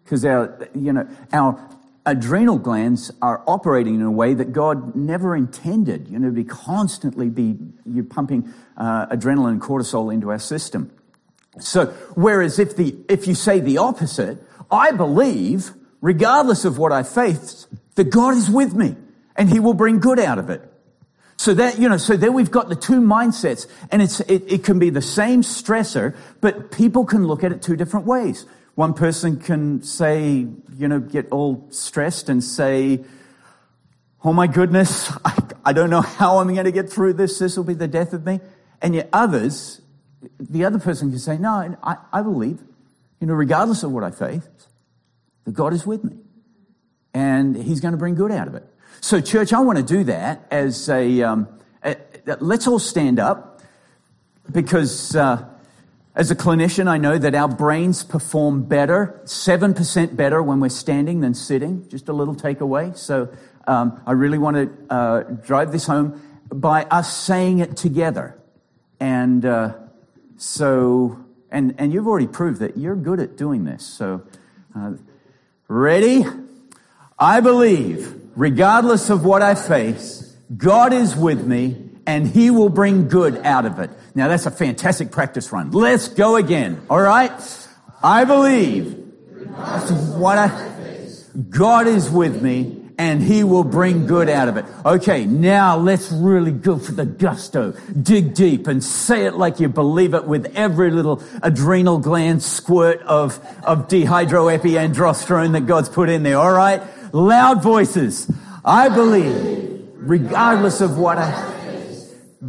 Because 0.04 0.24
our, 0.24 0.68
you 0.74 0.92
know, 0.92 1.06
our 1.32 1.60
adrenal 2.06 2.58
glands 2.58 3.10
are 3.20 3.42
operating 3.46 3.96
in 3.96 4.02
a 4.02 4.10
way 4.10 4.32
that 4.32 4.52
God 4.52 4.96
never 4.96 5.36
intended. 5.36 6.08
You 6.08 6.18
know, 6.18 6.30
be 6.30 6.44
constantly 6.44 7.28
be 7.28 7.58
you're 7.84 8.04
pumping 8.04 8.52
uh, 8.76 9.06
adrenaline 9.06 9.50
and 9.50 9.60
cortisol 9.60 10.12
into 10.12 10.30
our 10.30 10.38
system. 10.38 10.90
So, 11.60 11.86
whereas 12.14 12.58
if 12.58 12.76
the 12.76 12.96
if 13.08 13.26
you 13.26 13.34
say 13.34 13.60
the 13.60 13.78
opposite, 13.78 14.38
I 14.70 14.92
believe, 14.92 15.70
regardless 16.00 16.64
of 16.64 16.78
what 16.78 16.92
I 16.92 17.02
face, 17.02 17.66
that 17.94 18.10
God 18.10 18.36
is 18.36 18.50
with 18.50 18.74
me 18.74 18.96
and 19.36 19.48
he 19.48 19.60
will 19.60 19.74
bring 19.74 20.00
good 20.00 20.18
out 20.18 20.38
of 20.38 20.50
it. 20.50 20.62
So 21.36 21.54
that, 21.54 21.78
you 21.78 21.88
know, 21.88 21.98
so 21.98 22.16
there 22.16 22.32
we've 22.32 22.50
got 22.50 22.68
the 22.68 22.76
two 22.76 23.00
mindsets 23.00 23.66
and 23.92 24.02
it's, 24.02 24.20
it, 24.20 24.44
it 24.48 24.64
can 24.64 24.78
be 24.78 24.90
the 24.90 25.02
same 25.02 25.42
stressor, 25.42 26.16
but 26.40 26.72
people 26.72 27.04
can 27.04 27.26
look 27.26 27.44
at 27.44 27.52
it 27.52 27.62
two 27.62 27.76
different 27.76 28.06
ways. 28.06 28.44
One 28.74 28.94
person 28.94 29.38
can 29.38 29.82
say, 29.82 30.46
you 30.76 30.88
know, 30.88 31.00
get 31.00 31.28
all 31.30 31.66
stressed 31.70 32.28
and 32.28 32.42
say, 32.42 33.04
Oh 34.24 34.32
my 34.32 34.48
goodness, 34.48 35.12
I, 35.24 35.38
I 35.66 35.72
don't 35.72 35.90
know 35.90 36.00
how 36.00 36.38
I'm 36.38 36.52
going 36.52 36.64
to 36.64 36.72
get 36.72 36.90
through 36.90 37.12
this. 37.14 37.38
This 37.38 37.56
will 37.56 37.64
be 37.64 37.74
the 37.74 37.86
death 37.86 38.12
of 38.12 38.26
me. 38.26 38.40
And 38.82 38.94
yet 38.94 39.08
others, 39.12 39.80
the 40.38 40.64
other 40.64 40.78
person 40.78 41.10
can 41.10 41.18
say, 41.18 41.38
no, 41.38 41.76
I, 41.82 41.96
I 42.12 42.22
believe, 42.22 42.60
you 43.20 43.26
know, 43.26 43.34
regardless 43.34 43.82
of 43.82 43.92
what 43.92 44.04
I 44.04 44.10
face, 44.10 44.48
that 45.44 45.52
God 45.52 45.72
is 45.72 45.86
with 45.86 46.04
me 46.04 46.16
and 47.14 47.56
He's 47.56 47.80
going 47.80 47.92
to 47.92 47.98
bring 47.98 48.14
good 48.14 48.30
out 48.30 48.48
of 48.48 48.54
it. 48.54 48.64
So, 49.00 49.20
church, 49.20 49.52
I 49.52 49.60
want 49.60 49.78
to 49.78 49.84
do 49.84 50.04
that 50.04 50.46
as 50.50 50.88
a, 50.88 51.22
um, 51.22 51.48
a 51.84 51.96
let's 52.40 52.66
all 52.66 52.78
stand 52.78 53.18
up 53.18 53.60
because 54.50 55.14
uh, 55.14 55.44
as 56.14 56.30
a 56.30 56.36
clinician, 56.36 56.88
I 56.88 56.98
know 56.98 57.16
that 57.16 57.34
our 57.34 57.48
brains 57.48 58.02
perform 58.02 58.64
better, 58.64 59.20
7% 59.24 60.16
better 60.16 60.42
when 60.42 60.60
we're 60.60 60.68
standing 60.68 61.20
than 61.20 61.34
sitting. 61.34 61.88
Just 61.88 62.08
a 62.08 62.12
little 62.12 62.34
takeaway. 62.34 62.96
So, 62.96 63.28
um, 63.66 64.00
I 64.06 64.12
really 64.12 64.38
want 64.38 64.56
to 64.56 64.94
uh, 64.94 65.20
drive 65.22 65.72
this 65.72 65.86
home 65.86 66.20
by 66.50 66.84
us 66.84 67.14
saying 67.14 67.58
it 67.58 67.76
together. 67.76 68.36
And 68.98 69.44
uh, 69.44 69.74
so, 70.38 71.24
and, 71.50 71.74
and 71.78 71.92
you've 71.92 72.06
already 72.06 72.26
proved 72.26 72.60
that 72.60 72.76
you're 72.76 72.96
good 72.96 73.20
at 73.20 73.36
doing 73.36 73.64
this. 73.64 73.84
So, 73.84 74.22
uh, 74.76 74.92
Ready? 75.68 76.24
I 77.18 77.40
believe, 77.40 78.30
regardless 78.34 79.10
of 79.10 79.22
what 79.22 79.42
I 79.42 79.54
face, 79.54 80.34
God 80.56 80.94
is 80.94 81.14
with 81.14 81.46
me 81.46 81.90
and 82.06 82.26
he 82.26 82.48
will 82.48 82.70
bring 82.70 83.08
good 83.08 83.36
out 83.44 83.66
of 83.66 83.78
it. 83.78 83.90
Now 84.14 84.28
that's 84.28 84.46
a 84.46 84.50
fantastic 84.50 85.10
practice 85.10 85.52
run. 85.52 85.70
Let's 85.72 86.08
go 86.08 86.36
again. 86.36 86.80
All 86.88 87.02
right? 87.02 87.32
I 88.02 88.24
believe, 88.24 88.94
what 90.16 90.38
I, 90.38 90.70
God 91.50 91.86
is 91.86 92.08
with 92.08 92.40
me 92.40 92.77
and 92.98 93.22
he 93.22 93.44
will 93.44 93.62
bring 93.62 94.06
good 94.06 94.28
out 94.28 94.48
of 94.48 94.56
it. 94.56 94.64
Okay, 94.84 95.24
now 95.24 95.76
let's 95.76 96.10
really 96.10 96.50
go 96.50 96.78
for 96.78 96.90
the 96.90 97.06
gusto. 97.06 97.72
Dig 98.02 98.34
deep 98.34 98.66
and 98.66 98.82
say 98.82 99.24
it 99.24 99.34
like 99.34 99.60
you 99.60 99.68
believe 99.68 100.14
it 100.14 100.24
with 100.24 100.52
every 100.56 100.90
little 100.90 101.22
adrenal 101.40 101.98
gland 101.98 102.42
squirt 102.42 103.00
of, 103.02 103.38
of 103.62 103.86
dehydroepiandrosterone 103.86 105.52
that 105.52 105.66
God's 105.66 105.88
put 105.88 106.08
in 106.08 106.24
there. 106.24 106.38
All 106.38 106.52
right? 106.52 106.82
Loud 107.14 107.62
voices. 107.62 108.30
I 108.64 108.88
believe, 108.88 109.88
regardless 109.94 110.80
of 110.80 110.98
what 110.98 111.18
I, 111.18 111.54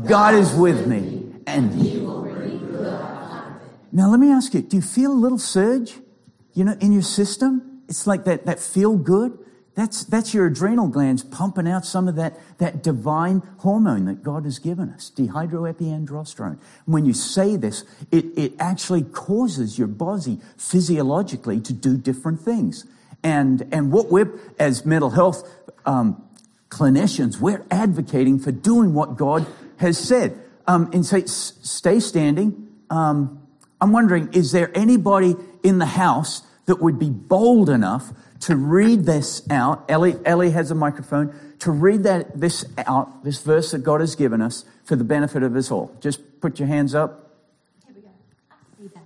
God 0.05 0.33
is 0.33 0.51
with 0.53 0.87
me 0.87 1.31
and 1.45 1.71
he 1.73 1.99
will 1.99 2.23
bring 2.23 2.57
good 2.71 2.87
out 2.87 3.45
of 3.45 3.55
it. 3.55 3.61
Now 3.91 4.09
let 4.09 4.19
me 4.19 4.31
ask 4.31 4.55
you, 4.55 4.63
do 4.63 4.77
you 4.77 4.81
feel 4.81 5.11
a 5.11 5.13
little 5.13 5.37
surge, 5.37 5.93
you 6.53 6.63
know, 6.63 6.75
in 6.81 6.91
your 6.91 7.03
system? 7.03 7.83
It's 7.87 8.07
like 8.07 8.25
that, 8.25 8.47
that 8.47 8.59
feel 8.59 8.97
good. 8.97 9.37
That's, 9.79 10.03
that's 10.03 10.33
your 10.33 10.47
adrenal 10.47 10.89
glands 10.89 11.23
pumping 11.23 11.65
out 11.65 11.85
some 11.85 12.09
of 12.09 12.17
that, 12.17 12.37
that 12.57 12.83
divine 12.83 13.41
hormone 13.59 14.03
that 14.07 14.23
God 14.23 14.43
has 14.43 14.59
given 14.59 14.89
us, 14.89 15.09
dehydroepiandrosterone. 15.15 16.59
When 16.83 17.05
you 17.05 17.13
say 17.13 17.55
this, 17.55 17.85
it, 18.11 18.25
it 18.37 18.51
actually 18.59 19.03
causes 19.03 19.79
your 19.79 19.87
body 19.87 20.41
physiologically 20.57 21.61
to 21.61 21.71
do 21.71 21.95
different 21.95 22.41
things. 22.41 22.85
And, 23.23 23.69
and 23.71 23.89
what 23.89 24.11
we're, 24.11 24.37
as 24.59 24.85
mental 24.85 25.11
health 25.11 25.49
um, 25.85 26.27
clinicians, 26.67 27.39
we're 27.39 27.65
advocating 27.71 28.37
for 28.37 28.51
doing 28.51 28.93
what 28.93 29.15
God 29.15 29.47
has 29.77 29.97
said. 29.97 30.37
Um, 30.67 30.89
and 30.91 31.05
say, 31.05 31.23
stay 31.25 32.01
standing. 32.01 32.67
Um, 32.89 33.47
I'm 33.79 33.93
wondering, 33.93 34.33
is 34.33 34.51
there 34.51 34.77
anybody 34.77 35.37
in 35.63 35.79
the 35.79 35.85
house 35.85 36.41
that 36.65 36.81
would 36.81 36.99
be 36.99 37.09
bold 37.09 37.69
enough 37.69 38.11
to 38.41 38.55
read 38.55 39.05
this 39.05 39.41
out. 39.49 39.85
Ellie, 39.89 40.15
Ellie 40.25 40.51
has 40.51 40.71
a 40.71 40.75
microphone 40.75 41.33
to 41.59 41.71
read 41.71 42.03
that 42.03 42.39
this 42.39 42.65
out, 42.77 43.23
this 43.23 43.41
verse 43.41 43.71
that 43.71 43.79
God 43.79 44.01
has 44.01 44.15
given 44.15 44.41
us 44.41 44.65
for 44.83 44.95
the 44.95 45.03
benefit 45.03 45.43
of 45.43 45.55
us 45.55 45.71
all. 45.71 45.95
Just 45.99 46.41
put 46.41 46.59
your 46.59 46.67
hands 46.67 46.95
up. 46.95 47.31
Here 47.85 47.95
we 47.95 48.01
go. 48.01 48.09
Read 48.79 48.93
that 48.93 48.97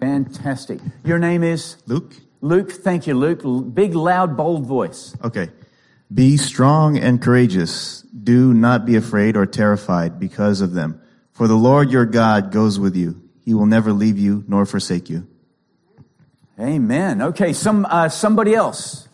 hand. 0.00 0.24
Fantastic. 0.26 0.80
Your 1.04 1.18
name 1.18 1.42
is 1.42 1.76
Luke. 1.86 2.14
Luke, 2.40 2.70
thank 2.70 3.06
you, 3.06 3.14
Luke. 3.14 3.74
Big, 3.74 3.94
loud, 3.94 4.36
bold 4.36 4.66
voice. 4.66 5.14
Okay. 5.22 5.50
Be 6.12 6.36
strong 6.36 6.96
and 6.96 7.20
courageous. 7.20 8.02
Do 8.02 8.54
not 8.54 8.86
be 8.86 8.96
afraid 8.96 9.36
or 9.36 9.46
terrified 9.46 10.20
because 10.20 10.60
of 10.60 10.72
them. 10.72 11.00
For 11.32 11.48
the 11.48 11.56
Lord 11.56 11.90
your 11.90 12.06
God 12.06 12.52
goes 12.52 12.78
with 12.78 12.94
you. 12.96 13.22
He 13.44 13.54
will 13.54 13.66
never 13.66 13.92
leave 13.92 14.18
you 14.18 14.44
nor 14.46 14.64
forsake 14.64 15.10
you. 15.10 15.26
Amen. 16.58 17.20
Okay, 17.20 17.52
some 17.52 17.86
uh, 17.88 18.08
somebody 18.08 18.54
else. 18.54 19.08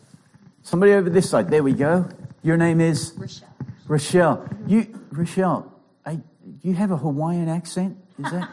Somebody 0.62 0.92
over 0.92 1.10
this 1.10 1.28
side. 1.28 1.50
There 1.50 1.62
we 1.62 1.72
go. 1.72 2.08
Your 2.42 2.56
name 2.56 2.80
is 2.80 3.14
Rochelle. 3.16 3.48
Rochelle. 3.88 4.48
You 4.66 5.00
Rochelle, 5.10 5.72
I, 6.06 6.20
you 6.62 6.74
have 6.74 6.92
a 6.92 6.96
Hawaiian 6.96 7.48
accent? 7.48 7.98
Is 8.18 8.30
that? 8.30 8.48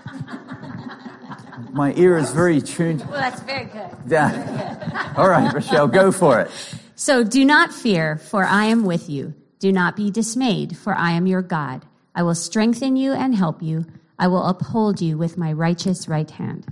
My 1.71 1.93
ear 1.93 2.17
is 2.17 2.31
very 2.31 2.61
tuned. 2.61 3.01
Well, 3.01 3.19
that's 3.19 3.41
very 3.41 3.65
good. 3.65 3.89
Yeah. 4.07 5.13
All 5.17 5.29
right, 5.29 5.53
Rochelle, 5.53 5.87
go 5.87 6.11
for 6.11 6.39
it. 6.39 6.51
So 6.95 7.23
do 7.23 7.45
not 7.45 7.73
fear, 7.73 8.17
for 8.17 8.43
I 8.43 8.65
am 8.65 8.83
with 8.83 9.09
you. 9.09 9.33
Do 9.59 9.71
not 9.71 9.95
be 9.95 10.09
dismayed, 10.09 10.77
for 10.77 10.95
I 10.95 11.11
am 11.11 11.27
your 11.27 11.41
God. 11.41 11.85
I 12.15 12.23
will 12.23 12.35
strengthen 12.35 12.95
you 12.95 13.13
and 13.13 13.35
help 13.35 13.61
you. 13.61 13.85
I 14.17 14.27
will 14.27 14.45
uphold 14.45 14.99
you 14.99 15.17
with 15.17 15.37
my 15.37 15.53
righteous 15.53 16.07
right 16.07 16.29
hand. 16.29 16.65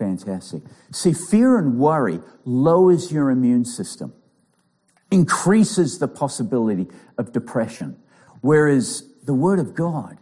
Fantastic. 0.00 0.62
See, 0.92 1.12
fear 1.12 1.58
and 1.58 1.78
worry 1.78 2.20
lowers 2.46 3.12
your 3.12 3.28
immune 3.28 3.66
system, 3.66 4.14
increases 5.10 5.98
the 5.98 6.08
possibility 6.08 6.88
of 7.18 7.34
depression, 7.34 7.98
whereas 8.40 9.04
the 9.26 9.34
Word 9.34 9.58
of 9.58 9.74
God 9.74 10.16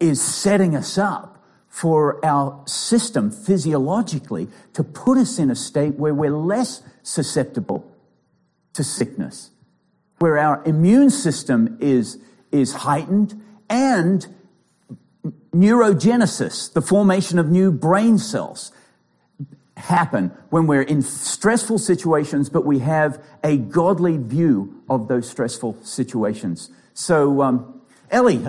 is 0.00 0.22
setting 0.22 0.74
us 0.74 0.96
up 0.96 1.44
for 1.68 2.24
our 2.24 2.62
system 2.66 3.30
physiologically 3.30 4.48
to 4.72 4.82
put 4.82 5.18
us 5.18 5.38
in 5.38 5.50
a 5.50 5.54
state 5.54 5.96
where 5.96 6.14
we're 6.14 6.30
less 6.30 6.82
susceptible 7.02 7.94
to 8.72 8.82
sickness, 8.82 9.50
where 10.18 10.38
our 10.38 10.64
immune 10.64 11.10
system 11.10 11.76
is, 11.78 12.18
is 12.50 12.72
heightened 12.72 13.38
and 13.68 14.34
neurogenesis, 15.62 16.72
the 16.72 16.82
formation 16.82 17.38
of 17.38 17.48
new 17.48 17.72
brain 17.72 18.18
cells, 18.18 18.72
happen 19.76 20.32
when 20.50 20.66
we're 20.66 20.82
in 20.82 21.02
stressful 21.02 21.78
situations, 21.78 22.48
but 22.48 22.64
we 22.64 22.78
have 22.78 23.22
a 23.44 23.56
godly 23.56 24.16
view 24.16 24.82
of 24.88 25.08
those 25.08 25.28
stressful 25.28 25.76
situations. 25.82 26.70
So, 26.94 27.42
um, 27.42 27.82
Ellie, 28.10 28.46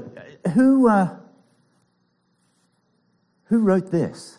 who 0.53 0.87
uh, 0.89 1.17
who 3.45 3.59
wrote 3.59 3.91
this? 3.91 4.37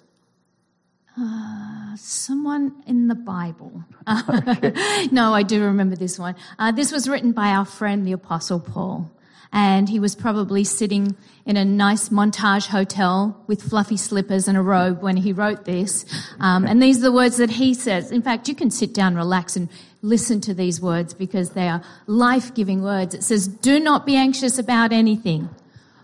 Someone 1.96 2.81
in 2.87 3.09
the 3.09 3.16
Bible. 3.16 3.85
no, 5.11 5.35
I 5.35 5.42
do 5.42 5.64
remember 5.64 5.96
this 5.96 6.16
one. 6.16 6.37
Uh, 6.59 6.70
this 6.70 6.92
was 6.92 7.09
written 7.09 7.33
by 7.33 7.48
our 7.48 7.64
friend, 7.64 8.07
the 8.07 8.12
Apostle 8.12 8.61
Paul. 8.61 9.11
And 9.52 9.88
he 9.88 9.98
was 9.98 10.14
probably 10.14 10.64
sitting 10.64 11.16
in 11.46 11.56
a 11.56 11.64
nice 11.64 12.11
Montage 12.11 12.66
hotel 12.66 13.42
with 13.46 13.62
fluffy 13.62 13.96
slippers 13.96 14.46
and 14.46 14.58
a 14.58 14.62
robe 14.62 15.02
when 15.02 15.16
he 15.16 15.32
wrote 15.32 15.64
this. 15.64 16.04
Um, 16.38 16.66
and 16.66 16.82
these 16.82 16.98
are 16.98 17.02
the 17.02 17.12
words 17.12 17.38
that 17.38 17.50
he 17.50 17.72
says. 17.72 18.11
In 18.11 18.20
fact, 18.20 18.48
you 18.48 18.54
can 18.54 18.70
sit 18.70 18.92
down, 18.92 19.14
relax, 19.14 19.56
and 19.56 19.70
listen 20.02 20.40
to 20.42 20.54
these 20.54 20.80
words 20.80 21.14
because 21.14 21.50
they 21.50 21.68
are 21.68 21.82
life 22.06 22.54
giving 22.54 22.82
words. 22.82 23.14
It 23.14 23.22
says, 23.22 23.48
Do 23.48 23.80
not 23.80 24.04
be 24.04 24.16
anxious 24.16 24.58
about 24.58 24.92
anything, 24.92 25.48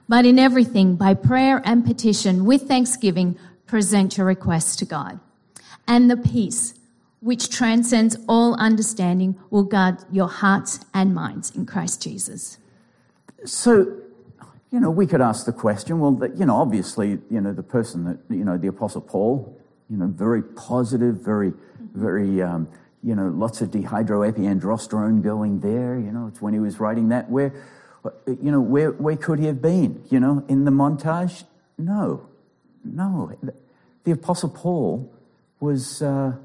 but 0.08 0.24
in 0.24 0.38
everything, 0.38 0.96
by 0.96 1.12
prayer 1.12 1.60
and 1.64 1.84
petition, 1.84 2.46
with 2.46 2.62
thanksgiving, 2.62 3.38
present 3.66 4.16
your 4.16 4.26
requests 4.26 4.76
to 4.76 4.84
God. 4.84 5.20
And 5.86 6.10
the 6.10 6.16
peace, 6.16 6.74
which 7.20 7.50
transcends 7.50 8.16
all 8.26 8.54
understanding, 8.54 9.38
will 9.50 9.64
guard 9.64 9.98
your 10.10 10.28
hearts 10.28 10.80
and 10.94 11.14
minds 11.14 11.54
in 11.54 11.66
Christ 11.66 12.02
Jesus. 12.02 12.58
So, 13.44 14.00
you 14.70 14.80
know, 14.80 14.90
we 14.90 15.06
could 15.06 15.20
ask 15.20 15.46
the 15.46 15.52
question, 15.52 16.00
well, 16.00 16.12
that, 16.12 16.36
you 16.36 16.46
know, 16.46 16.56
obviously, 16.56 17.18
you 17.30 17.40
know, 17.40 17.52
the 17.52 17.62
person 17.62 18.04
that, 18.04 18.18
you 18.34 18.44
know, 18.44 18.56
the 18.56 18.68
Apostle 18.68 19.02
Paul, 19.02 19.60
you 19.90 19.96
know, 19.96 20.06
very 20.06 20.42
positive, 20.42 21.16
very, 21.16 21.52
very, 21.94 22.42
um, 22.42 22.68
you 23.02 23.14
know, 23.14 23.28
lots 23.28 23.60
of 23.60 23.70
dehydroepiandrosterone 23.70 25.22
going 25.22 25.60
there, 25.60 25.98
you 25.98 26.10
know, 26.10 26.26
it's 26.26 26.40
when 26.40 26.54
he 26.54 26.60
was 26.60 26.80
writing 26.80 27.10
that. 27.10 27.30
Where, 27.30 27.52
you 28.26 28.50
know, 28.50 28.60
where, 28.60 28.92
where 28.92 29.16
could 29.16 29.38
he 29.38 29.46
have 29.46 29.60
been? 29.60 30.02
You 30.10 30.20
know, 30.20 30.44
in 30.48 30.64
the 30.64 30.70
Montage? 30.70 31.44
No, 31.76 32.26
no. 32.82 33.32
The 34.04 34.12
Apostle 34.12 34.48
Paul 34.48 35.12
was, 35.60 36.00
uh, 36.00 36.36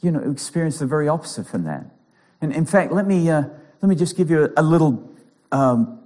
you 0.00 0.10
know, 0.10 0.20
experienced 0.20 0.80
the 0.80 0.86
very 0.86 1.08
opposite 1.08 1.46
from 1.46 1.64
that. 1.64 1.86
And 2.42 2.52
in 2.52 2.66
fact, 2.66 2.92
let 2.92 3.06
me, 3.06 3.30
uh, 3.30 3.44
let 3.80 3.88
me 3.88 3.94
just 3.94 4.16
give 4.16 4.30
you 4.30 4.52
a 4.56 4.62
little 4.62 5.10
um, 5.52 5.99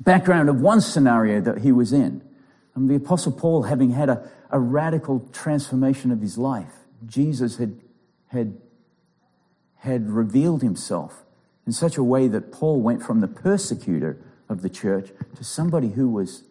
background 0.00 0.48
of 0.48 0.60
one 0.60 0.80
scenario 0.80 1.40
that 1.40 1.58
he 1.58 1.72
was 1.72 1.92
in. 1.92 2.22
And 2.74 2.88
the 2.88 2.94
Apostle 2.94 3.32
Paul, 3.32 3.64
having 3.64 3.90
had 3.90 4.08
a, 4.08 4.28
a 4.50 4.58
radical 4.58 5.20
transformation 5.32 6.10
of 6.10 6.20
his 6.20 6.38
life, 6.38 6.72
Jesus 7.06 7.58
had, 7.58 7.80
had, 8.28 8.56
had 9.76 10.10
revealed 10.10 10.62
himself 10.62 11.24
in 11.66 11.72
such 11.72 11.96
a 11.96 12.02
way 12.02 12.28
that 12.28 12.52
Paul 12.52 12.80
went 12.80 13.02
from 13.02 13.20
the 13.20 13.28
persecutor 13.28 14.18
of 14.48 14.62
the 14.62 14.70
church 14.70 15.10
to 15.36 15.44
somebody 15.44 15.90
who 15.90 16.08
was 16.08 16.44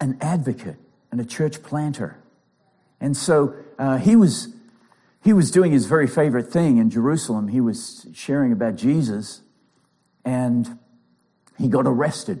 an 0.00 0.16
advocate 0.20 0.76
and 1.10 1.20
a 1.20 1.24
church 1.24 1.62
planter. 1.62 2.18
And 3.00 3.16
so 3.16 3.54
uh, 3.78 3.98
he 3.98 4.16
was 4.16 4.54
he 5.22 5.34
was 5.34 5.50
doing 5.50 5.70
his 5.72 5.84
very 5.84 6.06
favorite 6.06 6.50
thing 6.50 6.78
in 6.78 6.88
Jerusalem. 6.88 7.48
He 7.48 7.60
was 7.60 8.06
sharing 8.14 8.52
about 8.52 8.76
Jesus, 8.76 9.42
and 10.24 10.78
he 11.60 11.68
got 11.68 11.86
arrested. 11.86 12.38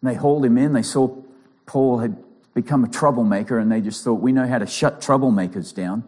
And 0.00 0.10
they 0.10 0.14
hauled 0.14 0.44
him 0.44 0.56
in. 0.56 0.72
They 0.72 0.82
saw 0.82 1.14
Paul 1.66 1.98
had 1.98 2.16
become 2.54 2.82
a 2.82 2.88
troublemaker, 2.88 3.58
and 3.58 3.70
they 3.70 3.80
just 3.80 4.02
thought, 4.02 4.14
we 4.14 4.32
know 4.32 4.46
how 4.46 4.58
to 4.58 4.66
shut 4.66 5.00
troublemakers 5.00 5.74
down. 5.74 6.02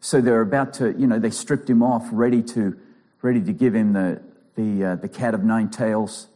So 0.00 0.20
they're 0.20 0.40
about 0.40 0.74
to, 0.74 0.92
you 0.98 1.06
know, 1.06 1.18
they 1.18 1.30
stripped 1.30 1.68
him 1.68 1.82
off, 1.82 2.08
ready 2.10 2.42
to, 2.42 2.76
ready 3.20 3.40
to 3.42 3.52
give 3.52 3.74
him 3.74 3.92
the, 3.92 4.20
the, 4.56 4.84
uh, 4.84 4.96
the 4.96 5.08
cat 5.08 5.34
of 5.34 5.44
nine 5.44 5.70
tails, 5.70 6.26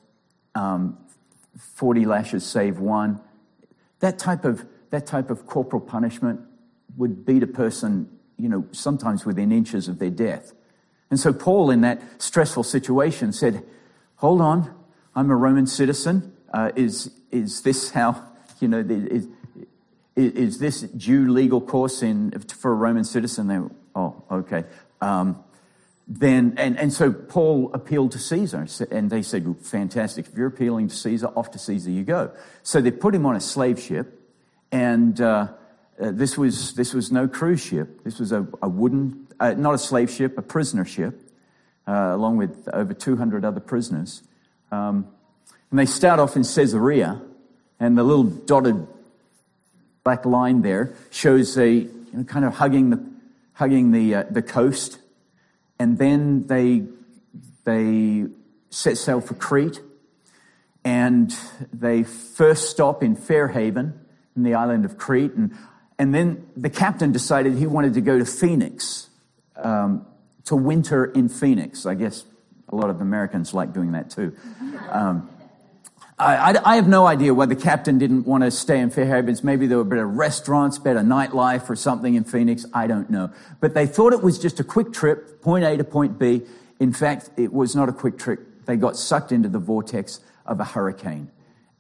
um, 0.55 0.99
40 1.75 2.05
lashes 2.05 2.45
save 2.45 2.79
one. 2.79 3.21
That 4.01 4.19
type 4.19 4.45
of, 4.45 4.67
that 4.91 5.07
type 5.07 5.31
of 5.31 5.47
corporal 5.47 5.81
punishment 5.81 6.41
would 6.97 7.25
beat 7.25 7.43
a 7.43 7.47
person, 7.47 8.09
you 8.39 8.49
know, 8.49 8.67
sometimes 8.73 9.25
within 9.25 9.51
inches 9.51 9.89
of 9.89 9.99
their 9.99 10.11
death. 10.11 10.53
And 11.11 11.19
so 11.19 11.33
Paul, 11.33 11.71
in 11.71 11.81
that 11.81 12.03
stressful 12.23 12.63
situation, 12.63 13.33
said, 13.33 13.65
Hold 14.17 14.41
on, 14.41 14.75
I'm 15.17 15.31
a 15.31 15.37
Roman 15.37 15.67
citizen. 15.67 16.37
Uh, 16.53 16.73
is, 16.77 17.11
is 17.31 17.63
this 17.63 17.91
how, 17.91 18.23
you 18.61 18.69
know, 18.69 18.85
is, 18.87 19.27
is 20.15 20.59
this 20.59 20.83
due 20.83 21.33
legal 21.33 21.63
course 21.63 22.03
in, 22.03 22.33
for 22.41 22.71
a 22.71 22.75
Roman 22.75 23.03
citizen? 23.03 23.47
They, 23.47 23.59
oh, 23.95 24.23
okay. 24.31 24.65
Um, 25.01 25.43
then, 26.07 26.55
and, 26.59 26.79
and 26.79 26.93
so 26.93 27.13
Paul 27.13 27.71
appealed 27.73 28.13
to 28.13 28.19
Caesar, 28.19 28.67
and 28.91 29.09
they 29.09 29.23
said, 29.23 29.47
well, 29.47 29.57
fantastic. 29.61 30.27
If 30.29 30.37
you're 30.37 30.49
appealing 30.49 30.89
to 30.89 30.95
Caesar, 30.95 31.29
off 31.29 31.51
to 31.53 31.59
Caesar 31.59 31.91
you 31.91 32.05
go. 32.05 32.31
So 32.63 32.83
they 32.83 32.91
put 32.91 33.15
him 33.15 33.25
on 33.25 33.37
a 33.37 33.41
slave 33.41 33.81
ship, 33.81 34.21
and 34.71 35.19
uh, 35.19 35.49
uh, 35.99 36.11
this, 36.13 36.37
was, 36.37 36.75
this 36.75 36.93
was 36.93 37.11
no 37.11 37.27
cruise 37.27 37.65
ship. 37.65 38.05
This 38.05 38.21
was 38.21 38.33
a, 38.33 38.47
a 38.61 38.69
wooden, 38.69 39.27
uh, 39.41 39.55
not 39.55 39.75
a 39.75 39.79
slave 39.79 40.11
ship, 40.11 40.37
a 40.37 40.43
prisoner 40.43 40.85
ship, 40.85 41.19
uh, 41.89 42.11
along 42.13 42.37
with 42.37 42.69
over 42.75 42.93
200 42.93 43.47
other 43.47 43.61
prisoners. 43.61 44.23
Um, 44.71 45.07
and 45.71 45.79
they 45.79 45.87
start 45.87 46.21
off 46.21 46.37
in 46.37 46.43
Caesarea, 46.43 47.21
and 47.81 47.97
the 47.99 48.03
little 48.03 48.25
dotted 48.25 48.87
black 50.05 50.25
line 50.25 50.63
there 50.63 50.95
shows 51.11 51.59
a 51.59 51.71
you 51.71 51.91
know, 52.13 52.25
kind 52.25 52.45
of 52.45 52.55
hugging 52.55 52.91
the 52.91 53.05
hugging 53.55 53.91
the 53.91 54.15
uh, 54.15 54.25
the 54.31 54.43
coast, 54.43 54.99
and 55.79 55.99
then 55.99 56.47
they 56.47 56.85
they 57.65 58.27
set 58.71 58.97
sail 58.97 59.21
for 59.21 59.35
Crete, 59.35 59.81
and 60.85 61.37
they 61.73 62.05
first 62.05 62.71
stop 62.71 63.03
in 63.03 63.17
Fairhaven 63.17 63.99
in 64.37 64.43
the 64.43 64.55
island 64.55 64.85
of 64.85 64.97
Crete, 64.97 65.33
and 65.33 65.57
and 65.99 66.15
then 66.15 66.47
the 66.57 66.71
captain 66.71 67.13
decided 67.13 67.55
he 67.55 67.67
wanted 67.67 67.95
to 67.95 68.01
go 68.01 68.19
to 68.19 68.25
Phoenix 68.25 69.09
um, 69.57 70.07
to 70.45 70.55
winter 70.55 71.05
in 71.05 71.29
Phoenix. 71.29 71.87
I 71.87 71.95
guess 71.95 72.25
a 72.69 72.77
lot 72.77 72.91
of 72.91 73.01
Americans 73.01 73.55
like 73.55 73.73
doing 73.73 73.93
that 73.93 74.11
too. 74.11 74.37
Um, 74.91 75.31
I, 76.19 76.37
I, 76.37 76.73
I, 76.73 76.77
have 76.77 76.89
no 76.89 77.07
idea 77.07 77.35
why 77.35 77.47
the 77.47 77.57
captain 77.57 77.99
didn't 77.99 78.27
want 78.27 78.43
to 78.43 78.51
stay 78.51 78.81
in 78.81 78.91
Fair 78.91 79.07
Fairhavens. 79.07 79.45
Maybe 79.45 79.67
there 79.67 79.77
were 79.79 79.85
better 79.85 80.07
restaurants, 80.07 80.79
better 80.79 81.01
nightlife, 81.01 81.69
or 81.69 81.77
something 81.77 82.15
in 82.15 82.25
Phoenix. 82.25 82.65
I 82.73 82.87
don't 82.87 83.11
know. 83.11 83.31
But 83.61 83.75
they 83.75 83.87
thought 83.87 84.13
it 84.13 84.23
was 84.23 84.39
just 84.39 84.59
a 84.59 84.65
quick 84.65 84.93
trip, 84.93 85.43
point 85.43 85.65
A 85.65 85.77
to 85.77 85.85
point 85.85 86.19
B. 86.19 86.43
In 86.81 86.93
fact, 86.93 87.31
it 87.37 87.53
was 87.53 87.77
not 87.77 87.89
a 87.89 87.93
quick 87.93 88.19
trip. 88.19 88.65
They 88.65 88.77
got 88.77 88.97
sucked 88.97 89.31
into 89.31 89.49
the 89.49 89.59
vortex 89.59 90.21
of 90.47 90.59
a 90.59 90.65
hurricane. 90.65 91.31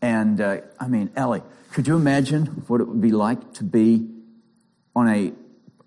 And 0.03 0.41
uh, 0.41 0.61
I 0.79 0.89
mean, 0.89 1.11
Ellie, 1.17 1.43
could 1.73 1.87
you 1.87 1.97
imagine 1.97 2.47
what 2.69 2.81
it 2.81 2.89
would 2.89 3.01
be 3.01 3.13
like 3.13 3.55
to 3.55 3.65
be 3.65 4.09
on 4.95 5.09
a 5.09 5.33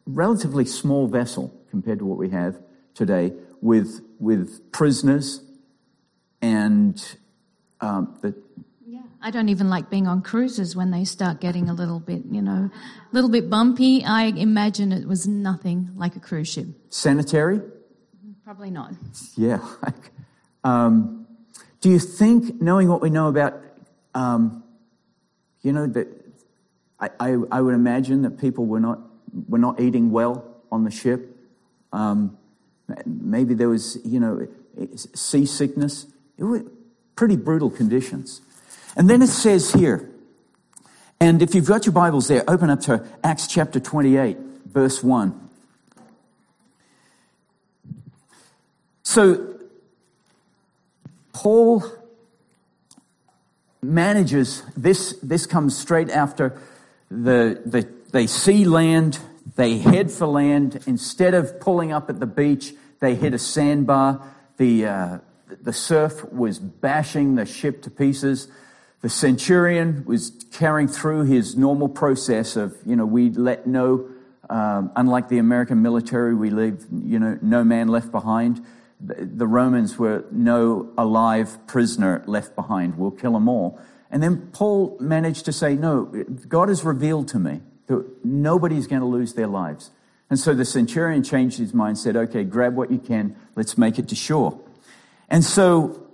relatively 0.06 0.66
small 0.66 1.08
vessel 1.08 1.54
compared 1.70 2.00
to 2.00 2.06
what 2.06 2.18
we 2.18 2.30
have 2.30 2.60
today 2.94 3.34
with, 3.62 4.02
with 4.20 4.72
prisoners 4.72 5.42
and 6.42 7.18
um, 7.82 8.18
the, 8.22 8.36
yeah, 8.86 9.02
I 9.22 9.32
don't 9.32 9.50
even 9.50 9.70
like 9.70 9.90
being 9.90 10.08
on 10.08 10.22
cruises 10.22 10.76
when 10.76 10.92
they 10.92 11.06
start 11.06 11.40
getting 11.40 11.70
a 11.70 11.74
little 11.74 12.00
bit, 12.00 12.24
you 12.30 12.42
know, 12.42 12.70
a 12.70 13.14
little 13.16 13.30
bit 13.30 13.50
bumpy. 13.50 14.04
I 14.04 14.26
imagine 14.26 14.92
it 14.92 15.08
was 15.08 15.28
nothing 15.28 15.92
like 15.96 16.16
a 16.16 16.20
cruise 16.20 16.50
ship. 16.50 16.68
Sanitary? 16.90 17.62
Probably 18.44 18.72
not. 18.72 18.94
Yeah. 19.36 19.60
um, 20.64 21.28
do 21.82 21.90
you 21.90 22.00
think, 22.00 22.62
knowing 22.62 22.90
what 22.90 23.02
we 23.02 23.10
know 23.10 23.28
about, 23.28 23.62
um, 24.16 24.64
you 25.62 25.72
know, 25.72 25.88
that 25.88 26.08
I, 27.00 27.10
I, 27.20 27.38
I, 27.52 27.62
would 27.62 27.76
imagine 27.76 28.24
that 28.24 28.40
people 28.40 28.66
were 28.66 28.80
not 28.80 29.00
were 29.48 29.60
not 29.60 29.80
eating 29.80 30.10
well 30.10 30.64
on 30.72 30.84
the 30.84 30.90
ship. 30.90 31.38
Um, 31.94 32.39
Maybe 33.06 33.54
there 33.54 33.70
was, 33.70 33.98
you 34.06 34.20
know, 34.20 34.48
seasickness. 35.14 36.06
It 36.38 36.44
was 36.44 36.62
pretty 37.16 37.36
brutal 37.36 37.70
conditions. 37.70 38.42
And 38.96 39.10
then 39.10 39.22
it 39.22 39.28
says 39.28 39.72
here, 39.72 40.10
and 41.20 41.42
if 41.42 41.54
you've 41.54 41.68
got 41.68 41.86
your 41.86 41.94
Bibles 41.94 42.28
there, 42.28 42.44
open 42.48 42.70
up 42.70 42.80
to 42.82 43.06
Acts 43.24 43.48
chapter 43.48 43.80
28, 43.80 44.38
verse 44.66 45.04
1. 45.04 45.50
So, 49.04 49.60
Paul 51.34 51.84
manages, 53.82 54.64
this, 54.78 55.18
this 55.24 55.46
comes 55.46 55.78
straight 55.78 56.10
after 56.10 56.60
the, 57.10 57.62
the, 57.66 57.88
they 58.12 58.28
see 58.28 58.66
land, 58.66 59.20
they 59.56 59.78
head 59.78 60.12
for 60.12 60.28
land. 60.28 60.84
Instead 60.86 61.34
of 61.34 61.60
pulling 61.60 61.92
up 61.92 62.10
at 62.10 62.20
the 62.20 62.28
beach, 62.28 62.74
they 63.00 63.16
hit 63.16 63.34
a 63.34 63.40
sandbar. 63.40 64.22
The, 64.58 64.86
uh, 64.86 65.18
the 65.62 65.74
surf 65.74 66.24
was 66.32 66.60
bashing 66.60 67.36
the 67.36 67.46
ship 67.46 67.82
to 67.84 67.90
pieces. 67.90 68.48
The 69.02 69.10
centurion 69.10 70.04
was 70.06 70.32
carrying 70.52 70.88
through 70.88 71.24
his 71.24 71.56
normal 71.56 71.88
process 71.88 72.56
of, 72.56 72.76
you 72.86 72.96
know, 72.96 73.06
we 73.06 73.30
let 73.30 73.66
no, 73.66 74.10
um, 74.50 74.92
unlike 74.96 75.30
the 75.30 75.38
American 75.38 75.82
military, 75.82 76.36
we 76.36 76.50
leave, 76.50 76.86
you 76.92 77.18
know, 77.18 77.40
no 77.42 77.64
man 77.64 77.88
left 77.88 78.12
behind. 78.12 78.66
The 79.00 79.48
Romans 79.48 79.98
were 79.98 80.26
no 80.30 80.92
alive 80.98 81.58
prisoner 81.66 82.22
left 82.28 82.54
behind. 82.58 82.98
We'll 82.98 83.12
kill 83.12 83.32
them 83.32 83.48
all. 83.48 83.80
And 84.12 84.22
then 84.22 84.50
Paul 84.52 84.98
managed 85.00 85.46
to 85.46 85.54
say, 85.54 85.76
no, 85.76 86.04
God 86.50 86.68
has 86.68 86.84
revealed 86.84 87.30
to 87.30 87.40
me 87.40 87.62
that 87.90 88.06
nobody's 88.24 88.88
going 88.88 89.02
to 89.02 89.08
lose 89.08 89.34
their 89.34 89.48
lives. 89.48 89.92
And 90.30 90.40
so 90.40 90.54
the 90.54 90.64
centurion 90.64 91.24
changed 91.24 91.58
his 91.58 91.74
mind, 91.74 91.98
said, 91.98 92.16
okay, 92.16 92.44
grab 92.44 92.76
what 92.76 92.92
you 92.92 93.00
can. 93.00 93.36
Let's 93.56 93.78
make 93.78 93.98
it 93.98 94.08
to 94.10 94.16
shore. 94.16 94.60
And 95.28 95.44
so, 95.44 96.08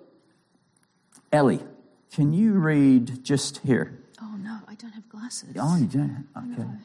Ellie, 1.34 1.60
can 2.14 2.32
you 2.32 2.54
read 2.54 3.24
just 3.26 3.58
here? 3.60 4.00
Oh, 4.22 4.36
no, 4.38 4.58
I 4.70 4.76
don't 4.76 4.92
have 4.92 5.08
glasses. 5.10 5.50
Oh, 5.60 5.76
you 5.76 5.86
don't? 5.86 6.26
Okay. 6.38 6.64
No. 6.64 6.78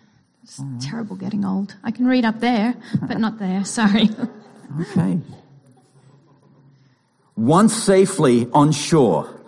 It's 0.42 0.58
right. 0.58 0.80
terrible 0.80 1.14
getting 1.14 1.44
old. 1.44 1.76
I 1.84 1.92
can 1.92 2.06
read 2.06 2.24
up 2.24 2.40
there, 2.40 2.74
but 3.00 3.18
not 3.18 3.38
there. 3.38 3.64
Sorry. 3.64 4.10
okay. 4.80 5.20
Once 7.36 7.74
safely 7.74 8.48
on 8.52 8.72
shore, 8.72 9.39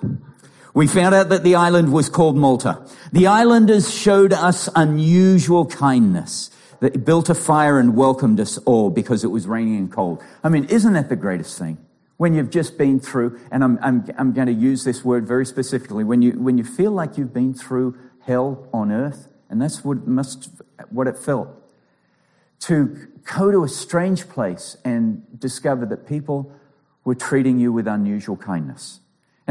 we 0.74 0.87
found 0.87 1.14
out 1.14 1.28
that 1.28 1.42
the 1.42 1.54
island 1.54 1.92
was 1.92 2.08
called 2.08 2.37
Malta. 2.37 2.87
The 3.12 3.26
islanders 3.26 3.92
showed 3.92 4.32
us 4.32 4.68
unusual 4.74 5.66
kindness. 5.66 6.50
They 6.80 6.90
built 6.90 7.28
a 7.28 7.35
fire 7.35 7.78
and 7.78 7.96
welcomed 7.96 8.40
us 8.40 8.58
all 8.58 8.90
because 8.90 9.22
it 9.22 9.28
was 9.28 9.46
raining 9.46 9.76
and 9.76 9.92
cold. 9.92 10.22
I 10.42 10.48
mean, 10.48 10.64
isn't 10.64 10.92
that 10.94 11.08
the 11.08 11.16
greatest 11.16 11.58
thing? 11.58 11.78
when 12.22 12.35
you've 12.35 12.50
just 12.50 12.78
been 12.78 13.00
through, 13.00 13.37
and 13.50 13.64
I'm, 13.64 13.80
I'm, 13.82 14.04
I'm 14.16 14.32
going 14.32 14.46
to 14.46 14.52
use 14.52 14.85
this 14.85 15.04
word 15.04 15.26
very 15.26 15.44
specifically, 15.44 16.04
when 16.04 16.22
you, 16.22 16.30
when 16.32 16.56
you 16.56 16.62
feel 16.62 16.92
like 16.92 17.18
you've 17.18 17.35
been 17.35 17.52
through 17.52 17.98
hell 18.20 18.68
on 18.72 18.92
earth, 18.92 19.26
and 19.50 19.61
that's 19.61 19.85
what, 19.85 20.06
must, 20.06 20.48
what 20.90 21.08
it 21.08 21.18
felt, 21.18 21.48
to 22.61 23.08
go 23.37 23.50
to 23.50 23.64
a 23.64 23.68
strange 23.68 24.28
place 24.28 24.76
and 24.85 25.24
discover 25.37 25.85
that 25.87 26.06
people 26.06 26.52
were 27.04 27.16
treating 27.16 27.58
you 27.58 27.72
with 27.72 27.88
unusual 27.88 28.37
kindness. 28.37 29.00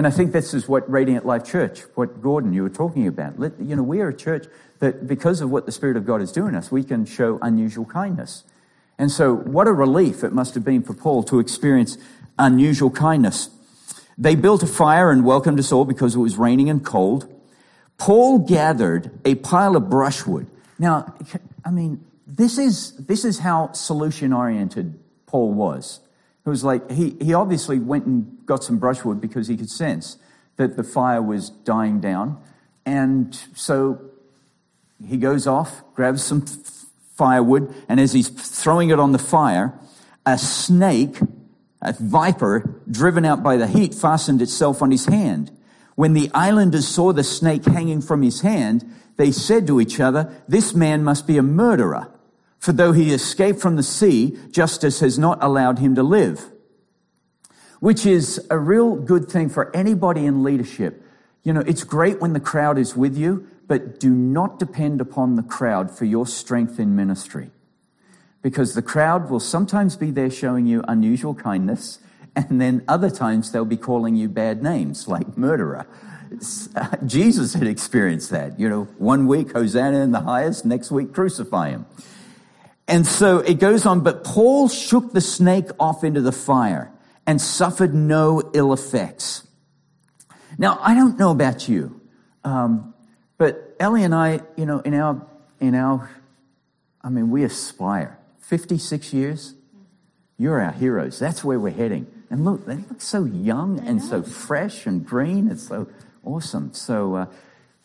And 0.02 0.08
I 0.08 0.10
think 0.10 0.32
this 0.32 0.56
is 0.56 0.68
what 0.68 0.90
Radiant 0.90 1.28
Life 1.28 1.46
Church, 1.46 1.82
what 1.94 2.24
Gordon, 2.24 2.54
you 2.54 2.64
were 2.64 2.72
talking 2.72 3.06
about. 3.06 3.38
Let, 3.38 3.52
you 3.60 3.76
know, 3.76 3.84
we 3.84 4.02
are 4.02 4.08
a 4.08 4.18
church 4.18 4.48
that 4.80 5.06
because 5.06 5.42
of 5.42 5.52
what 5.52 5.68
the 5.68 5.72
Spirit 5.72 5.96
of 5.96 6.08
God 6.08 6.24
is 6.24 6.32
doing 6.32 6.56
us, 6.56 6.72
we 6.72 6.84
can 6.84 7.06
show 7.06 7.38
unusual 7.44 7.86
kindness. 7.86 8.44
And 8.98 9.12
so, 9.12 9.36
what 9.36 9.68
a 9.68 9.72
relief 9.72 10.24
it 10.24 10.34
must 10.34 10.56
have 10.56 10.66
been 10.66 10.82
for 10.82 10.96
Paul 10.96 11.22
to 11.26 11.38
experience 11.38 12.00
unusual 12.40 12.90
kindness. 12.90 13.52
They 14.18 14.34
built 14.34 14.64
a 14.64 14.66
fire 14.66 15.12
and 15.12 15.24
welcomed 15.24 15.60
us 15.60 15.72
all 15.72 15.86
because 15.86 16.16
it 16.16 16.20
was 16.20 16.36
raining 16.36 16.68
and 16.68 16.84
cold. 16.84 17.32
Paul 18.00 18.40
gathered 18.40 19.12
a 19.24 19.36
pile 19.36 19.76
of 19.76 19.88
brushwood. 19.88 20.48
Now, 20.80 21.14
I 21.64 21.70
mean, 21.70 22.04
this 22.26 22.58
is, 22.58 22.94
this 22.98 23.24
is 23.24 23.38
how 23.38 23.74
solution 23.74 24.34
oriented 24.34 25.00
Paul 25.28 25.54
was. 25.54 26.00
It 26.45 26.49
was 26.49 26.63
like 26.63 26.89
he, 26.89 27.15
he 27.21 27.34
obviously 27.34 27.80
went 27.80 28.06
and 28.06 28.45
got 28.45 28.63
some 28.63 28.77
brushwood 28.80 29.21
because 29.21 29.47
he 29.47 29.58
could 29.58 29.69
sense 29.69 30.17
that 30.58 30.75
the 30.75 30.84
fire 30.84 31.21
was 31.21 31.49
dying 31.49 31.99
down. 31.99 32.41
And 32.86 33.36
so 33.54 34.01
he 35.08 35.17
goes 35.17 35.45
off, 35.47 35.84
grabs 35.93 36.23
some 36.23 36.45
firewood, 37.15 37.73
and 37.88 37.99
as 37.99 38.13
he's 38.13 38.30
throwing 38.30 38.89
it 38.89 38.99
on 38.99 39.12
the 39.12 39.19
fire, 39.19 39.73
a 40.25 40.38
snake 40.38 41.17
a 41.82 41.93
viper, 41.93 42.80
driven 42.89 43.25
out 43.25 43.41
by 43.41 43.58
the 43.58 43.67
heat, 43.67 43.93
fastened 43.93 44.41
itself 44.41 44.82
on 44.82 44.91
his 44.91 45.06
hand. 45.06 45.51
When 45.95 46.13
the 46.13 46.30
islanders 46.34 46.88
saw 46.88 47.12
the 47.12 47.23
snake 47.23 47.65
hanging 47.65 48.01
from 48.01 48.21
his 48.21 48.41
hand, 48.41 48.86
they 49.17 49.32
said 49.32 49.67
to 49.67 49.82
each 49.82 49.99
other, 49.99 50.32
This 50.47 50.73
man 50.73 51.04
must 51.04 51.25
be 51.25 51.38
a 51.38 51.43
murderer. 51.43 52.12
For 52.62 52.71
though 52.71 52.93
he 52.93 53.12
escaped 53.13 53.60
from 53.60 53.76
the 53.76 53.84
sea, 53.84 54.38
justice 54.50 55.02
has 55.02 55.19
not 55.19 55.43
allowed 55.43 55.80
him 55.80 55.95
to 55.95 56.04
live. 56.04 56.50
Which 57.82 58.06
is 58.06 58.47
a 58.50 58.58
real 58.58 58.95
good 58.95 59.28
thing 59.28 59.50
for 59.50 59.76
anybody 59.76 60.26
in 60.26 60.43
leadership. 60.43 61.04
You 61.43 61.52
know, 61.52 61.62
it's 61.62 61.84
great 61.84 62.21
when 62.21 62.32
the 62.32 62.39
crowd 62.39 62.78
is 62.78 62.95
with 62.95 63.17
you, 63.17 63.45
but 63.67 64.00
do 64.00 64.12
not 64.12 64.60
depend 64.60 65.02
upon 65.02 65.36
the 65.36 65.43
crowd 65.43 65.91
for 65.91 66.06
your 66.06 66.26
strength 66.26 66.80
in 66.80 66.95
ministry 66.95 67.52
because 68.41 68.74
the 68.74 68.82
crowd 68.82 69.30
will 69.30 69.39
sometimes 69.39 69.95
be 69.95 70.12
there 70.12 70.30
showing 70.30 70.65
you 70.65 70.84
unusual 70.88 71.34
kindness, 71.34 72.00
and 72.36 72.60
then 72.60 72.84
other 72.88 73.10
times 73.10 73.52
they'll 73.52 73.65
be 73.65 73.78
calling 73.78 74.15
you 74.15 74.28
bad 74.28 74.63
names 74.63 75.08
like 75.08 75.38
murderer. 75.38 75.86
Uh, 76.76 76.95
Jesus 77.06 77.54
had 77.54 77.67
experienced 77.67 78.30
that. 78.32 78.60
You 78.60 78.69
know, 78.69 78.84
one 78.97 79.28
week, 79.28 79.52
Hosanna 79.52 80.00
in 80.00 80.12
the 80.12 80.21
highest, 80.21 80.65
next 80.65 80.89
week, 80.89 81.13
crucify 81.13 81.69
him. 81.69 81.86
And 82.91 83.08
so 83.08 83.39
it 83.39 83.58
goes 83.58 83.86
on, 83.86 84.01
but 84.01 84.25
Paul 84.25 84.67
shook 84.67 85.13
the 85.13 85.21
snake 85.21 85.69
off 85.80 86.04
into 86.04 86.19
the 86.19 86.34
fire 86.34 86.91
and 87.25 87.39
suffered 87.39 87.93
no 87.93 88.51
ill 88.54 88.73
effects. 88.73 89.47
Now, 90.58 90.77
I 90.82 90.93
don't 90.93 91.17
know 91.17 91.32
about 91.32 91.69
you, 91.69 92.01
um, 92.43 92.93
but 93.38 93.77
Ellie 93.80 94.04
and 94.04 94.13
I, 94.13 94.41
you 94.58 94.65
know, 94.65 94.80
in 94.80 94.93
our, 94.93 95.25
in 95.62 95.73
our, 95.73 96.12
I 97.01 97.08
mean, 97.08 97.32
we 97.32 97.45
aspire 97.45 98.19
56 98.41 99.13
years, 99.13 99.54
you're 100.38 100.60
our 100.60 100.73
heroes. 100.73 101.17
That's 101.17 101.45
where 101.45 101.62
we're 101.62 101.71
heading. 101.71 102.08
And 102.30 102.43
look, 102.43 102.65
they 102.65 102.75
look 102.75 102.99
so 102.99 103.23
young 103.23 103.80
and 103.80 104.01
so 104.01 104.21
fresh 104.21 104.86
and 104.86 105.06
green. 105.06 105.47
It's 105.47 105.65
so 105.65 105.88
awesome. 106.25 106.73
So 106.73 107.15
uh, 107.15 107.25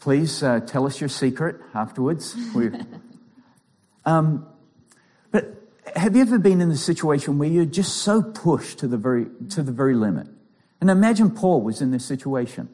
please 0.00 0.42
uh, 0.42 0.60
tell 0.66 0.84
us 0.84 1.00
your 1.00 1.08
secret 1.08 1.60
afterwards. 1.74 2.34
um, 4.04 4.48
have 5.96 6.14
you 6.14 6.22
ever 6.22 6.38
been 6.38 6.60
in 6.60 6.68
the 6.68 6.76
situation 6.76 7.38
where 7.38 7.48
you're 7.48 7.64
just 7.64 7.98
so 7.98 8.22
pushed 8.22 8.78
to 8.78 8.88
the 8.88 8.96
very 8.96 9.26
to 9.50 9.62
the 9.62 9.72
very 9.72 9.94
limit? 9.94 10.28
And 10.80 10.90
imagine 10.90 11.30
Paul 11.30 11.62
was 11.62 11.80
in 11.80 11.90
this 11.90 12.04
situation 12.04 12.68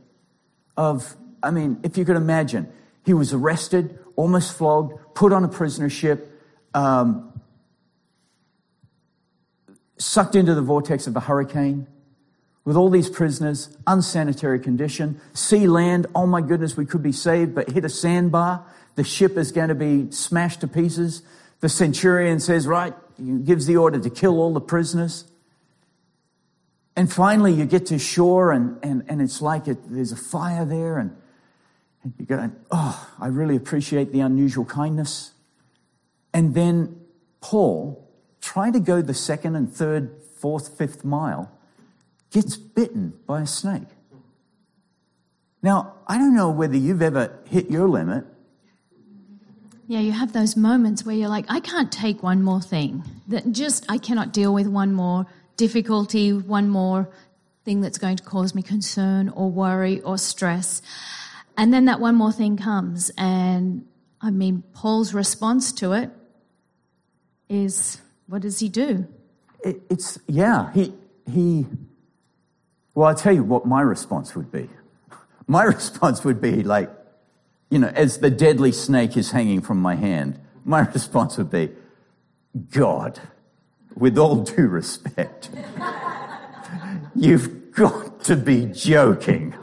of, 0.76 1.16
I 1.42 1.50
mean, 1.50 1.78
if 1.84 1.96
you 1.96 2.04
could 2.04 2.16
imagine, 2.16 2.70
he 3.04 3.14
was 3.14 3.32
arrested, 3.32 3.98
almost 4.16 4.56
flogged, 4.56 4.98
put 5.14 5.32
on 5.32 5.44
a 5.44 5.48
prisoner 5.48 5.88
ship, 5.88 6.28
um, 6.74 7.40
sucked 9.98 10.34
into 10.34 10.54
the 10.54 10.62
vortex 10.62 11.06
of 11.06 11.16
a 11.16 11.20
hurricane 11.20 11.86
with 12.64 12.76
all 12.76 12.90
these 12.90 13.08
prisoners, 13.08 13.76
unsanitary 13.86 14.60
condition, 14.60 15.20
sea, 15.32 15.66
land, 15.66 16.06
oh 16.14 16.26
my 16.26 16.40
goodness, 16.40 16.76
we 16.76 16.86
could 16.86 17.02
be 17.02 17.12
saved, 17.12 17.54
but 17.54 17.70
hit 17.70 17.84
a 17.84 17.88
sandbar, 17.88 18.64
the 18.94 19.04
ship 19.04 19.36
is 19.36 19.52
going 19.52 19.68
to 19.68 19.74
be 19.74 20.10
smashed 20.10 20.60
to 20.60 20.68
pieces. 20.68 21.22
The 21.62 21.68
centurion 21.68 22.40
says, 22.40 22.66
right, 22.66 22.92
he 23.16 23.38
gives 23.38 23.66
the 23.66 23.76
order 23.76 24.00
to 24.00 24.10
kill 24.10 24.40
all 24.40 24.52
the 24.52 24.60
prisoners. 24.60 25.24
And 26.96 27.10
finally, 27.10 27.52
you 27.52 27.66
get 27.66 27.86
to 27.86 28.00
shore, 28.00 28.50
and, 28.50 28.78
and, 28.82 29.04
and 29.08 29.22
it's 29.22 29.40
like 29.40 29.68
it, 29.68 29.78
there's 29.88 30.10
a 30.10 30.16
fire 30.16 30.64
there, 30.64 30.98
and, 30.98 31.16
and 32.02 32.14
you're 32.18 32.26
going, 32.26 32.56
oh, 32.72 33.08
I 33.20 33.28
really 33.28 33.54
appreciate 33.54 34.10
the 34.10 34.18
unusual 34.20 34.64
kindness. 34.64 35.30
And 36.34 36.52
then 36.52 37.00
Paul 37.40 38.10
trying 38.40 38.72
to 38.72 38.80
go 38.80 39.00
the 39.00 39.14
second 39.14 39.54
and 39.54 39.72
third, 39.72 40.10
fourth, 40.40 40.76
fifth 40.76 41.04
mile, 41.04 41.56
gets 42.32 42.56
bitten 42.56 43.12
by 43.24 43.42
a 43.42 43.46
snake. 43.46 43.88
Now, 45.62 45.94
I 46.08 46.18
don't 46.18 46.34
know 46.34 46.50
whether 46.50 46.76
you've 46.76 47.02
ever 47.02 47.38
hit 47.48 47.70
your 47.70 47.88
limit. 47.88 48.24
Yeah, 49.92 50.00
you 50.00 50.12
have 50.12 50.32
those 50.32 50.56
moments 50.56 51.04
where 51.04 51.14
you're 51.14 51.28
like, 51.28 51.44
I 51.50 51.60
can't 51.60 51.92
take 51.92 52.22
one 52.22 52.42
more 52.42 52.62
thing. 52.62 53.04
That 53.28 53.52
just 53.52 53.84
I 53.90 53.98
cannot 53.98 54.32
deal 54.32 54.54
with 54.54 54.66
one 54.66 54.94
more 54.94 55.26
difficulty, 55.58 56.32
one 56.32 56.70
more 56.70 57.10
thing 57.66 57.82
that's 57.82 57.98
going 57.98 58.16
to 58.16 58.22
cause 58.22 58.54
me 58.54 58.62
concern 58.62 59.28
or 59.28 59.50
worry 59.50 60.00
or 60.00 60.16
stress. 60.16 60.80
And 61.58 61.74
then 61.74 61.84
that 61.84 62.00
one 62.00 62.14
more 62.14 62.32
thing 62.32 62.56
comes. 62.56 63.10
And 63.18 63.84
I 64.22 64.30
mean, 64.30 64.62
Paul's 64.72 65.12
response 65.12 65.72
to 65.72 65.92
it 65.92 66.08
is 67.50 68.00
what 68.28 68.40
does 68.40 68.60
he 68.60 68.70
do? 68.70 69.06
it, 69.62 69.82
it's, 69.90 70.18
yeah, 70.26 70.72
he, 70.72 70.94
he, 71.30 71.66
well, 72.94 73.08
I'll 73.10 73.14
tell 73.14 73.34
you 73.34 73.44
what 73.44 73.66
my 73.66 73.82
response 73.82 74.34
would 74.34 74.50
be. 74.50 74.70
My 75.46 75.64
response 75.64 76.24
would 76.24 76.40
be 76.40 76.62
like, 76.62 76.88
you 77.72 77.78
know, 77.78 77.88
as 77.88 78.18
the 78.18 78.28
deadly 78.28 78.70
snake 78.70 79.16
is 79.16 79.30
hanging 79.30 79.62
from 79.62 79.78
my 79.78 79.94
hand, 79.94 80.38
my 80.62 80.80
response 80.94 81.38
would 81.38 81.50
be, 81.50 81.70
God, 82.70 83.18
with 83.96 84.18
all 84.18 84.42
due 84.42 84.68
respect, 84.68 85.48
you've 87.16 87.72
got 87.72 88.22
to 88.24 88.36
be 88.36 88.66
joking. 88.66 89.54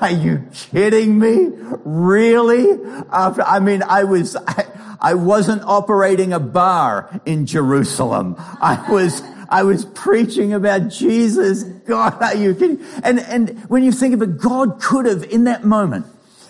Are 0.00 0.12
you 0.12 0.46
kidding 0.52 1.18
me? 1.18 1.48
Really? 1.84 2.78
After, 3.10 3.42
I 3.42 3.58
mean, 3.58 3.82
I 3.82 4.04
was, 4.04 4.36
I, 4.46 4.66
I 5.00 5.14
wasn't 5.14 5.62
operating 5.64 6.32
a 6.32 6.38
bar 6.38 7.20
in 7.26 7.44
Jerusalem. 7.44 8.36
I 8.38 8.86
was, 8.88 9.20
I 9.48 9.64
was 9.64 9.84
preaching 9.84 10.52
about 10.52 10.90
Jesus. 10.90 11.64
God, 11.64 12.22
are 12.22 12.36
you 12.36 12.54
kidding? 12.54 12.86
And, 13.02 13.18
and 13.18 13.68
when 13.68 13.82
you 13.82 13.90
think 13.90 14.14
of 14.14 14.22
it, 14.22 14.38
God 14.38 14.80
could 14.80 15.06
have, 15.06 15.24
in 15.24 15.42
that 15.44 15.64
moment, 15.64 16.06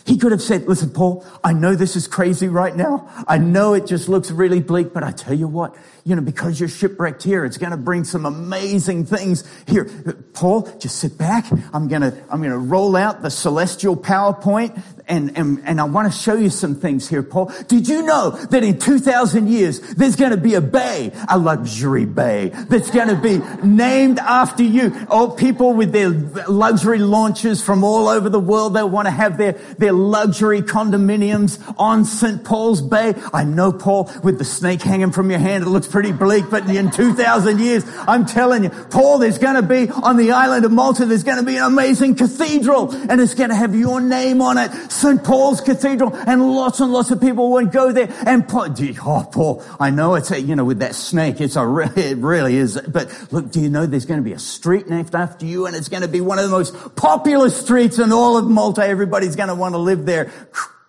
he 0.09 0.16
could 0.16 0.33
have 0.33 0.40
said, 0.40 0.66
listen, 0.66 0.88
Paul, 0.88 1.25
I 1.44 1.53
know 1.53 1.75
this 1.75 1.94
is 1.94 2.09
crazy 2.09 2.49
right 2.49 2.75
now. 2.75 3.09
I 3.29 3.37
know 3.37 3.75
it 3.75 3.87
just 3.87 4.09
looks 4.09 4.31
really 4.31 4.61
bleak, 4.61 4.94
but 4.94 5.05
I 5.05 5.11
tell 5.11 5.35
you 5.35 5.47
what, 5.47 5.77
you 6.09 6.16
know, 6.16 6.23
because 6.23 6.59
you're 6.59 6.71
shipwrecked 6.71 7.23
here, 7.23 7.44
it's 7.44 7.59
going 7.59 7.71
to 7.71 7.77
bring 7.77 8.03
some 8.03 8.25
amazing 8.25 9.05
things 9.05 9.44
here. 9.66 9.85
Paul, 10.33 10.62
just 10.79 10.97
sit 10.97 11.18
back. 11.18 11.44
I'm 11.75 11.87
going 11.87 12.01
to, 12.01 12.16
I'm 12.31 12.40
going 12.40 12.51
to 12.51 12.57
roll 12.57 12.97
out 12.97 13.21
the 13.21 13.31
celestial 13.31 13.94
PowerPoint 13.94 14.83
and, 15.09 15.37
and, 15.37 15.62
and 15.64 15.81
I 15.81 15.85
want 15.85 16.12
to 16.12 16.18
show 16.18 16.35
you 16.35 16.51
some 16.51 16.75
things 16.75 17.09
here, 17.09 17.23
Paul. 17.23 17.51
Did 17.66 17.88
you 17.88 18.03
know 18.03 18.31
that 18.31 18.62
in 18.62 18.79
2000 18.79 19.49
years, 19.49 19.81
there's 19.94 20.16
going 20.16 20.33
to 20.33 20.37
be 20.37 20.55
a 20.55 20.61
bay, 20.61 21.12
a 21.29 21.38
luxury 21.38 22.05
bay 22.05 22.51
that's 22.68 22.90
going 22.90 23.09
to 23.09 23.16
be 23.16 23.38
named 23.66 24.18
after 24.18 24.62
you? 24.62 24.94
All 25.09 25.35
people 25.35 25.73
with 25.73 25.92
their 25.92 26.11
luxury 26.11 26.99
launches 26.99 27.62
from 27.62 27.85
all 27.85 28.09
over 28.09 28.29
the 28.29 28.40
world, 28.40 28.75
they 28.75 28.83
want 28.83 29.07
to 29.07 29.11
have 29.11 29.38
their, 29.38 29.53
their 29.53 29.92
luxury 29.92 30.61
condominiums 30.61 31.59
on 31.79 32.05
St. 32.05 32.44
Paul's 32.44 32.83
Bay. 32.83 33.14
I 33.33 33.44
know, 33.44 33.73
Paul, 33.73 34.11
with 34.23 34.38
the 34.38 34.44
snake 34.44 34.83
hanging 34.83 35.11
from 35.11 35.31
your 35.31 35.40
hand, 35.40 35.64
it 35.64 35.68
looks 35.68 35.87
pretty 35.87 35.97
bleak, 36.12 36.44
but 36.50 36.68
in 36.68 36.90
2000 36.90 37.61
years, 37.61 37.84
I'm 38.06 38.24
telling 38.24 38.64
you, 38.64 38.70
Paul, 38.70 39.18
there's 39.18 39.38
going 39.38 39.56
to 39.56 39.62
be 39.62 39.90
on 39.90 40.16
the 40.16 40.32
island 40.32 40.64
of 40.64 40.72
Malta, 40.72 41.04
there's 41.04 41.24
going 41.24 41.38
to 41.38 41.44
be 41.44 41.56
an 41.56 41.64
amazing 41.64 42.14
cathedral 42.14 42.92
and 42.92 43.20
it's 43.20 43.34
going 43.34 43.50
to 43.50 43.56
have 43.56 43.74
your 43.74 44.00
name 44.00 44.40
on 44.40 44.58
it. 44.58 44.70
St. 44.90 45.22
Paul's 45.22 45.61
Cathedral, 45.61 46.14
and 46.14 46.50
lots 46.50 46.80
and 46.80 46.92
lots 46.92 47.11
of 47.11 47.20
people 47.20 47.50
will 47.50 47.66
go 47.66 47.92
there. 47.92 48.12
And 48.26 48.48
Paul, 48.48 48.74
oh, 49.04 49.28
Paul, 49.30 49.64
I 49.80 49.90
know 49.90 50.14
it's 50.14 50.30
a, 50.30 50.40
you 50.40 50.56
know, 50.56 50.64
with 50.64 50.78
that 50.78 50.94
snake, 50.94 51.40
it's 51.40 51.56
a, 51.56 51.92
it 51.96 52.18
really 52.18 52.56
is. 52.56 52.80
But 52.80 53.32
look, 53.32 53.50
do 53.50 53.61
you 53.61 53.68
know 53.68 53.87
there's 53.87 54.06
going 54.06 54.20
to 54.20 54.24
be 54.24 54.32
a 54.32 54.38
street 54.38 54.88
named 54.88 55.14
after 55.14 55.46
you, 55.46 55.66
and 55.66 55.74
it's 55.74 55.88
going 55.88 56.02
to 56.02 56.08
be 56.08 56.20
one 56.20 56.38
of 56.38 56.44
the 56.44 56.50
most 56.50 56.96
popular 56.96 57.50
streets 57.50 57.98
in 57.98 58.12
all 58.12 58.37
of 58.37 58.46
Malta. 58.46 58.84
Everybody's 58.84 59.37
going 59.37 59.48
to 59.48 59.54
want 59.54 59.74
to 59.74 59.78
live 59.78 60.06
there. 60.06 60.30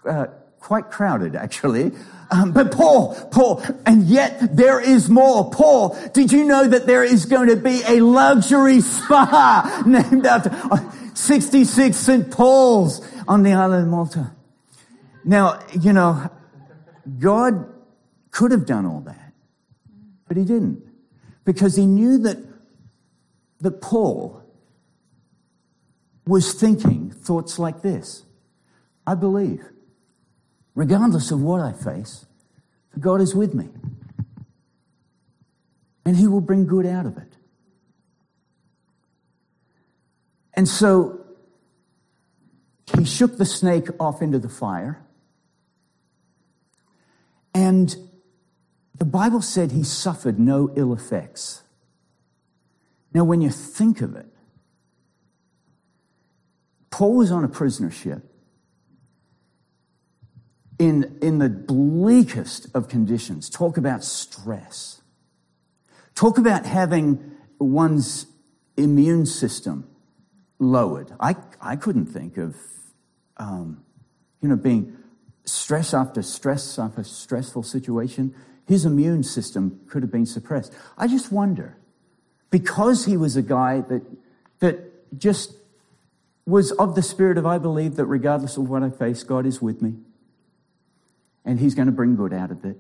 Uh, 0.06 0.28
quite 0.60 0.92
crowded, 0.92 1.36
actually. 1.36 1.92
Um, 2.32 2.52
but 2.52 2.72
Paul, 2.72 3.16
Paul, 3.32 3.64
and 3.86 4.04
yet 4.04 4.56
there 4.56 4.80
is 4.80 5.10
more. 5.10 5.50
Paul, 5.50 5.98
did 6.14 6.32
you 6.32 6.44
know 6.44 6.68
that 6.68 6.86
there 6.86 7.04
is 7.04 7.26
going 7.26 7.50
to 7.50 7.56
be 7.56 7.82
a 7.88 8.02
luxury 8.02 8.82
spa 8.82 9.84
named 9.88 10.28
after 10.28 10.52
uh, 10.72 10.92
66 11.16 11.98
St. 11.98 12.30
Paul's? 12.32 13.02
on 13.30 13.44
the 13.44 13.54
island 13.54 13.84
of 13.84 13.90
Malta. 13.90 14.32
Now, 15.24 15.60
you 15.80 15.94
know, 15.94 16.30
God 17.20 17.72
could 18.32 18.52
have 18.52 18.66
done 18.66 18.88
all 18.88 19.02
that, 19.02 19.34
but 20.28 20.36
he 20.36 20.44
didn't. 20.44 20.84
Because 21.46 21.76
he 21.76 21.86
knew 21.86 22.18
that, 22.20 22.38
that 23.62 23.82
Paul 23.82 24.44
was 26.26 26.54
thinking 26.54 27.12
thoughts 27.12 27.58
like 27.60 27.82
this 27.82 28.24
I 29.06 29.16
believe, 29.16 29.64
regardless 30.80 31.30
of 31.30 31.42
what 31.42 31.60
I 31.60 31.74
face, 31.74 32.26
for 32.90 33.02
God 33.02 33.20
is 33.20 33.36
with 33.36 33.54
me. 33.54 33.68
And 36.06 36.16
he 36.16 36.26
will 36.26 36.40
bring 36.40 36.66
good 36.66 36.86
out 36.86 37.06
of 37.06 37.18
it. 37.18 37.36
And 40.54 40.70
so 40.70 41.20
he 42.98 43.04
shook 43.04 43.38
the 43.38 43.46
snake 43.46 43.90
off 44.00 44.22
into 44.22 44.40
the 44.40 44.48
fire. 44.48 45.06
And 47.54 47.94
the 48.96 49.04
Bible 49.04 49.42
said 49.42 49.74
he 49.74 49.84
suffered 49.84 50.40
no 50.40 50.72
ill 50.78 50.94
effects. 50.94 51.62
Now, 53.14 53.26
when 53.26 53.42
you 53.42 53.50
think 53.50 54.00
of 54.00 54.16
it, 54.16 54.28
Paul 56.90 57.18
was 57.18 57.34
on 57.34 57.44
a 57.44 57.50
prisoner 57.50 57.92
ship 57.92 58.29
in, 60.80 61.20
in 61.22 61.38
the 61.40 61.50
bleakest 61.50 62.68
of 62.74 62.88
conditions. 62.88 63.50
Talk 63.50 63.78
about 63.78 64.04
stress. 64.04 65.02
Talk 66.16 66.38
about 66.38 66.66
having 66.66 67.34
one's 67.60 68.26
immune 68.78 69.26
system 69.26 69.88
lowered. 70.58 71.12
I, 71.20 71.36
I 71.62 71.76
couldn't 71.76 72.08
think 72.08 72.38
of 72.38 72.56
um, 73.38 73.84
you 74.42 74.48
know, 74.48 74.56
being 74.56 74.98
stress 75.46 75.94
after 75.94 76.22
stress 76.22 76.80
after 76.80 77.04
stressful 77.04 77.64
situation, 77.64 78.34
his 78.68 78.86
immune 78.86 79.24
system 79.24 79.82
could 79.90 80.04
have 80.04 80.12
been 80.12 80.26
suppressed. 80.26 80.74
I 80.98 81.08
just 81.08 81.32
wonder, 81.32 81.78
because 82.52 83.06
he 83.06 83.18
was 83.18 83.36
a 83.36 83.42
guy 83.42 83.82
that, 83.82 84.04
that 84.60 85.18
just 85.18 85.54
was 86.46 86.72
of 86.74 86.96
the 86.96 87.02
spirit 87.02 87.38
of 87.38 87.46
I 87.46 87.58
believe 87.58 87.96
that 87.96 88.06
regardless 88.06 88.58
of 88.58 88.70
what 88.70 88.84
I 88.84 88.90
face, 88.90 89.24
God 89.24 89.46
is 89.46 89.62
with 89.62 89.82
me 89.82 89.96
and 91.46 91.60
he's 91.60 91.76
going 91.76 91.88
to 91.88 91.92
bring 91.92 92.16
good 92.16 92.34
out 92.34 92.52
of 92.52 92.66
it. 92.66 92.78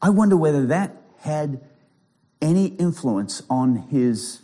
I 0.00 0.10
wonder 0.10 0.36
whether 0.36 0.66
that 0.66 0.96
had 1.20 1.60
any 2.40 2.66
influence 2.66 3.42
on 3.48 3.76
his 3.88 4.42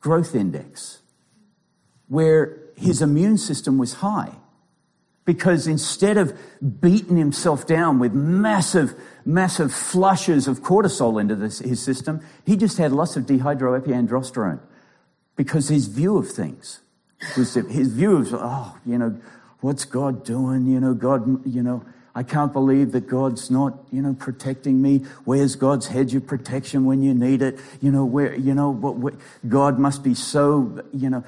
growth 0.00 0.34
index 0.34 1.00
where 2.08 2.58
his 2.76 3.02
immune 3.02 3.38
system 3.38 3.78
was 3.78 3.94
high. 3.94 4.32
Because 5.24 5.66
instead 5.66 6.16
of 6.16 6.38
beating 6.80 7.18
himself 7.18 7.66
down 7.66 7.98
with 7.98 8.14
massive, 8.14 8.94
massive 9.26 9.74
flushes 9.74 10.48
of 10.48 10.60
cortisol 10.60 11.20
into 11.20 11.34
this, 11.34 11.58
his 11.58 11.82
system, 11.82 12.22
he 12.46 12.56
just 12.56 12.78
had 12.78 12.92
lots 12.92 13.14
of 13.14 13.24
dehydroepiandrosterone. 13.24 14.60
Because 15.36 15.68
his 15.68 15.86
view 15.86 16.16
of 16.16 16.30
things 16.30 16.80
was 17.36 17.52
his 17.54 17.88
view 17.88 18.16
of, 18.16 18.32
oh, 18.32 18.78
you 18.86 18.96
know, 18.96 19.20
what's 19.60 19.84
God 19.84 20.24
doing? 20.24 20.66
You 20.66 20.80
know, 20.80 20.94
God, 20.94 21.46
you 21.46 21.62
know, 21.62 21.84
I 22.14 22.22
can't 22.22 22.52
believe 22.52 22.92
that 22.92 23.06
God's 23.06 23.50
not, 23.50 23.78
you 23.92 24.02
know, 24.02 24.14
protecting 24.14 24.82
me. 24.82 24.98
Where's 25.24 25.54
God's 25.54 25.86
hedge 25.86 26.14
of 26.14 26.26
protection 26.26 26.84
when 26.84 27.02
you 27.02 27.14
need 27.14 27.42
it? 27.42 27.60
You 27.80 27.92
know, 27.92 28.04
where, 28.04 28.34
you 28.34 28.54
know, 28.54 28.70
what, 28.70 28.96
what 28.96 29.14
God 29.46 29.78
must 29.78 30.02
be 30.02 30.14
so, 30.14 30.82
you 30.92 31.10
know, 31.10 31.24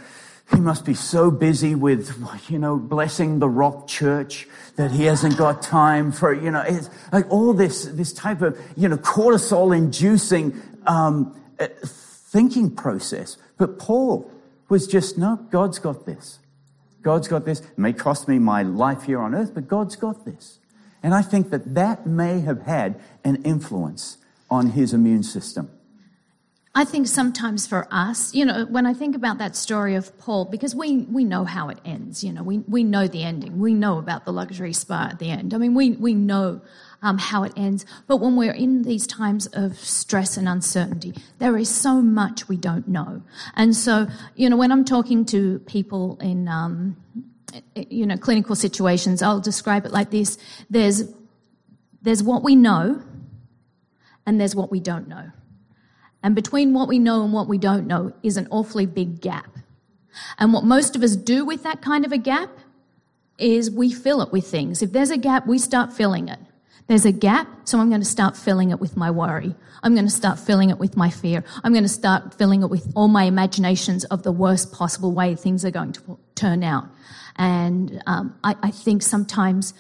he 0.51 0.57
must 0.59 0.85
be 0.85 0.95
so 0.95 1.31
busy 1.31 1.77
with, 1.77 2.13
you 2.49 2.59
know, 2.59 2.77
blessing 2.77 3.39
the 3.39 3.49
rock 3.49 3.87
church 3.87 4.49
that 4.75 4.91
he 4.91 5.05
hasn't 5.05 5.37
got 5.37 5.63
time 5.63 6.11
for, 6.11 6.35
you 6.35 6.51
know, 6.51 6.63
it's 6.63 6.91
like 7.13 7.31
all 7.31 7.53
this, 7.53 7.85
this 7.85 8.13
type 8.13 8.43
of, 8.43 8.61
you 8.77 8.89
know, 8.89 8.97
cortisol 8.97 9.77
inducing, 9.77 10.61
um, 10.87 11.41
uh, 11.61 11.69
thinking 11.85 12.75
process. 12.75 13.37
But 13.59 13.79
Paul 13.79 14.29
was 14.69 14.89
just, 14.89 15.17
no, 15.17 15.37
God's 15.51 15.79
got 15.79 16.05
this. 16.05 16.41
God's 17.03 17.29
got 17.29 17.45
this. 17.45 17.61
It 17.61 17.79
may 17.79 17.93
cost 17.93 18.29
me 18.29 18.39
my 18.39 18.63
life 18.63 19.05
here 19.05 19.21
on 19.21 19.35
earth, 19.35 19.55
but 19.55 19.69
God's 19.69 19.97
got 19.97 20.25
this. 20.25 20.59
And 21.03 21.15
I 21.15 21.23
think 21.23 21.51
that 21.51 21.75
that 21.75 22.07
may 22.07 22.41
have 22.41 22.63
had 22.63 23.01
an 23.25 23.43
influence 23.43 24.19
on 24.51 24.71
his 24.71 24.93
immune 24.93 25.23
system. 25.23 25.71
I 26.73 26.85
think 26.85 27.09
sometimes 27.09 27.67
for 27.67 27.89
us, 27.91 28.33
you 28.33 28.45
know, 28.45 28.65
when 28.67 28.87
I 28.87 28.95
think 28.95 29.17
about 29.17 29.39
that 29.39 29.57
story 29.57 29.97
of 29.97 30.17
Paul, 30.19 30.45
because 30.45 30.73
we, 30.73 30.99
we 30.99 31.25
know 31.25 31.45
how 31.45 31.69
it 31.69 31.79
ends, 31.85 32.23
you 32.23 32.33
know, 32.33 32.45
we, 32.45 32.59
we 32.59 32.85
know 32.85 33.09
the 33.09 33.25
ending. 33.25 33.59
We 33.59 33.75
know 33.75 33.99
about 33.99 34.25
the 34.25 34.33
luxury 34.33 34.73
spa 34.73 35.09
at 35.11 35.19
the 35.19 35.31
end. 35.31 35.53
I 35.53 35.59
mean, 35.59 35.75
we, 35.75 35.93
we 35.93 36.15
know 36.15 36.61
um, 37.03 37.19
how 37.19 37.43
it 37.45 37.53
ends. 37.57 37.87
But 38.07 38.19
when 38.19 38.37
we're 38.37 38.53
in 38.53 38.83
these 38.83 39.07
times 39.07 39.47
of 39.49 39.79
stress 39.79 40.37
and 40.37 40.49
uncertainty, 40.49 41.15
there 41.39 41.57
is 41.57 41.69
so 41.69 42.01
much 42.01 42.49
we 42.49 42.57
don't 42.57 42.89
know. 42.89 43.23
And 43.55 43.75
so, 43.75 44.07
you 44.35 44.51
know, 44.51 44.57
when 44.57 44.71
I'm 44.73 44.85
talking 44.85 45.25
to 45.27 45.59
people 45.61 46.19
in, 46.21 46.49
um, 46.49 46.97
you 47.75 48.07
know, 48.07 48.17
clinical 48.17 48.55
situations, 48.55 49.23
I'll 49.23 49.41
describe 49.41 49.87
it 49.87 49.93
like 49.93 50.11
this. 50.11 50.39
There's, 50.69 51.05
there's 52.03 52.23
what 52.23 52.43
we 52.43 52.55
know 52.55 53.03
and 54.27 54.41
there's 54.41 54.55
what 54.55 54.71
we 54.71 54.81
don't 54.81 55.09
know. 55.09 55.31
And 56.23 56.35
between 56.35 56.75
what 56.75 56.87
we 56.87 56.99
know 56.99 57.25
and 57.25 57.33
what 57.33 57.49
we 57.49 57.57
don't 57.57 57.87
know 57.87 58.13
is 58.23 58.37
an 58.37 58.47
awfully 58.51 58.85
big 58.85 59.21
gap. 59.21 59.57
And 60.39 60.53
what 60.53 60.65
most 60.65 60.97
of 60.97 61.03
us 61.03 61.17
do 61.17 61.45
with 61.47 61.63
that 61.63 61.81
kind 61.81 62.05
of 62.05 62.13
a 62.13 62.19
gap 62.19 62.51
is 63.39 63.71
we 63.71 63.91
fill 63.91 64.21
it 64.21 64.31
with 64.31 64.47
things. 64.47 64.83
If 64.83 64.93
there's 64.93 65.11
a 65.11 65.17
gap, 65.17 65.47
we 65.47 65.59
start 65.59 65.95
filling 65.95 66.29
it. 66.29 66.39
There's 66.91 67.05
a 67.05 67.13
gap, 67.13 67.47
so 67.69 67.79
I'm 67.79 67.89
going 67.89 68.01
to 68.01 68.05
start 68.05 68.37
filling 68.37 68.71
it 68.71 68.81
with 68.81 68.97
my 68.97 69.13
worry. 69.13 69.55
I'm 69.85 69.95
going 69.95 70.07
to 70.07 70.11
start 70.11 70.41
filling 70.41 70.71
it 70.71 70.79
with 70.79 70.97
my 70.97 71.09
fear. 71.09 71.45
I'm 71.63 71.73
going 71.73 71.85
to 71.85 71.89
start 71.89 72.35
filling 72.35 72.65
it 72.65 72.67
with 72.69 72.93
all 72.97 73.07
my 73.07 73.27
imaginations 73.27 74.05
of 74.07 74.25
the 74.25 74.33
worst 74.33 74.73
possible 74.73 75.13
way 75.13 75.37
things 75.37 75.65
are 75.65 75.71
going 75.71 75.93
to 75.93 76.19
turn 76.35 76.65
out. 76.65 76.89
And 77.37 78.03
um, 78.09 78.37
I, 78.43 78.57
I 78.61 78.71
think 78.73 79.03
sometimes 79.03 79.73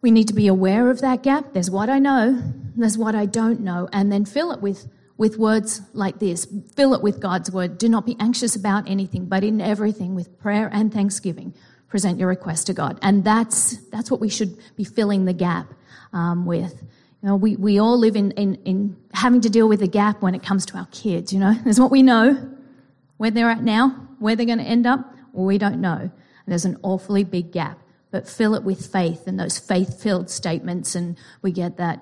we 0.00 0.10
need 0.10 0.28
to 0.28 0.34
be 0.34 0.46
aware 0.46 0.90
of 0.90 1.02
that 1.02 1.22
gap. 1.22 1.52
There's 1.52 1.70
what 1.70 1.90
I 1.90 1.98
know, 1.98 2.42
there's 2.74 2.96
what 2.96 3.14
I 3.14 3.26
don't 3.26 3.60
know, 3.60 3.90
and 3.92 4.10
then 4.10 4.24
fill 4.24 4.50
it 4.50 4.62
with 4.62 4.88
with 5.18 5.36
words 5.36 5.82
like 5.92 6.20
this. 6.20 6.46
Fill 6.74 6.94
it 6.94 7.02
with 7.02 7.20
God's 7.20 7.50
word. 7.50 7.76
Do 7.76 7.86
not 7.86 8.06
be 8.06 8.16
anxious 8.18 8.56
about 8.56 8.88
anything, 8.88 9.26
but 9.26 9.44
in 9.44 9.60
everything 9.60 10.14
with 10.14 10.38
prayer 10.38 10.70
and 10.72 10.90
thanksgiving, 10.90 11.52
present 11.88 12.18
your 12.18 12.28
request 12.28 12.68
to 12.68 12.72
God. 12.72 12.98
And 13.02 13.24
that's 13.24 13.76
that's 13.88 14.10
what 14.10 14.20
we 14.20 14.30
should 14.30 14.56
be 14.74 14.84
filling 14.84 15.26
the 15.26 15.34
gap 15.34 15.74
um, 16.12 16.46
with. 16.46 16.82
You 17.22 17.28
know, 17.28 17.36
we, 17.36 17.56
we 17.56 17.78
all 17.78 17.98
live 17.98 18.16
in, 18.16 18.30
in, 18.32 18.54
in 18.64 18.96
having 19.12 19.40
to 19.42 19.50
deal 19.50 19.68
with 19.68 19.82
a 19.82 19.86
gap 19.86 20.22
when 20.22 20.34
it 20.34 20.42
comes 20.42 20.64
to 20.66 20.76
our 20.78 20.86
kids, 20.90 21.32
you 21.32 21.38
know. 21.38 21.54
There's 21.64 21.80
what 21.80 21.90
we 21.90 22.02
know, 22.02 22.50
where 23.18 23.30
they're 23.30 23.50
at 23.50 23.62
now, 23.62 23.90
where 24.18 24.36
they're 24.36 24.46
going 24.46 24.58
to 24.58 24.64
end 24.64 24.86
up, 24.86 25.14
we 25.32 25.58
don't 25.58 25.80
know. 25.80 25.98
And 25.98 26.12
there's 26.46 26.64
an 26.64 26.78
awfully 26.82 27.24
big 27.24 27.52
gap. 27.52 27.78
But 28.10 28.28
fill 28.28 28.54
it 28.56 28.64
with 28.64 28.90
faith 28.90 29.28
and 29.28 29.38
those 29.38 29.56
faith-filled 29.58 30.30
statements, 30.30 30.96
and 30.96 31.16
we 31.42 31.52
get 31.52 31.76
that, 31.76 32.00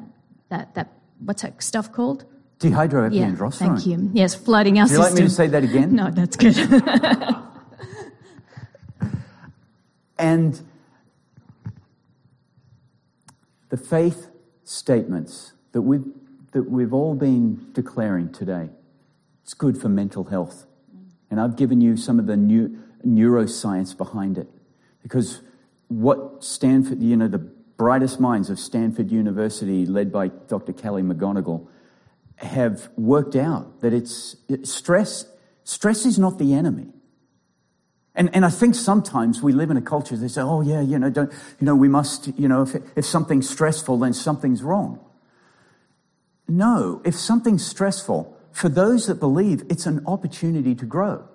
that, 0.49 0.75
that 0.75 0.91
what's 1.23 1.43
that 1.43 1.63
stuff 1.63 1.93
called? 1.93 2.25
Dehydroepiandrosterone. 2.61 3.13
Yeah, 3.13 3.51
thank 3.51 3.87
you. 3.87 4.11
Yes, 4.15 4.35
flooding 4.35 4.79
our 4.79 4.85
Would 4.85 4.91
you 4.93 4.97
system. 4.97 5.15
like 5.15 5.23
me 5.23 5.29
to 5.29 5.31
say 5.31 5.47
that 5.49 5.65
again? 5.65 5.95
No, 5.95 6.11
that's 6.11 6.37
good. 6.37 6.57
And 10.19 10.61
the 13.69 13.77
faith 13.77 14.29
statements 14.65 15.53
that 15.73 15.83
we've, 15.83 16.05
that 16.53 16.71
we've 16.71 16.93
all 16.93 17.15
been 17.15 17.71
declaring 17.73 18.33
today, 18.33 18.71
it's 19.43 19.55
good 19.55 19.79
for 19.81 19.89
mental 19.89 20.25
health. 20.25 20.67
And 21.31 21.41
I've 21.41 21.57
given 21.57 21.81
you 21.81 21.97
some 21.97 22.19
of 22.19 22.27
the 22.27 22.37
new 22.37 22.79
neuroscience 23.07 23.97
behind 23.97 24.39
it. 24.39 24.49
Because 25.03 25.41
what 25.89 26.45
Stanford, 26.45 27.03
you 27.03 27.17
know, 27.17 27.29
the 27.29 27.39
brightest 27.39 28.21
minds 28.21 28.51
of 28.51 28.59
Stanford 28.59 29.11
University, 29.11 29.87
led 29.87 30.13
by 30.13 30.29
Dr. 30.29 30.73
Kelly 30.73 31.03
McGonigal, 31.03 31.67
have 32.37 32.89
worked 32.97 33.37
out 33.37 33.81
that 33.81 33.93
it's 33.93 34.37
it, 34.49 34.67
stress. 34.67 35.27
Stress 35.65 36.07
is 36.07 36.19
not 36.19 36.39
the 36.39 36.55
enemy. 36.55 36.89
And, 38.19 38.35
and 38.35 38.45
I 38.45 38.51
think 38.51 38.75
sometimes 38.75 39.43
we 39.43 39.53
live 39.53 39.71
in 39.71 39.77
a 39.77 39.83
culture 39.83 40.17
that 40.17 40.29
say, 40.29 40.41
oh, 40.41 40.61
yeah, 40.61 40.81
you 40.81 40.99
know, 40.99 41.09
don't, 41.09 41.33
you 41.61 41.65
know, 41.65 41.77
we 41.77 41.87
must, 41.87 42.27
you 42.37 42.49
know, 42.49 42.63
if, 42.63 42.75
if 42.97 43.07
something's 43.07 43.49
stressful, 43.49 43.97
then 43.99 44.13
something's 44.13 44.61
wrong. 44.61 44.99
No, 46.49 47.01
if 47.05 47.15
something's 47.15 47.65
stressful, 47.65 48.37
for 48.51 48.69
those 48.69 49.07
that 49.07 49.21
believe, 49.21 49.63
it's 49.71 49.87
an 49.87 50.05
opportunity 50.05 50.75
to 50.75 50.85
grow. 50.85 51.29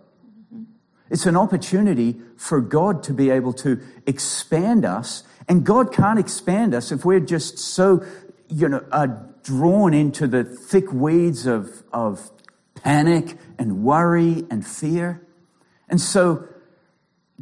It's 1.10 1.26
an 1.26 1.38
opportunity 1.38 2.18
for 2.36 2.60
God 2.60 3.02
to 3.04 3.14
be 3.14 3.30
able 3.30 3.54
to 3.54 3.82
expand 4.06 4.84
us. 4.84 5.24
And 5.48 5.66
God 5.66 5.94
can't 5.94 6.20
expand 6.20 6.74
us 6.74 6.92
if 6.92 7.06
we're 7.06 7.22
just 7.22 7.58
so, 7.60 8.06
you 8.50 8.68
know, 8.68 8.84
uh, 8.92 9.08
drawn 9.44 9.94
into 9.94 10.28
the 10.28 10.44
thick 10.44 10.92
weeds 10.92 11.46
of, 11.46 11.84
of 11.94 12.30
panic 12.76 13.38
and 13.58 13.86
worry 13.86 14.44
and 14.52 14.68
fear. 14.68 15.26
And 15.88 16.02
so 16.02 16.50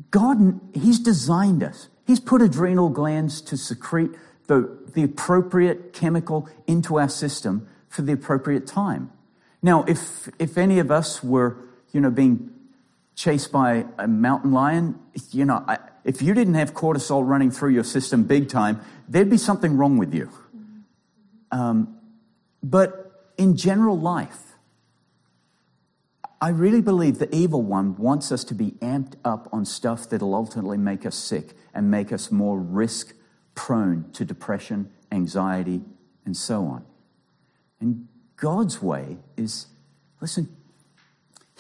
God, 0.10 0.60
He's 0.74 1.00
designed 1.00 1.64
us. 1.64 1.90
He's 2.08 2.20
put 2.20 2.42
adrenal 2.42 2.90
glands 2.90 3.42
to 3.44 3.58
secrete 3.58 4.12
the, 4.48 4.78
the 4.94 5.04
appropriate 5.04 5.94
chemical 5.94 6.50
into 6.68 7.00
our 7.00 7.10
system 7.10 7.68
for 7.88 8.02
the 8.02 8.14
appropriate 8.14 8.66
time. 8.66 9.12
Now, 9.62 9.84
if, 9.84 10.30
if 10.40 10.58
any 10.58 10.80
of 10.80 10.92
us 10.92 11.24
were, 11.24 11.58
you 11.92 12.02
know, 12.02 12.10
being 12.10 12.50
chased 13.16 13.52
by 13.52 13.86
a 13.98 14.08
mountain 14.08 14.52
lion, 14.52 15.00
you 15.32 15.46
know, 15.46 15.64
I, 15.68 15.78
if 16.04 16.22
you 16.22 16.34
didn't 16.34 16.56
have 16.56 16.74
cortisol 16.74 17.28
running 17.28 17.52
through 17.52 17.70
your 17.70 17.84
system 17.84 18.24
big 18.24 18.50
time, 18.50 18.82
there'd 19.08 19.30
be 19.30 19.38
something 19.38 19.78
wrong 19.78 19.98
with 19.98 20.14
you. 20.14 20.32
Um, 21.52 21.98
but 22.64 23.34
in 23.38 23.56
general 23.56 24.00
life, 24.00 24.51
I 26.44 26.50
really 26.50 26.82
believe 26.82 27.20
the 27.20 27.34
evil 27.34 27.62
one 27.62 27.96
wants 27.98 28.32
us 28.32 28.44
to 28.46 28.56
be 28.56 28.72
amped 28.82 29.14
up 29.24 29.48
on 29.54 29.64
stuff 29.64 30.10
that'll 30.10 30.34
ultimately 30.34 30.78
make 30.78 31.06
us 31.06 31.16
sick 31.16 31.54
and 31.72 31.92
make 31.92 32.12
us 32.12 32.32
more 32.32 32.60
risk 32.60 33.14
prone 33.54 34.10
to 34.14 34.26
depression, 34.26 34.90
anxiety, 35.12 35.82
and 36.26 36.36
so 36.36 36.66
on. 36.66 36.84
And 37.80 38.08
God's 38.38 38.82
way 38.82 39.18
is 39.38 39.68
listen, 40.20 40.56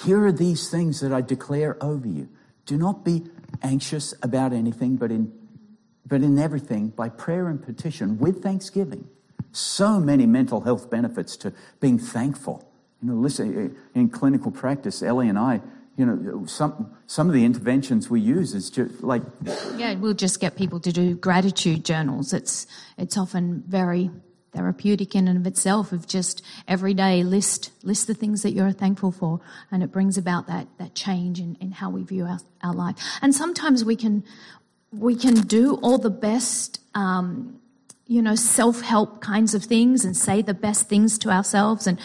here 0.04 0.26
are 0.26 0.32
these 0.32 0.72
things 0.72 1.00
that 1.02 1.14
I 1.14 1.22
declare 1.22 1.78
over 1.84 2.08
you. 2.08 2.30
Do 2.66 2.76
not 2.76 3.06
be 3.06 3.24
anxious 3.62 4.16
about 4.24 4.52
anything, 4.52 4.96
but 4.96 5.12
in, 5.12 5.32
but 6.08 6.24
in 6.24 6.40
everything, 6.40 6.90
by 6.90 7.10
prayer 7.10 7.50
and 7.50 7.62
petition, 7.62 8.18
with 8.18 8.42
thanksgiving. 8.42 9.08
So 9.52 10.00
many 10.00 10.26
mental 10.26 10.62
health 10.62 10.90
benefits 10.90 11.38
to 11.38 11.54
being 11.80 12.00
thankful. 12.00 12.70
You 13.02 13.10
know, 13.10 13.16
listen, 13.16 13.76
in 13.95 14.10
clinical 14.10 14.52
practice, 14.52 15.02
Ellie 15.02 15.30
and 15.30 15.38
I, 15.39 15.62
you 15.97 16.06
know, 16.06 16.45
some, 16.45 16.95
some 17.08 17.28
of 17.28 17.34
the 17.34 17.43
interventions 17.43 18.10
we 18.10 18.22
use 18.22 18.54
is 18.54 18.70
just 18.70 19.04
like. 19.04 19.24
Yeah, 19.76 19.95
we'll 19.95 20.14
just 20.14 20.39
get 20.39 20.56
people 20.56 20.80
to 20.80 20.91
do 20.91 21.16
gratitude 21.16 21.84
journals. 21.84 22.34
It's, 22.34 22.68
it's 22.97 23.18
often 23.18 23.64
very 23.68 24.10
therapeutic 24.54 25.16
in 25.16 25.28
and 25.28 25.38
of 25.38 25.47
itself 25.47 25.91
of 25.91 26.08
just 26.08 26.43
every 26.68 26.93
day 26.93 27.24
list 27.24 27.72
list 27.84 28.08
the 28.08 28.14
things 28.14 28.41
that 28.41 28.52
you're 28.52 28.72
thankful 28.74 29.10
for 29.10 29.39
and 29.72 29.82
it 29.82 29.91
brings 29.93 30.18
about 30.18 30.47
that 30.47 30.68
that 30.78 30.93
change 30.93 31.39
in, 31.39 31.56
in 31.62 31.72
how 31.72 31.89
we 31.89 32.04
view 32.04 32.26
our, 32.26 32.39
our 32.62 32.74
life 32.74 32.97
and 33.22 33.34
sometimes 33.34 33.86
we 33.86 33.95
can 33.95 34.24
we 34.91 35.16
can 35.16 35.36
do 35.36 35.76
all 35.76 35.97
the 35.97 36.10
best 36.10 36.82
um, 36.95 37.62
you 38.08 38.22
know 38.22 38.36
self-help 38.36 39.22
kinds 39.22 39.54
of 39.54 39.64
things 39.64 40.04
and 40.04 40.18
say 40.18 40.41
the 40.41 40.54
best 40.54 40.89
things 40.89 41.18
to 41.18 41.30
ourselves 41.30 41.88
and 41.88 41.97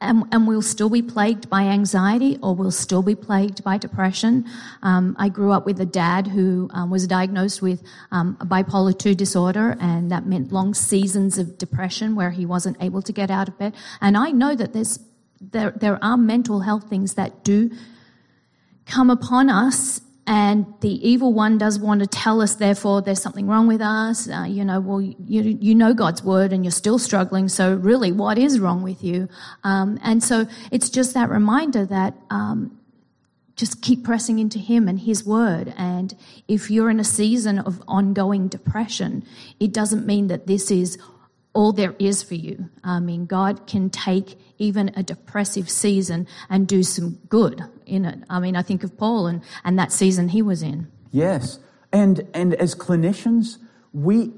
and, 0.00 0.24
and, 0.32 0.46
we'll 0.46 0.62
still 0.62 0.88
be 0.88 1.02
plagued 1.02 1.50
by 1.50 1.62
anxiety 1.62 2.38
or 2.42 2.54
we'll 2.54 2.70
still 2.70 3.02
be 3.02 3.14
plagued 3.14 3.62
by 3.62 3.76
depression. 3.76 4.46
Um, 4.82 5.14
I 5.18 5.28
grew 5.28 5.52
up 5.52 5.66
with 5.66 5.80
a 5.80 5.86
dad 5.86 6.26
who 6.26 6.70
um, 6.72 6.90
was 6.90 7.06
diagnosed 7.06 7.60
with 7.60 7.82
um, 8.10 8.36
a 8.40 8.46
bipolar 8.46 8.98
2 8.98 9.14
disorder, 9.14 9.76
and 9.80 10.10
that 10.10 10.26
meant 10.26 10.52
long 10.52 10.74
seasons 10.74 11.38
of 11.38 11.58
depression 11.58 12.14
where 12.14 12.30
he 12.30 12.46
wasn't 12.46 12.76
able 12.80 13.02
to 13.02 13.12
get 13.12 13.30
out 13.30 13.48
of 13.48 13.58
bed. 13.58 13.74
And 14.00 14.16
I 14.16 14.30
know 14.30 14.54
that 14.54 14.72
there's, 14.72 14.98
there, 15.40 15.72
there 15.72 16.02
are 16.02 16.16
mental 16.16 16.60
health 16.60 16.88
things 16.88 17.14
that 17.14 17.44
do 17.44 17.70
come 18.86 19.10
upon 19.10 19.50
us 19.50 20.00
and 20.30 20.64
the 20.80 21.08
evil 21.08 21.32
one 21.32 21.58
does 21.58 21.80
want 21.80 22.02
to 22.02 22.06
tell 22.06 22.40
us, 22.40 22.54
therefore, 22.54 23.02
there's 23.02 23.20
something 23.20 23.48
wrong 23.48 23.66
with 23.66 23.80
us. 23.80 24.28
Uh, 24.30 24.44
you 24.48 24.64
know, 24.64 24.78
well, 24.78 25.00
you, 25.00 25.58
you 25.60 25.74
know 25.74 25.92
God's 25.92 26.22
word 26.22 26.52
and 26.52 26.64
you're 26.64 26.70
still 26.70 27.00
struggling. 27.00 27.48
So 27.48 27.74
really, 27.74 28.12
what 28.12 28.38
is 28.38 28.60
wrong 28.60 28.84
with 28.84 29.02
you? 29.02 29.28
Um, 29.64 29.98
and 30.04 30.22
so 30.22 30.46
it's 30.70 30.88
just 30.88 31.14
that 31.14 31.30
reminder 31.30 31.84
that, 31.84 32.14
um, 32.30 32.78
just 33.56 33.82
keep 33.82 34.04
pressing 34.04 34.38
into 34.38 34.60
Him 34.60 34.86
and 34.86 35.00
His 35.00 35.26
Word. 35.26 35.74
And 35.76 36.14
if 36.46 36.70
you're 36.70 36.90
in 36.90 37.00
a 37.00 37.04
season 37.04 37.58
of 37.58 37.82
ongoing 37.88 38.46
depression, 38.46 39.24
it 39.58 39.72
doesn't 39.72 40.06
mean 40.06 40.28
that 40.28 40.46
this 40.46 40.70
is 40.70 40.96
all 41.52 41.72
there 41.72 41.94
is 41.98 42.22
for 42.22 42.34
you. 42.34 42.68
I 42.84 43.00
mean, 43.00 43.26
God 43.26 43.66
can 43.66 43.90
take 43.90 44.38
even 44.58 44.90
a 44.94 45.02
depressive 45.02 45.68
season 45.68 46.26
and 46.48 46.66
do 46.66 46.82
some 46.82 47.18
good 47.28 47.62
in 47.86 48.04
it. 48.04 48.20
I 48.30 48.38
mean, 48.38 48.56
I 48.56 48.62
think 48.62 48.84
of 48.84 48.96
Paul 48.96 49.26
and, 49.26 49.42
and 49.64 49.78
that 49.78 49.92
season 49.92 50.28
he 50.28 50.42
was 50.42 50.62
in. 50.62 50.86
Yes. 51.10 51.58
And, 51.92 52.28
and 52.32 52.54
as 52.54 52.74
clinicians, 52.74 53.58
we, 53.92 54.32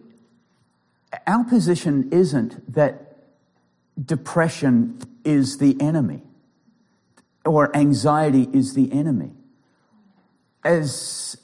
our 1.27 1.45
position 1.45 2.09
isn't 2.11 2.73
that 2.73 3.19
depression 4.03 4.99
is 5.25 5.59
the 5.59 5.79
enemy 5.81 6.23
or 7.45 7.75
anxiety 7.77 8.49
is 8.53 8.75
the 8.75 8.91
enemy. 8.91 9.33
As, 10.65 11.37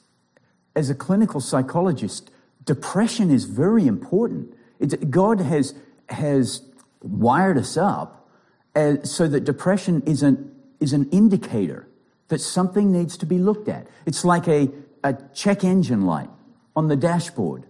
as 0.74 0.88
a 0.88 0.94
clinical 0.94 1.40
psychologist, 1.40 2.30
depression 2.64 3.30
is 3.30 3.44
very 3.44 3.86
important. 3.86 4.54
It's, 4.78 4.94
God 4.94 5.40
has, 5.40 5.74
has 6.08 6.62
wired 7.02 7.58
us 7.58 7.76
up 7.76 8.28
as, 8.74 9.10
so 9.10 9.28
that 9.28 9.44
depression 9.44 10.02
is 10.06 10.22
an, 10.22 10.54
is 10.80 10.92
an 10.92 11.08
indicator 11.10 11.88
that 12.28 12.40
something 12.40 12.92
needs 12.92 13.16
to 13.18 13.26
be 13.26 13.38
looked 13.38 13.68
at. 13.68 13.86
It's 14.06 14.24
like 14.24 14.46
a, 14.46 14.70
a 15.02 15.16
check 15.34 15.64
engine 15.64 16.02
light 16.02 16.30
on 16.76 16.88
the 16.88 16.96
dashboard 16.96 17.64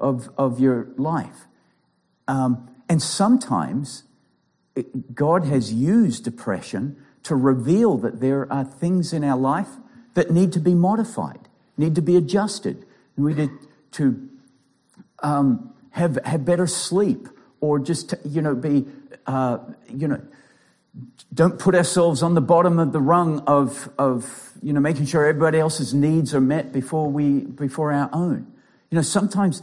of, 0.00 0.30
of 0.38 0.60
your 0.60 0.88
life. 0.96 1.46
Um, 2.28 2.70
and 2.88 3.02
sometimes 3.02 4.04
it, 4.74 5.14
God 5.14 5.44
has 5.44 5.72
used 5.72 6.24
depression 6.24 6.96
to 7.24 7.34
reveal 7.34 7.96
that 7.98 8.20
there 8.20 8.50
are 8.52 8.64
things 8.64 9.12
in 9.12 9.24
our 9.24 9.36
life 9.36 9.68
that 10.14 10.30
need 10.30 10.52
to 10.52 10.60
be 10.60 10.74
modified, 10.74 11.48
need 11.76 11.94
to 11.94 12.02
be 12.02 12.16
adjusted, 12.16 12.86
need 13.16 13.36
to, 13.36 13.58
to 13.92 14.28
um, 15.22 15.73
have, 15.94 16.18
have 16.24 16.44
better 16.44 16.66
sleep 16.66 17.28
or 17.60 17.78
just, 17.78 18.14
you 18.24 18.42
know, 18.42 18.54
be, 18.54 18.84
uh, 19.26 19.58
you 19.88 20.08
know, 20.08 20.20
don't 21.32 21.56
put 21.58 21.76
ourselves 21.76 22.20
on 22.20 22.34
the 22.34 22.40
bottom 22.40 22.80
of 22.80 22.92
the 22.92 23.00
rung 23.00 23.38
of, 23.46 23.88
of, 23.96 24.50
you 24.60 24.72
know, 24.72 24.80
making 24.80 25.06
sure 25.06 25.24
everybody 25.24 25.58
else's 25.58 25.94
needs 25.94 26.34
are 26.34 26.40
met 26.40 26.72
before 26.72 27.08
we, 27.08 27.42
before 27.42 27.92
our 27.92 28.10
own. 28.12 28.52
You 28.90 28.96
know, 28.96 29.02
sometimes 29.02 29.62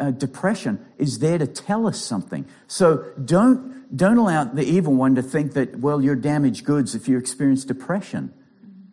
uh, 0.00 0.10
depression 0.10 0.84
is 0.98 1.20
there 1.20 1.38
to 1.38 1.46
tell 1.46 1.86
us 1.86 2.02
something. 2.02 2.44
So 2.66 3.12
don't, 3.24 3.96
don't 3.96 4.18
allow 4.18 4.44
the 4.44 4.64
evil 4.64 4.94
one 4.94 5.14
to 5.14 5.22
think 5.22 5.52
that, 5.52 5.78
well, 5.78 6.02
you're 6.02 6.16
damaged 6.16 6.64
goods 6.64 6.96
if 6.96 7.06
you 7.06 7.18
experience 7.18 7.64
depression. 7.64 8.34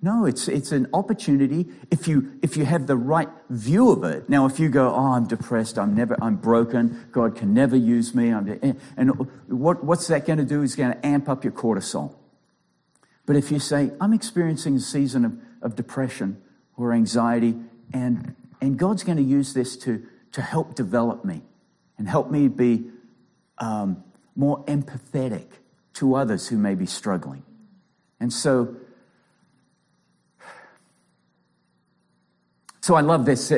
No, 0.06 0.28
it's, 0.28 0.48
it's 0.48 0.72
an 0.72 0.86
opportunity 0.94 1.66
if 1.90 2.08
you, 2.08 2.38
if 2.44 2.56
you 2.58 2.64
have 2.64 2.86
the 2.86 2.96
right 2.96 3.28
view 3.50 3.90
of 3.90 4.04
it. 4.04 4.30
Now, 4.30 4.46
if 4.46 4.60
you 4.60 4.70
go, 4.70 4.94
oh, 4.94 5.14
I'm 5.14 5.26
depressed, 5.26 5.80
I'm 5.80 5.96
never, 5.96 6.16
I'm 6.22 6.36
broken, 6.36 7.08
God 7.12 7.36
can 7.36 7.56
never 7.56 7.76
use 7.76 8.14
me, 8.14 8.32
I'm, 8.32 8.78
and 8.98 9.10
what, 9.48 9.84
what's 9.84 10.06
that 10.10 10.28
going 10.28 10.38
to 10.38 10.46
do 10.46 10.62
is 10.62 10.76
going 10.76 10.92
to 10.92 11.04
amp 11.04 11.28
up 11.28 11.44
your 11.44 11.54
cortisol. 11.54 12.14
But 13.26 13.36
if 13.36 13.50
you 13.50 13.58
say, 13.58 13.94
I'm 14.00 14.14
experiencing 14.14 14.76
a 14.76 14.80
season 14.80 15.26
of, 15.26 15.40
of 15.64 15.76
depression 15.76 16.40
or 16.78 16.94
anxiety, 16.94 17.56
and, 17.92 18.36
and 18.62 18.78
God's 18.78 19.02
going 19.02 19.18
to 19.18 19.24
use 19.24 19.56
this 19.56 19.76
to, 19.78 20.06
to 20.34 20.44
help 20.44 20.76
develop 20.76 21.26
me 21.26 21.42
and 21.98 22.08
help 22.08 22.30
me 22.30 22.48
be 22.48 22.92
um, 23.58 24.04
more 24.36 24.64
empathetic 24.66 25.48
to 25.94 26.14
others 26.14 26.50
who 26.50 26.60
may 26.60 26.76
be 26.76 26.86
struggling. 26.86 27.42
And 28.20 28.32
so, 28.32 28.76
So 32.86 32.94
I 32.94 33.02
love 33.02 33.26
this. 33.26 33.52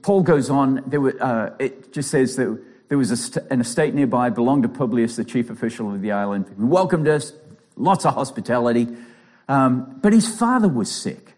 Paul 0.00 0.22
goes 0.22 0.48
on, 0.48 0.82
there 0.86 1.02
were, 1.02 1.14
uh, 1.22 1.50
it 1.58 1.92
just 1.92 2.10
says 2.10 2.36
that 2.36 2.58
there 2.88 2.96
was 2.96 3.10
st- 3.10 3.44
an 3.50 3.60
estate 3.60 3.92
nearby, 3.92 4.30
belonged 4.30 4.62
to 4.62 4.70
Publius, 4.70 5.16
the 5.16 5.24
chief 5.26 5.50
official 5.50 5.92
of 5.92 6.00
the 6.00 6.12
island, 6.12 6.46
who 6.56 6.66
welcomed 6.66 7.08
us, 7.08 7.34
lots 7.76 8.06
of 8.06 8.14
hospitality. 8.14 8.88
Um, 9.50 9.98
but 10.00 10.14
his 10.14 10.34
father 10.34 10.66
was 10.66 10.90
sick. 10.90 11.34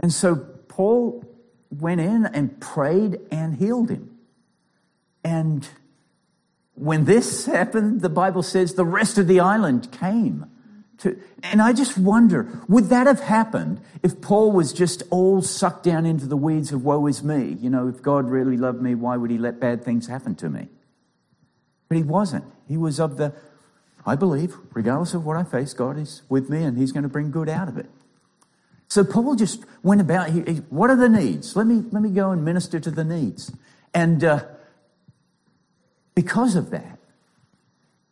And 0.00 0.12
so 0.12 0.34
Paul 0.66 1.24
went 1.70 2.00
in 2.00 2.26
and 2.26 2.60
prayed 2.60 3.20
and 3.30 3.54
healed 3.54 3.88
him. 3.88 4.18
And 5.22 5.68
when 6.74 7.04
this 7.04 7.46
happened, 7.46 8.00
the 8.00 8.08
Bible 8.08 8.42
says 8.42 8.74
the 8.74 8.84
rest 8.84 9.16
of 9.16 9.28
the 9.28 9.38
island 9.38 9.92
came 9.92 10.46
to, 10.98 11.20
and 11.42 11.60
I 11.60 11.72
just 11.72 11.98
wonder, 11.98 12.62
would 12.68 12.84
that 12.86 13.06
have 13.06 13.20
happened 13.20 13.80
if 14.02 14.20
Paul 14.20 14.52
was 14.52 14.72
just 14.72 15.02
all 15.10 15.42
sucked 15.42 15.84
down 15.84 16.06
into 16.06 16.26
the 16.26 16.36
weeds 16.36 16.72
of 16.72 16.84
woe 16.84 17.06
is 17.06 17.22
me? 17.22 17.56
You 17.60 17.68
know, 17.68 17.88
if 17.88 18.00
God 18.00 18.30
really 18.30 18.56
loved 18.56 18.80
me, 18.80 18.94
why 18.94 19.16
would 19.16 19.30
he 19.30 19.38
let 19.38 19.60
bad 19.60 19.84
things 19.84 20.06
happen 20.06 20.34
to 20.36 20.48
me? 20.48 20.68
But 21.88 21.98
he 21.98 22.02
wasn't. 22.02 22.44
He 22.66 22.76
was 22.76 22.98
of 22.98 23.16
the, 23.18 23.34
I 24.06 24.16
believe, 24.16 24.56
regardless 24.72 25.14
of 25.14 25.26
what 25.26 25.36
I 25.36 25.44
face, 25.44 25.74
God 25.74 25.98
is 25.98 26.22
with 26.28 26.48
me 26.48 26.62
and 26.62 26.78
he's 26.78 26.92
going 26.92 27.02
to 27.02 27.08
bring 27.08 27.30
good 27.30 27.48
out 27.48 27.68
of 27.68 27.76
it. 27.76 27.90
So 28.88 29.04
Paul 29.04 29.34
just 29.34 29.64
went 29.82 30.00
about, 30.00 30.30
he, 30.30 30.42
he, 30.42 30.56
what 30.70 30.90
are 30.90 30.96
the 30.96 31.08
needs? 31.08 31.56
Let 31.56 31.66
me, 31.66 31.82
let 31.90 32.02
me 32.02 32.10
go 32.10 32.30
and 32.30 32.44
minister 32.44 32.80
to 32.80 32.90
the 32.90 33.04
needs. 33.04 33.52
And 33.92 34.24
uh, 34.24 34.44
because 36.14 36.56
of 36.56 36.70
that, 36.70 36.98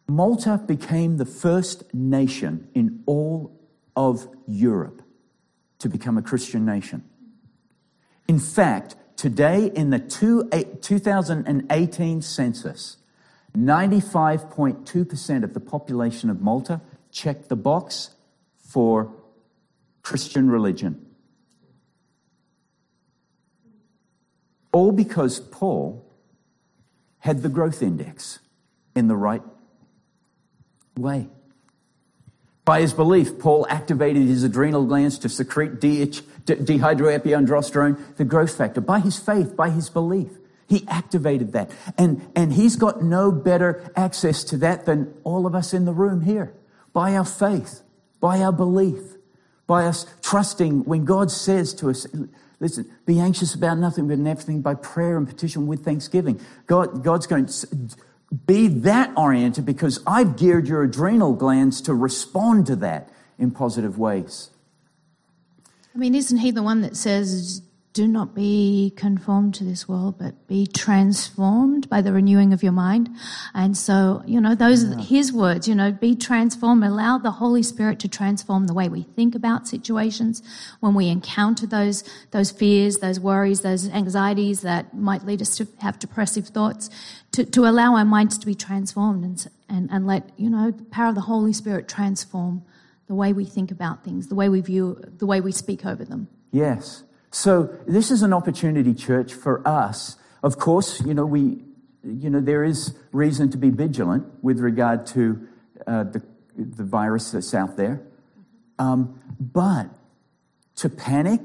Malta 0.06 0.62
became 0.66 1.16
the 1.16 1.24
first 1.24 1.94
nation 1.94 2.68
in 2.74 3.02
all 3.06 3.58
of 3.96 4.28
Europe 4.46 5.02
to 5.78 5.88
become 5.88 6.18
a 6.18 6.22
Christian 6.22 6.64
nation. 6.64 7.04
In 8.28 8.38
fact, 8.38 8.96
today 9.16 9.70
in 9.74 9.90
the 9.90 9.98
two, 9.98 10.48
2018 10.80 12.22
census, 12.22 12.96
95.2% 13.56 15.44
of 15.44 15.54
the 15.54 15.60
population 15.60 16.28
of 16.28 16.40
Malta 16.40 16.80
checked 17.10 17.48
the 17.48 17.56
box 17.56 18.10
for 18.58 19.14
Christian 20.02 20.50
religion. 20.50 21.06
All 24.72 24.90
because 24.90 25.38
Paul 25.38 26.04
had 27.20 27.42
the 27.42 27.48
growth 27.48 27.80
index 27.80 28.40
in 28.94 29.06
the 29.06 29.16
right 29.16 29.42
way. 30.96 31.28
By 32.64 32.80
his 32.80 32.94
belief, 32.94 33.38
Paul 33.38 33.66
activated 33.68 34.22
his 34.22 34.42
adrenal 34.42 34.86
glands 34.86 35.18
to 35.18 35.28
secrete 35.28 35.80
DH, 35.80 36.22
dehydroepiandrosterone, 36.46 38.16
the 38.16 38.24
growth 38.24 38.56
factor. 38.56 38.80
By 38.80 39.00
his 39.00 39.18
faith, 39.18 39.54
by 39.54 39.68
his 39.68 39.90
belief, 39.90 40.30
he 40.66 40.86
activated 40.88 41.52
that. 41.52 41.70
And, 41.98 42.26
and 42.34 42.52
he's 42.54 42.76
got 42.76 43.02
no 43.02 43.30
better 43.30 43.90
access 43.96 44.44
to 44.44 44.56
that 44.58 44.86
than 44.86 45.12
all 45.24 45.46
of 45.46 45.54
us 45.54 45.74
in 45.74 45.84
the 45.84 45.92
room 45.92 46.22
here. 46.22 46.54
By 46.94 47.14
our 47.16 47.24
faith, 47.24 47.82
by 48.18 48.40
our 48.40 48.52
belief, 48.52 49.00
by 49.66 49.84
us 49.84 50.06
trusting 50.22 50.84
when 50.84 51.04
God 51.04 51.30
says 51.30 51.74
to 51.74 51.90
us, 51.90 52.06
listen, 52.60 52.90
be 53.04 53.20
anxious 53.20 53.54
about 53.54 53.76
nothing, 53.76 54.08
but 54.08 54.14
in 54.14 54.26
everything 54.26 54.62
by 54.62 54.74
prayer 54.74 55.18
and 55.18 55.28
petition 55.28 55.66
with 55.66 55.84
thanksgiving. 55.84 56.40
God, 56.66 57.04
God's 57.04 57.26
going 57.26 57.48
be 58.46 58.68
that 58.68 59.12
oriented 59.16 59.64
because 59.64 60.00
I've 60.06 60.36
geared 60.36 60.66
your 60.66 60.82
adrenal 60.82 61.34
glands 61.34 61.80
to 61.82 61.94
respond 61.94 62.66
to 62.66 62.76
that 62.76 63.10
in 63.38 63.50
positive 63.50 63.98
ways. 63.98 64.50
I 65.94 65.98
mean, 65.98 66.14
isn't 66.14 66.38
he 66.38 66.50
the 66.50 66.62
one 66.62 66.80
that 66.80 66.96
says, 66.96 67.62
do 67.94 68.08
not 68.08 68.34
be 68.34 68.92
conformed 68.96 69.54
to 69.54 69.62
this 69.62 69.88
world, 69.88 70.18
but 70.18 70.48
be 70.48 70.66
transformed 70.66 71.88
by 71.88 72.02
the 72.02 72.12
renewing 72.12 72.52
of 72.52 72.60
your 72.60 72.72
mind. 72.72 73.08
And 73.54 73.76
so, 73.76 74.24
you 74.26 74.40
know, 74.40 74.56
those 74.56 74.82
yeah. 74.82 74.96
are 74.96 74.98
his 75.00 75.32
words, 75.32 75.68
you 75.68 75.76
know, 75.76 75.92
be 75.92 76.16
transformed, 76.16 76.82
allow 76.82 77.18
the 77.18 77.30
Holy 77.30 77.62
Spirit 77.62 78.00
to 78.00 78.08
transform 78.08 78.66
the 78.66 78.74
way 78.74 78.88
we 78.88 79.02
think 79.02 79.36
about 79.36 79.68
situations 79.68 80.42
when 80.80 80.94
we 80.94 81.06
encounter 81.06 81.68
those, 81.68 82.02
those 82.32 82.50
fears, 82.50 82.98
those 82.98 83.20
worries, 83.20 83.60
those 83.60 83.88
anxieties 83.88 84.62
that 84.62 84.92
might 84.92 85.24
lead 85.24 85.40
us 85.40 85.56
to 85.56 85.68
have 85.78 86.00
depressive 86.00 86.48
thoughts, 86.48 86.90
to, 87.30 87.44
to 87.44 87.64
allow 87.64 87.94
our 87.94 88.04
minds 88.04 88.36
to 88.38 88.46
be 88.46 88.56
transformed 88.56 89.22
and, 89.22 89.46
and, 89.68 89.88
and 89.92 90.04
let, 90.04 90.28
you 90.36 90.50
know, 90.50 90.72
the 90.72 90.84
power 90.86 91.10
of 91.10 91.14
the 91.14 91.20
Holy 91.20 91.52
Spirit 91.52 91.86
transform 91.86 92.64
the 93.06 93.14
way 93.14 93.32
we 93.32 93.44
think 93.44 93.70
about 93.70 94.02
things, 94.02 94.26
the 94.26 94.34
way 94.34 94.48
we 94.48 94.60
view, 94.60 95.00
the 95.18 95.26
way 95.26 95.40
we 95.40 95.52
speak 95.52 95.86
over 95.86 96.04
them. 96.04 96.26
Yes. 96.50 97.04
So 97.34 97.76
this 97.84 98.12
is 98.12 98.22
an 98.22 98.32
opportunity, 98.32 98.94
church, 98.94 99.34
for 99.34 99.60
us. 99.66 100.14
Of 100.44 100.56
course, 100.56 101.00
you 101.04 101.14
know, 101.14 101.26
we, 101.26 101.64
you 102.04 102.30
know, 102.30 102.40
there 102.40 102.62
is 102.62 102.96
reason 103.10 103.50
to 103.50 103.58
be 103.58 103.70
vigilant 103.70 104.24
with 104.40 104.60
regard 104.60 105.04
to 105.06 105.48
uh, 105.84 106.04
the, 106.04 106.22
the 106.56 106.84
virus 106.84 107.32
that's 107.32 107.52
out 107.52 107.76
there. 107.76 108.00
Um, 108.78 109.20
but 109.40 109.88
to 110.76 110.88
panic, 110.88 111.40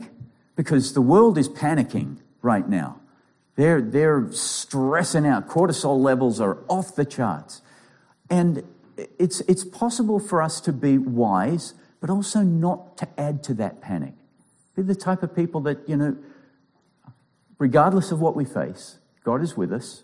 because 0.56 0.94
the 0.94 1.02
world 1.02 1.40
is 1.40 1.50
panicking 1.50 2.18
right 2.44 2.70
now. 2.70 3.02
They're, 3.56 3.82
they're 3.82 4.32
stressing 4.32 5.26
out. 5.26 5.50
Cortisol 5.50 6.00
levels 6.00 6.40
are 6.40 6.60
off 6.68 6.96
the 6.96 7.04
charts. 7.04 7.64
And 8.30 8.64
it's, 9.18 9.42
it's 9.42 9.64
possible 9.64 10.20
for 10.20 10.44
us 10.44 10.62
to 10.62 10.72
be 10.72 11.00
wise, 11.00 11.74
but 12.00 12.12
also 12.12 12.42
not 12.42 12.96
to 12.98 13.08
add 13.18 13.42
to 13.46 13.56
that 13.56 13.82
panic. 13.82 14.14
Be 14.80 14.84
the 14.84 14.96
type 14.96 15.24
of 15.24 15.36
people 15.36 15.60
that, 15.62 15.90
you 15.90 15.98
know, 15.98 16.16
regardless 17.58 18.14
of 18.14 18.22
what 18.22 18.34
we 18.34 18.46
face, 18.46 18.98
God 19.26 19.42
is 19.42 19.58
with 19.58 19.74
us 19.74 20.04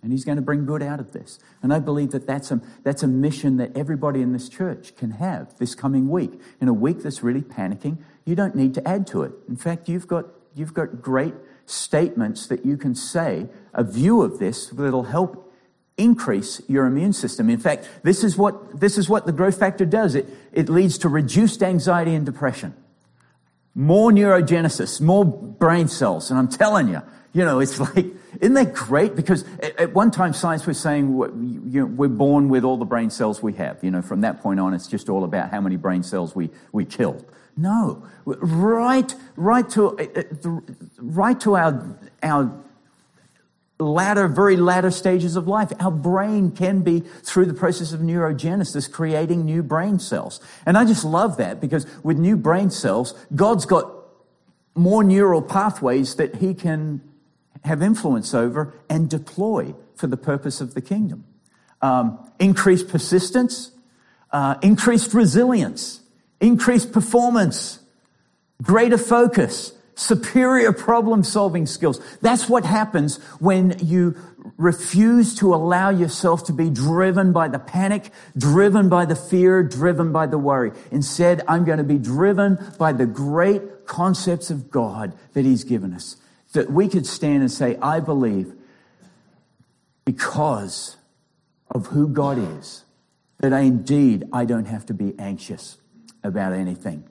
and 0.00 0.12
He's 0.12 0.24
going 0.24 0.36
to 0.36 0.42
bring 0.42 0.64
good 0.64 0.80
out 0.80 1.00
of 1.00 1.10
this. 1.10 1.40
And 1.60 1.74
I 1.74 1.80
believe 1.80 2.12
that 2.12 2.24
that's 2.24 2.52
a, 2.52 2.60
that's 2.84 3.02
a 3.02 3.08
mission 3.08 3.56
that 3.56 3.76
everybody 3.76 4.22
in 4.22 4.32
this 4.32 4.48
church 4.48 4.94
can 4.94 5.10
have 5.10 5.58
this 5.58 5.74
coming 5.74 6.08
week. 6.08 6.40
In 6.60 6.68
a 6.68 6.72
week 6.72 7.02
that's 7.02 7.24
really 7.24 7.40
panicking, 7.40 7.98
you 8.24 8.36
don't 8.36 8.54
need 8.54 8.74
to 8.74 8.88
add 8.88 9.08
to 9.08 9.24
it. 9.24 9.32
In 9.48 9.56
fact, 9.56 9.88
you've 9.88 10.06
got, 10.06 10.26
you've 10.54 10.72
got 10.72 11.02
great 11.02 11.34
statements 11.66 12.46
that 12.46 12.64
you 12.64 12.76
can 12.76 12.94
say, 12.94 13.48
a 13.74 13.82
view 13.82 14.22
of 14.22 14.38
this 14.38 14.68
that'll 14.68 15.02
help 15.02 15.52
increase 15.96 16.62
your 16.68 16.86
immune 16.86 17.12
system. 17.12 17.50
In 17.50 17.58
fact, 17.58 17.88
this 18.04 18.22
is 18.22 18.38
what, 18.38 18.78
this 18.78 18.98
is 18.98 19.08
what 19.08 19.26
the 19.26 19.32
growth 19.32 19.58
factor 19.58 19.84
does. 19.84 20.14
It, 20.14 20.28
it 20.52 20.68
leads 20.68 20.96
to 20.98 21.08
reduced 21.08 21.60
anxiety 21.60 22.14
and 22.14 22.24
depression 22.24 22.76
more 23.74 24.10
neurogenesis, 24.10 25.00
more 25.00 25.24
brain 25.24 25.88
cells. 25.88 26.30
And 26.30 26.38
I'm 26.38 26.48
telling 26.48 26.88
you, 26.88 27.02
you 27.32 27.44
know, 27.44 27.60
it's 27.60 27.78
like, 27.94 28.06
isn't 28.40 28.54
that 28.54 28.74
great? 28.74 29.14
Because 29.16 29.44
at, 29.78 29.92
one 29.92 30.10
time 30.10 30.32
science 30.32 30.66
was 30.66 30.78
saying 30.78 31.16
we're 31.16 32.08
born 32.08 32.48
with 32.48 32.64
all 32.64 32.76
the 32.76 32.84
brain 32.84 33.10
cells 33.10 33.42
we 33.42 33.52
have. 33.54 33.82
You 33.82 33.90
know, 33.90 34.02
from 34.02 34.22
that 34.22 34.40
point 34.40 34.60
on, 34.60 34.74
it's 34.74 34.86
just 34.86 35.08
all 35.08 35.24
about 35.24 35.50
how 35.50 35.60
many 35.60 35.76
brain 35.76 36.02
cells 36.02 36.34
we, 36.34 36.50
we 36.72 36.84
kill. 36.84 37.24
No, 37.56 38.02
right, 38.24 39.14
right 39.36 39.68
to, 39.70 39.98
uh, 39.98 40.06
uh, 40.16 40.60
right 40.98 41.38
to 41.40 41.56
our, 41.56 41.98
our 42.22 42.62
latter, 43.82 44.28
very 44.28 44.56
latter 44.56 44.90
stages 44.90 45.36
of 45.36 45.46
life. 45.48 45.72
Our 45.80 45.90
brain 45.90 46.50
can 46.50 46.80
be, 46.80 47.00
through 47.00 47.46
the 47.46 47.54
process 47.54 47.92
of 47.92 48.00
neurogenesis, 48.00 48.90
creating 48.90 49.44
new 49.44 49.62
brain 49.62 49.98
cells. 49.98 50.40
And 50.64 50.78
I 50.78 50.84
just 50.84 51.04
love 51.04 51.36
that 51.36 51.60
because 51.60 51.86
with 52.02 52.18
new 52.18 52.36
brain 52.36 52.70
cells, 52.70 53.14
God's 53.34 53.66
got 53.66 53.92
more 54.74 55.04
neural 55.04 55.42
pathways 55.42 56.14
that 56.16 56.36
He 56.36 56.54
can 56.54 57.02
have 57.64 57.82
influence 57.82 58.34
over 58.34 58.74
and 58.88 59.08
deploy 59.08 59.74
for 59.94 60.06
the 60.06 60.16
purpose 60.16 60.60
of 60.60 60.74
the 60.74 60.80
kingdom. 60.80 61.24
Um, 61.80 62.30
increased 62.38 62.88
persistence, 62.88 63.72
uh, 64.30 64.56
increased 64.62 65.14
resilience, 65.14 66.00
increased 66.40 66.92
performance, 66.92 67.80
greater 68.62 68.98
focus, 68.98 69.72
superior 69.94 70.72
problem 70.72 71.22
solving 71.22 71.66
skills. 71.66 72.00
That's 72.20 72.48
what 72.48 72.64
happens 72.64 73.18
when 73.38 73.76
you 73.78 74.16
refuse 74.56 75.34
to 75.36 75.54
allow 75.54 75.90
yourself 75.90 76.44
to 76.44 76.52
be 76.52 76.70
driven 76.70 77.32
by 77.32 77.48
the 77.48 77.58
panic, 77.58 78.10
driven 78.36 78.88
by 78.88 79.04
the 79.04 79.16
fear, 79.16 79.62
driven 79.62 80.12
by 80.12 80.26
the 80.26 80.38
worry. 80.38 80.72
Instead, 80.90 81.42
I'm 81.46 81.64
going 81.64 81.78
to 81.78 81.84
be 81.84 81.98
driven 81.98 82.58
by 82.78 82.92
the 82.92 83.06
great 83.06 83.86
concepts 83.86 84.50
of 84.50 84.70
God 84.70 85.14
that 85.34 85.44
He's 85.44 85.64
given 85.64 85.92
us. 85.92 86.16
That 86.52 86.70
we 86.70 86.88
could 86.88 87.06
stand 87.06 87.40
and 87.40 87.50
say, 87.50 87.76
I 87.80 88.00
believe 88.00 88.52
because 90.04 90.96
of 91.70 91.86
who 91.86 92.08
God 92.08 92.38
is, 92.38 92.84
that 93.38 93.52
I, 93.52 93.60
indeed 93.60 94.24
I 94.32 94.44
don't 94.44 94.66
have 94.66 94.86
to 94.86 94.94
be 94.94 95.14
anxious 95.18 95.78
about 96.22 96.52
anything. 96.52 97.04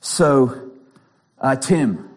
So, 0.00 0.71
uh, 1.42 1.56
Tim, 1.56 2.08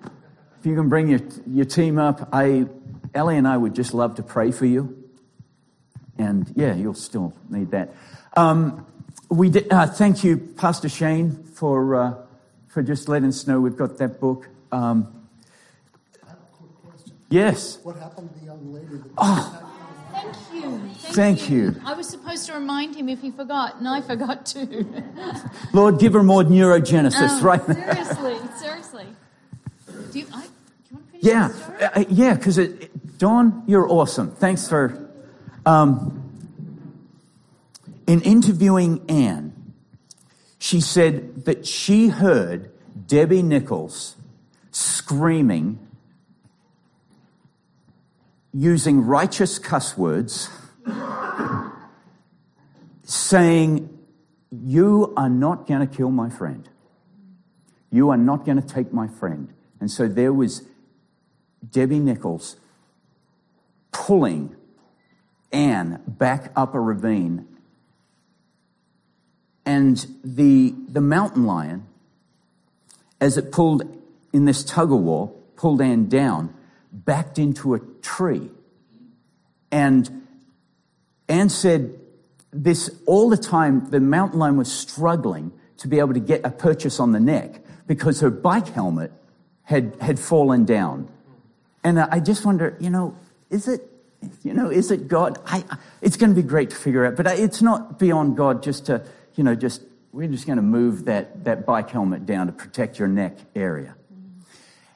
if 0.59 0.65
you 0.65 0.75
can 0.75 0.87
bring 0.87 1.09
your, 1.09 1.19
your 1.47 1.65
team 1.65 1.97
up, 1.97 2.29
I, 2.31 2.67
Ellie 3.13 3.37
and 3.37 3.47
I 3.47 3.57
would 3.57 3.73
just 3.73 3.93
love 3.93 4.15
to 4.15 4.23
pray 4.23 4.51
for 4.51 4.65
you. 4.65 5.03
And 6.17 6.51
yeah, 6.55 6.75
you'll 6.75 6.93
still 6.93 7.33
need 7.49 7.71
that. 7.71 7.93
Um, 8.37 8.85
we 9.29 9.49
did, 9.49 9.71
uh, 9.71 9.87
thank 9.87 10.23
you, 10.23 10.37
Pastor 10.37 10.87
Shane, 10.87 11.31
for, 11.43 11.95
uh, 11.95 12.13
for 12.67 12.83
just 12.83 13.09
letting 13.09 13.29
us 13.29 13.47
know 13.47 13.59
we've 13.59 13.75
got 13.75 13.97
that 13.97 14.19
book. 14.19 14.47
Um, 14.71 15.27
I 16.23 16.29
have 16.29 16.37
a 16.37 16.55
quick 16.55 16.71
question. 16.83 17.13
yes. 17.29 17.79
What 17.83 17.97
happened 17.97 18.31
to 18.33 18.39
the 18.39 18.45
young 18.45 18.73
lady 18.73 18.97
that 18.97 19.11
Oh. 19.17 19.74
Thank 20.33 20.63
you. 20.63 20.79
Thank 21.13 21.49
you. 21.49 21.81
I 21.85 21.93
was 21.93 22.07
supposed 22.09 22.45
to 22.47 22.53
remind 22.53 22.95
him 22.95 23.09
if 23.09 23.21
he 23.21 23.31
forgot, 23.31 23.77
and 23.77 23.87
I 23.87 24.01
forgot 24.01 24.45
too. 24.45 24.85
Lord, 25.73 25.99
give 25.99 26.13
her 26.13 26.23
more 26.23 26.43
neurogenesis, 26.43 27.39
Um, 27.39 27.43
right? 27.43 27.63
Seriously, 27.65 28.37
seriously. 28.57 29.05
Do 30.11 30.19
you, 30.19 30.25
I, 30.33 30.41
do 30.41 30.47
you 30.89 30.95
want 30.95 31.05
to 31.05 31.11
finish 31.11 31.23
Yeah, 31.23 31.89
uh, 31.95 32.03
yeah, 32.09 32.33
because 32.33 32.57
it, 32.57 32.83
it- 32.83 33.17
Dawn, 33.17 33.63
you're 33.67 33.89
awesome. 33.89 34.31
Thanks 34.31 34.67
for. 34.67 35.09
Um, 35.65 36.21
in 38.07 38.21
interviewing 38.21 39.03
Anne, 39.09 39.53
she 40.59 40.79
said 40.81 41.45
that 41.45 41.65
she 41.65 42.09
heard 42.09 42.71
Debbie 43.07 43.41
Nicholls 43.41 44.15
screaming, 44.71 45.79
using 48.55 49.01
righteous 49.01 49.59
cuss 49.59 49.97
words, 49.97 50.49
saying, 53.03 53.99
You 54.49 55.13
are 55.17 55.29
not 55.29 55.67
going 55.67 55.85
to 55.85 55.93
kill 55.93 56.09
my 56.09 56.29
friend. 56.29 56.67
You 57.91 58.09
are 58.09 58.17
not 58.17 58.45
going 58.45 58.61
to 58.61 58.65
take 58.65 58.93
my 58.93 59.09
friend. 59.09 59.53
And 59.81 59.91
so 59.91 60.07
there 60.07 60.31
was 60.31 60.63
Debbie 61.69 61.99
Nicholls 61.99 62.55
pulling 63.91 64.55
Anne 65.51 66.01
back 66.07 66.53
up 66.55 66.73
a 66.73 66.79
ravine. 66.79 67.45
And 69.65 70.05
the, 70.23 70.73
the 70.87 71.01
mountain 71.01 71.45
lion, 71.45 71.87
as 73.19 73.37
it 73.37 73.51
pulled 73.51 73.83
in 74.31 74.45
this 74.45 74.63
tug 74.63 74.93
of 74.93 75.01
war, 75.01 75.33
pulled 75.57 75.81
Anne 75.81 76.07
down, 76.07 76.53
backed 76.95 77.37
into 77.37 77.73
a 77.73 77.79
tree. 78.01 78.49
And 79.71 80.27
Anne 81.27 81.49
said 81.49 81.99
this 82.51 82.89
all 83.05 83.29
the 83.29 83.37
time, 83.37 83.89
the 83.89 83.99
mountain 83.99 84.39
lion 84.39 84.57
was 84.57 84.71
struggling 84.71 85.51
to 85.77 85.87
be 85.87 85.99
able 85.99 86.13
to 86.13 86.19
get 86.19 86.45
a 86.45 86.49
purchase 86.49 86.99
on 86.99 87.11
the 87.11 87.19
neck 87.19 87.61
because 87.85 88.21
her 88.21 88.29
bike 88.29 88.69
helmet 88.69 89.11
had, 89.63 89.95
had 89.99 90.19
fallen 90.19 90.63
down. 90.63 91.09
And 91.83 91.99
I 91.99 92.19
just 92.19 92.45
wonder, 92.45 92.77
you 92.79 92.89
know, 92.89 93.17
is 93.49 93.67
it, 93.67 93.81
you 94.43 94.53
know, 94.53 94.69
is 94.69 94.89
it 94.89 95.07
God? 95.07 95.37
I, 95.45 95.63
it's 96.01 96.17
going 96.17 96.33
to 96.33 96.41
be 96.41 96.47
great 96.47 96.69
to 96.69 96.75
figure 96.75 97.05
out, 97.05 97.15
but 97.15 97.27
it's 97.27 97.61
not 97.61 97.99
beyond 97.99 98.37
God 98.37 98.63
just 98.63 98.85
to, 98.87 99.05
you 99.35 99.43
know, 99.43 99.53
just, 99.53 99.81
we're 100.11 100.27
just 100.29 100.47
going 100.47 100.55
to 100.57 100.63
move 100.63 101.05
that, 101.05 101.43
that 101.43 101.65
bike 101.65 101.89
helmet 101.89 102.25
down 102.25 102.47
to 102.47 102.53
protect 102.53 102.97
your 102.97 103.07
neck 103.07 103.37
area. 103.55 103.95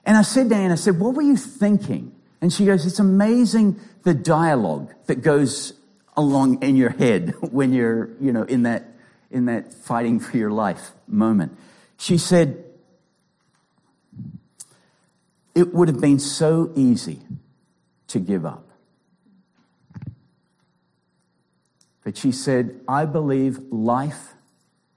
And 0.06 0.18
I 0.18 0.22
said 0.22 0.50
to 0.50 0.56
Anne, 0.56 0.72
I 0.72 0.76
said, 0.76 1.00
what 1.00 1.14
were 1.14 1.22
you 1.22 1.38
thinking? 1.38 2.16
And 2.42 2.52
she 2.52 2.66
goes, 2.66 2.86
it's 2.86 3.00
amazing 3.00 3.80
the 4.04 4.14
dialogue 4.14 4.94
that 5.08 5.22
goes 5.22 5.74
along 6.16 6.64
in 6.64 6.76
your 6.76 6.90
head 6.90 7.34
when 7.42 7.74
you're, 7.74 8.10
you 8.20 8.32
know, 8.32 8.44
in 8.44 8.64
that, 8.64 8.86
in 9.30 9.46
that 9.46 9.74
fighting 9.74 10.20
for 10.20 10.38
your 10.38 10.52
life 10.52 10.92
moment. 11.08 11.58
She 11.98 12.18
said, 12.18 12.64
it 15.54 15.74
would 15.74 15.90
have 15.90 16.00
been 16.00 16.20
so 16.20 16.72
easy 16.76 17.22
to 18.08 18.20
give 18.20 18.46
up. 18.46 18.70
But 22.04 22.18
she 22.18 22.32
said, 22.32 22.80
I 22.88 23.06
believe 23.06 23.60
life 23.70 24.34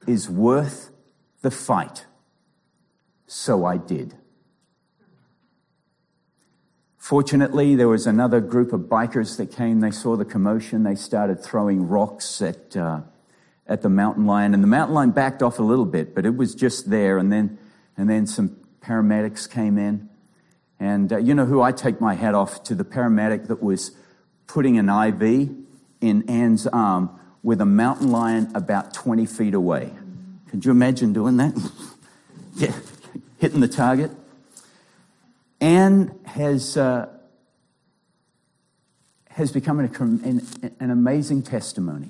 is 0.07 0.31
worth 0.31 0.91
the 1.43 1.51
fight. 1.51 2.07
So 3.27 3.65
I 3.65 3.77
did. 3.77 4.15
Fortunately, 7.03 7.75
there 7.75 7.89
was 7.89 8.07
another 8.07 8.41
group 8.41 8.73
of 8.73 8.83
bikers 8.83 9.37
that 9.37 9.51
came. 9.51 9.81
They 9.81 9.91
saw 9.91 10.15
the 10.15 10.25
commotion. 10.25 10.85
They 10.85 10.95
started 10.95 11.43
throwing 11.43 11.89
rocks 11.89 12.41
at, 12.41 12.77
uh, 12.77 13.01
at 13.67 13.83
the 13.83 13.89
mountain 13.89 14.25
lion. 14.25 14.55
And 14.55 14.63
the 14.63 14.69
mountain 14.69 14.95
lion 14.95 15.11
backed 15.11 15.43
off 15.43 15.59
a 15.59 15.65
little 15.65 15.85
bit, 15.85 16.15
but 16.15 16.25
it 16.25 16.37
was 16.37 16.55
just 16.55 16.91
there. 16.91 17.19
And 17.19 17.33
then, 17.33 17.59
and 17.97 18.09
then 18.09 18.29
some 18.29 18.57
paramedics 18.83 19.51
came 19.51 19.79
in. 19.79 20.09
And 20.79 21.13
uh, 21.13 21.17
you 21.17 21.35
know 21.35 21.45
who 21.45 21.61
I 21.61 21.73
take 21.73 22.01
my 22.01 22.15
hat 22.15 22.37
off 22.37 22.63
to 22.65 22.75
the 22.77 22.85
paramedic 22.85 23.49
that 23.49 23.61
was 23.61 23.91
putting 24.47 24.79
an 24.79 24.89
IV 24.89 25.51
in 26.01 26.31
Anne's 26.31 26.69
arm 26.69 27.11
with 27.43 27.61
a 27.61 27.67
mountain 27.67 28.13
lion 28.13 28.53
about 28.55 28.95
20 28.95 29.27
feet 29.27 29.55
away. 29.55 29.93
Could 30.51 30.65
you 30.65 30.71
imagine 30.71 31.13
doing 31.13 31.37
that? 31.39 31.53
yeah, 32.55 32.77
hitting 33.39 33.59
the 33.59 33.67
target. 33.67 34.13
Anne 35.63 36.19
has, 36.25 36.77
uh, 36.77 37.09
has 39.31 39.53
become 39.53 39.79
an, 39.79 40.43
an, 40.81 40.91
amazing 40.91 41.45
testimony. 41.45 42.09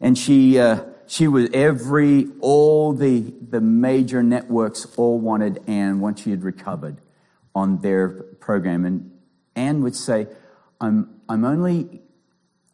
And 0.00 0.16
she, 0.16 0.60
uh, 0.60 0.84
she 1.08 1.26
was 1.26 1.50
every, 1.52 2.28
all 2.38 2.92
the, 2.92 3.34
the 3.50 3.60
major 3.60 4.22
networks 4.22 4.86
all 4.96 5.18
wanted 5.18 5.60
Anne 5.66 5.98
once 5.98 6.22
she 6.22 6.30
had 6.30 6.44
recovered 6.44 6.98
on 7.52 7.78
their 7.78 8.08
program. 8.08 8.84
And 8.84 9.10
Anne 9.56 9.82
would 9.82 9.96
say, 9.96 10.28
I'm, 10.80 11.20
I'm 11.28 11.44
only, 11.44 12.00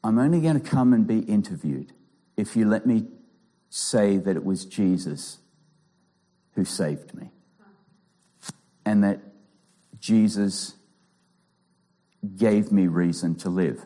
I'm 0.05 0.18
only 0.18 0.43
going 0.43 0.61
to 0.61 0.68
come 0.68 0.93
and 0.93 1.07
be 1.07 1.20
interviewed 1.20 1.95
if 2.36 2.57
you 2.57 2.68
let 2.68 2.84
me 2.84 3.07
say 3.70 4.18
that 4.18 4.36
it 4.36 4.45
was 4.45 4.66
Jesus 4.66 5.38
who 6.57 6.66
saved 6.66 7.14
me. 7.14 7.30
And 8.84 9.03
that 9.05 9.20
Jesus 10.01 10.74
gave 12.36 12.72
me 12.72 12.86
reason 12.86 13.34
to 13.36 13.51
live. 13.51 13.84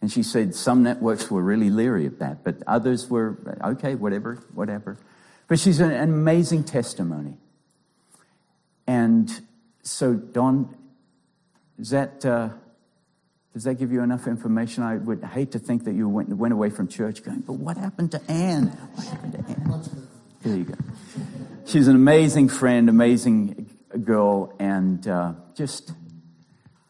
And 0.00 0.10
she 0.10 0.22
said 0.22 0.54
some 0.54 0.82
networks 0.82 1.30
were 1.30 1.42
really 1.42 1.70
leery 1.70 2.06
of 2.06 2.18
that, 2.18 2.42
but 2.42 2.56
others 2.66 3.08
were, 3.08 3.56
okay, 3.64 3.94
whatever, 3.94 4.42
whatever. 4.52 4.98
But 5.46 5.60
she's 5.60 5.78
an 5.78 5.92
amazing 5.92 6.64
testimony. 6.64 7.36
And 8.86 9.30
so, 9.82 10.14
Don, 10.14 10.74
is 11.78 11.90
that, 11.90 12.24
uh, 12.24 12.48
does 13.52 13.64
that 13.64 13.74
give 13.74 13.92
you 13.92 14.02
enough 14.02 14.26
information? 14.26 14.82
I 14.82 14.96
would 14.96 15.22
hate 15.22 15.52
to 15.52 15.60
think 15.60 15.84
that 15.84 15.94
you 15.94 16.08
went, 16.08 16.30
went 16.30 16.52
away 16.52 16.70
from 16.70 16.88
church 16.88 17.22
going, 17.22 17.40
but 17.40 17.54
what 17.54 17.76
happened 17.76 18.10
to 18.12 18.30
Anne? 18.30 18.68
What 18.94 19.06
happened 19.06 19.32
to 19.34 19.38
Anne? 19.38 20.08
There 20.42 20.56
you 20.56 20.64
go. 20.64 20.74
She's 21.64 21.86
an 21.86 21.94
amazing 21.94 22.48
friend, 22.48 22.88
amazing 22.88 23.71
girl, 23.98 24.54
and 24.58 25.06
uh, 25.06 25.32
just 25.54 25.92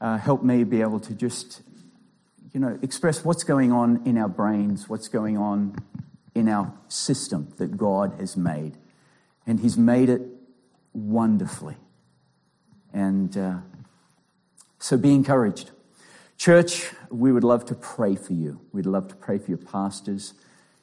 uh, 0.00 0.18
helped 0.18 0.44
me 0.44 0.64
be 0.64 0.80
able 0.80 1.00
to 1.00 1.14
just, 1.14 1.62
you 2.52 2.60
know, 2.60 2.78
express 2.82 3.24
what's 3.24 3.44
going 3.44 3.72
on 3.72 4.02
in 4.04 4.18
our 4.18 4.28
brains, 4.28 4.88
what's 4.88 5.08
going 5.08 5.36
on 5.38 5.76
in 6.34 6.48
our 6.48 6.72
system 6.88 7.52
that 7.58 7.76
God 7.76 8.14
has 8.18 8.36
made. 8.36 8.76
And 9.46 9.60
He's 9.60 9.76
made 9.76 10.08
it 10.08 10.22
wonderfully. 10.92 11.76
And 12.92 13.36
uh, 13.36 13.58
so 14.78 14.96
be 14.96 15.14
encouraged. 15.14 15.70
Church, 16.36 16.90
we 17.08 17.30
would 17.32 17.44
love 17.44 17.64
to 17.66 17.74
pray 17.74 18.16
for 18.16 18.32
you. 18.32 18.60
We'd 18.72 18.86
love 18.86 19.08
to 19.08 19.14
pray 19.14 19.38
for 19.38 19.48
your 19.48 19.58
pastors, 19.58 20.34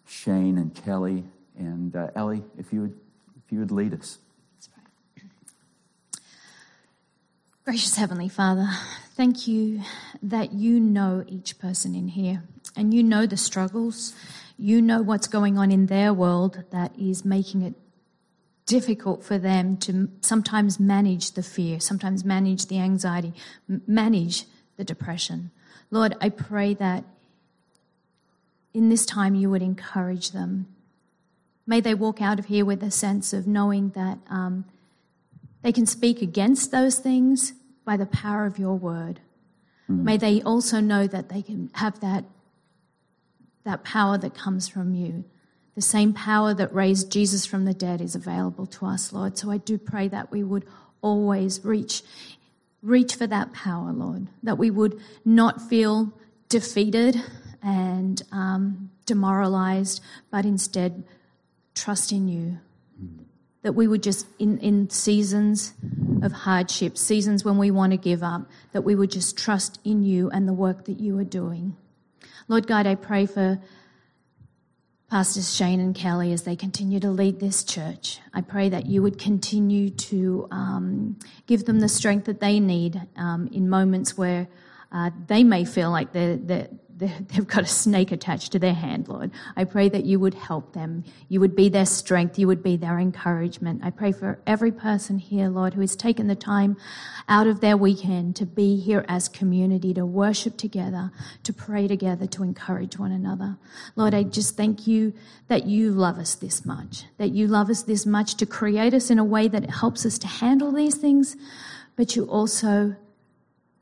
Shane 0.07 0.57
and 0.57 0.73
Kelly, 0.73 1.25
and 1.57 1.95
uh, 1.95 2.07
Ellie, 2.15 2.43
if 2.57 2.71
you 2.71 2.81
would, 2.81 2.99
if 3.45 3.51
you 3.51 3.59
would 3.59 3.71
lead 3.71 3.93
us. 3.93 4.19
Gracious 7.69 7.97
Heavenly 7.97 8.29
Father, 8.29 8.67
thank 9.13 9.47
you 9.47 9.83
that 10.23 10.53
you 10.53 10.79
know 10.79 11.23
each 11.27 11.59
person 11.59 11.93
in 11.93 12.07
here 12.07 12.41
and 12.75 12.95
you 12.95 13.03
know 13.03 13.27
the 13.27 13.37
struggles. 13.37 14.15
You 14.57 14.81
know 14.81 15.03
what's 15.03 15.27
going 15.27 15.59
on 15.59 15.71
in 15.71 15.85
their 15.85 16.11
world 16.11 16.63
that 16.71 16.97
is 16.97 17.23
making 17.23 17.61
it 17.61 17.75
difficult 18.65 19.23
for 19.23 19.37
them 19.37 19.77
to 19.81 20.09
sometimes 20.21 20.79
manage 20.79 21.33
the 21.33 21.43
fear, 21.43 21.79
sometimes 21.79 22.25
manage 22.25 22.65
the 22.65 22.79
anxiety, 22.79 23.33
manage 23.67 24.45
the 24.77 24.83
depression. 24.83 25.51
Lord, 25.91 26.15
I 26.19 26.29
pray 26.29 26.73
that 26.73 27.03
in 28.73 28.89
this 28.89 29.05
time 29.05 29.35
you 29.35 29.51
would 29.51 29.61
encourage 29.61 30.31
them. 30.31 30.65
May 31.67 31.81
they 31.81 31.93
walk 31.93 32.19
out 32.19 32.39
of 32.39 32.45
here 32.45 32.65
with 32.65 32.81
a 32.81 32.89
sense 32.89 33.31
of 33.31 33.45
knowing 33.45 33.89
that 33.89 34.17
um, 34.27 34.65
they 35.61 35.71
can 35.71 35.85
speak 35.85 36.23
against 36.23 36.71
those 36.71 36.97
things 36.97 37.53
by 37.89 37.97
the 37.97 38.05
power 38.05 38.45
of 38.45 38.59
your 38.59 38.75
word. 38.75 39.19
May 39.87 40.15
they 40.17 40.43
also 40.43 40.79
know 40.79 41.07
that 41.07 41.29
they 41.29 41.41
can 41.41 41.71
have 41.73 41.99
that, 42.01 42.23
that 43.63 43.83
power 43.83 44.15
that 44.15 44.35
comes 44.35 44.67
from 44.67 44.93
you. 44.93 45.23
The 45.73 45.81
same 45.81 46.13
power 46.13 46.53
that 46.53 46.71
raised 46.71 47.11
Jesus 47.11 47.47
from 47.47 47.65
the 47.65 47.73
dead 47.73 47.99
is 47.99 48.13
available 48.13 48.67
to 48.67 48.85
us, 48.85 49.11
Lord. 49.11 49.39
So 49.39 49.49
I 49.49 49.57
do 49.57 49.79
pray 49.79 50.07
that 50.09 50.29
we 50.29 50.43
would 50.43 50.65
always 51.01 51.65
reach, 51.65 52.03
reach 52.83 53.15
for 53.15 53.25
that 53.25 53.53
power, 53.53 53.91
Lord. 53.91 54.27
That 54.43 54.59
we 54.59 54.69
would 54.69 55.01
not 55.25 55.59
feel 55.59 56.13
defeated 56.47 57.19
and 57.63 58.21
um, 58.31 58.91
demoralized, 59.07 59.99
but 60.29 60.45
instead 60.45 61.03
trust 61.73 62.11
in 62.11 62.27
you. 62.27 62.59
That 63.61 63.73
we 63.73 63.87
would 63.87 64.03
just, 64.03 64.25
in, 64.39 64.57
in 64.59 64.89
seasons 64.89 65.73
of 66.21 66.31
hardship, 66.31 66.97
seasons 66.97 67.43
when 67.43 67.57
we 67.57 67.71
want 67.71 67.91
to 67.91 67.97
give 67.97 68.23
up, 68.23 68.49
that 68.71 68.81
we 68.81 68.95
would 68.95 69.11
just 69.11 69.37
trust 69.37 69.79
in 69.83 70.03
you 70.03 70.29
and 70.29 70.47
the 70.47 70.53
work 70.53 70.85
that 70.85 70.99
you 70.99 71.17
are 71.19 71.25
doing. 71.25 71.75
Lord 72.47 72.67
God, 72.67 72.87
I 72.87 72.95
pray 72.95 73.25
for 73.25 73.59
Pastors 75.09 75.55
Shane 75.55 75.79
and 75.79 75.95
Kelly 75.95 76.31
as 76.33 76.43
they 76.43 76.55
continue 76.55 76.99
to 76.99 77.09
lead 77.09 77.39
this 77.39 77.63
church. 77.63 78.19
I 78.33 78.41
pray 78.41 78.69
that 78.69 78.85
you 78.85 79.01
would 79.01 79.17
continue 79.17 79.89
to 79.89 80.47
um, 80.51 81.17
give 81.47 81.65
them 81.65 81.79
the 81.79 81.89
strength 81.89 82.25
that 82.25 82.39
they 82.39 82.59
need 82.59 83.01
um, 83.15 83.49
in 83.51 83.69
moments 83.69 84.17
where 84.17 84.47
uh, 84.91 85.09
they 85.27 85.43
may 85.43 85.65
feel 85.65 85.89
like 85.89 86.13
they're, 86.13 86.37
they're, 86.37 86.67
they're, 86.67 86.69
they've 86.99 87.47
got 87.47 87.63
a 87.63 87.67
snake 87.67 88.11
attached 88.11 88.51
to 88.51 88.59
their 88.59 88.73
hand, 88.73 89.07
Lord. 89.07 89.31
I 89.55 89.63
pray 89.63 89.87
that 89.89 90.05
you 90.05 90.19
would 90.19 90.33
help 90.33 90.73
them. 90.73 91.05
You 91.29 91.39
would 91.39 91.55
be 91.55 91.69
their 91.69 91.85
strength. 91.85 92.37
You 92.37 92.47
would 92.47 92.61
be 92.61 92.75
their 92.75 92.99
encouragement. 92.99 93.81
I 93.83 93.89
pray 93.89 94.11
for 94.11 94.39
every 94.45 94.71
person 94.71 95.17
here, 95.17 95.47
Lord, 95.47 95.73
who 95.73 95.81
has 95.81 95.95
taken 95.95 96.27
the 96.27 96.35
time 96.35 96.75
out 97.29 97.47
of 97.47 97.61
their 97.61 97.77
weekend 97.77 98.35
to 98.37 98.45
be 98.45 98.77
here 98.77 99.05
as 99.07 99.29
community, 99.29 99.93
to 99.93 100.05
worship 100.05 100.57
together, 100.57 101.11
to 101.43 101.53
pray 101.53 101.87
together, 101.87 102.27
to 102.27 102.43
encourage 102.43 102.99
one 102.99 103.13
another. 103.13 103.57
Lord, 103.95 104.13
I 104.13 104.23
just 104.23 104.57
thank 104.57 104.85
you 104.85 105.13
that 105.47 105.65
you 105.65 105.91
love 105.91 106.17
us 106.17 106.35
this 106.35 106.65
much, 106.65 107.05
that 107.17 107.31
you 107.31 107.47
love 107.47 107.69
us 107.69 107.83
this 107.83 108.05
much 108.05 108.35
to 108.35 108.45
create 108.45 108.93
us 108.93 109.09
in 109.09 109.19
a 109.19 109.23
way 109.23 109.47
that 109.47 109.69
helps 109.69 110.05
us 110.05 110.17
to 110.19 110.27
handle 110.27 110.73
these 110.73 110.95
things, 110.95 111.37
but 111.95 112.17
you 112.17 112.25
also 112.25 112.95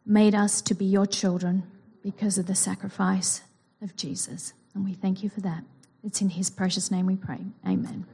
made 0.05 0.36
us 0.36 0.61
to 0.61 0.76
be 0.76 0.86
your 0.86 1.05
children 1.05 1.63
because 2.04 2.38
of 2.38 2.45
the 2.45 2.56
sacrifice 2.56 3.41
of 3.82 3.95
Jesus. 3.95 4.54
And 4.74 4.84
we 4.84 4.93
thank 4.93 5.24
you 5.24 5.30
for 5.30 5.41
that. 5.41 5.64
It's 6.04 6.22
in 6.22 6.30
his 6.30 6.50
precious 6.50 6.91
name 6.91 7.06
we 7.06 7.16
pray. 7.16 7.39
Amen. 7.66 8.06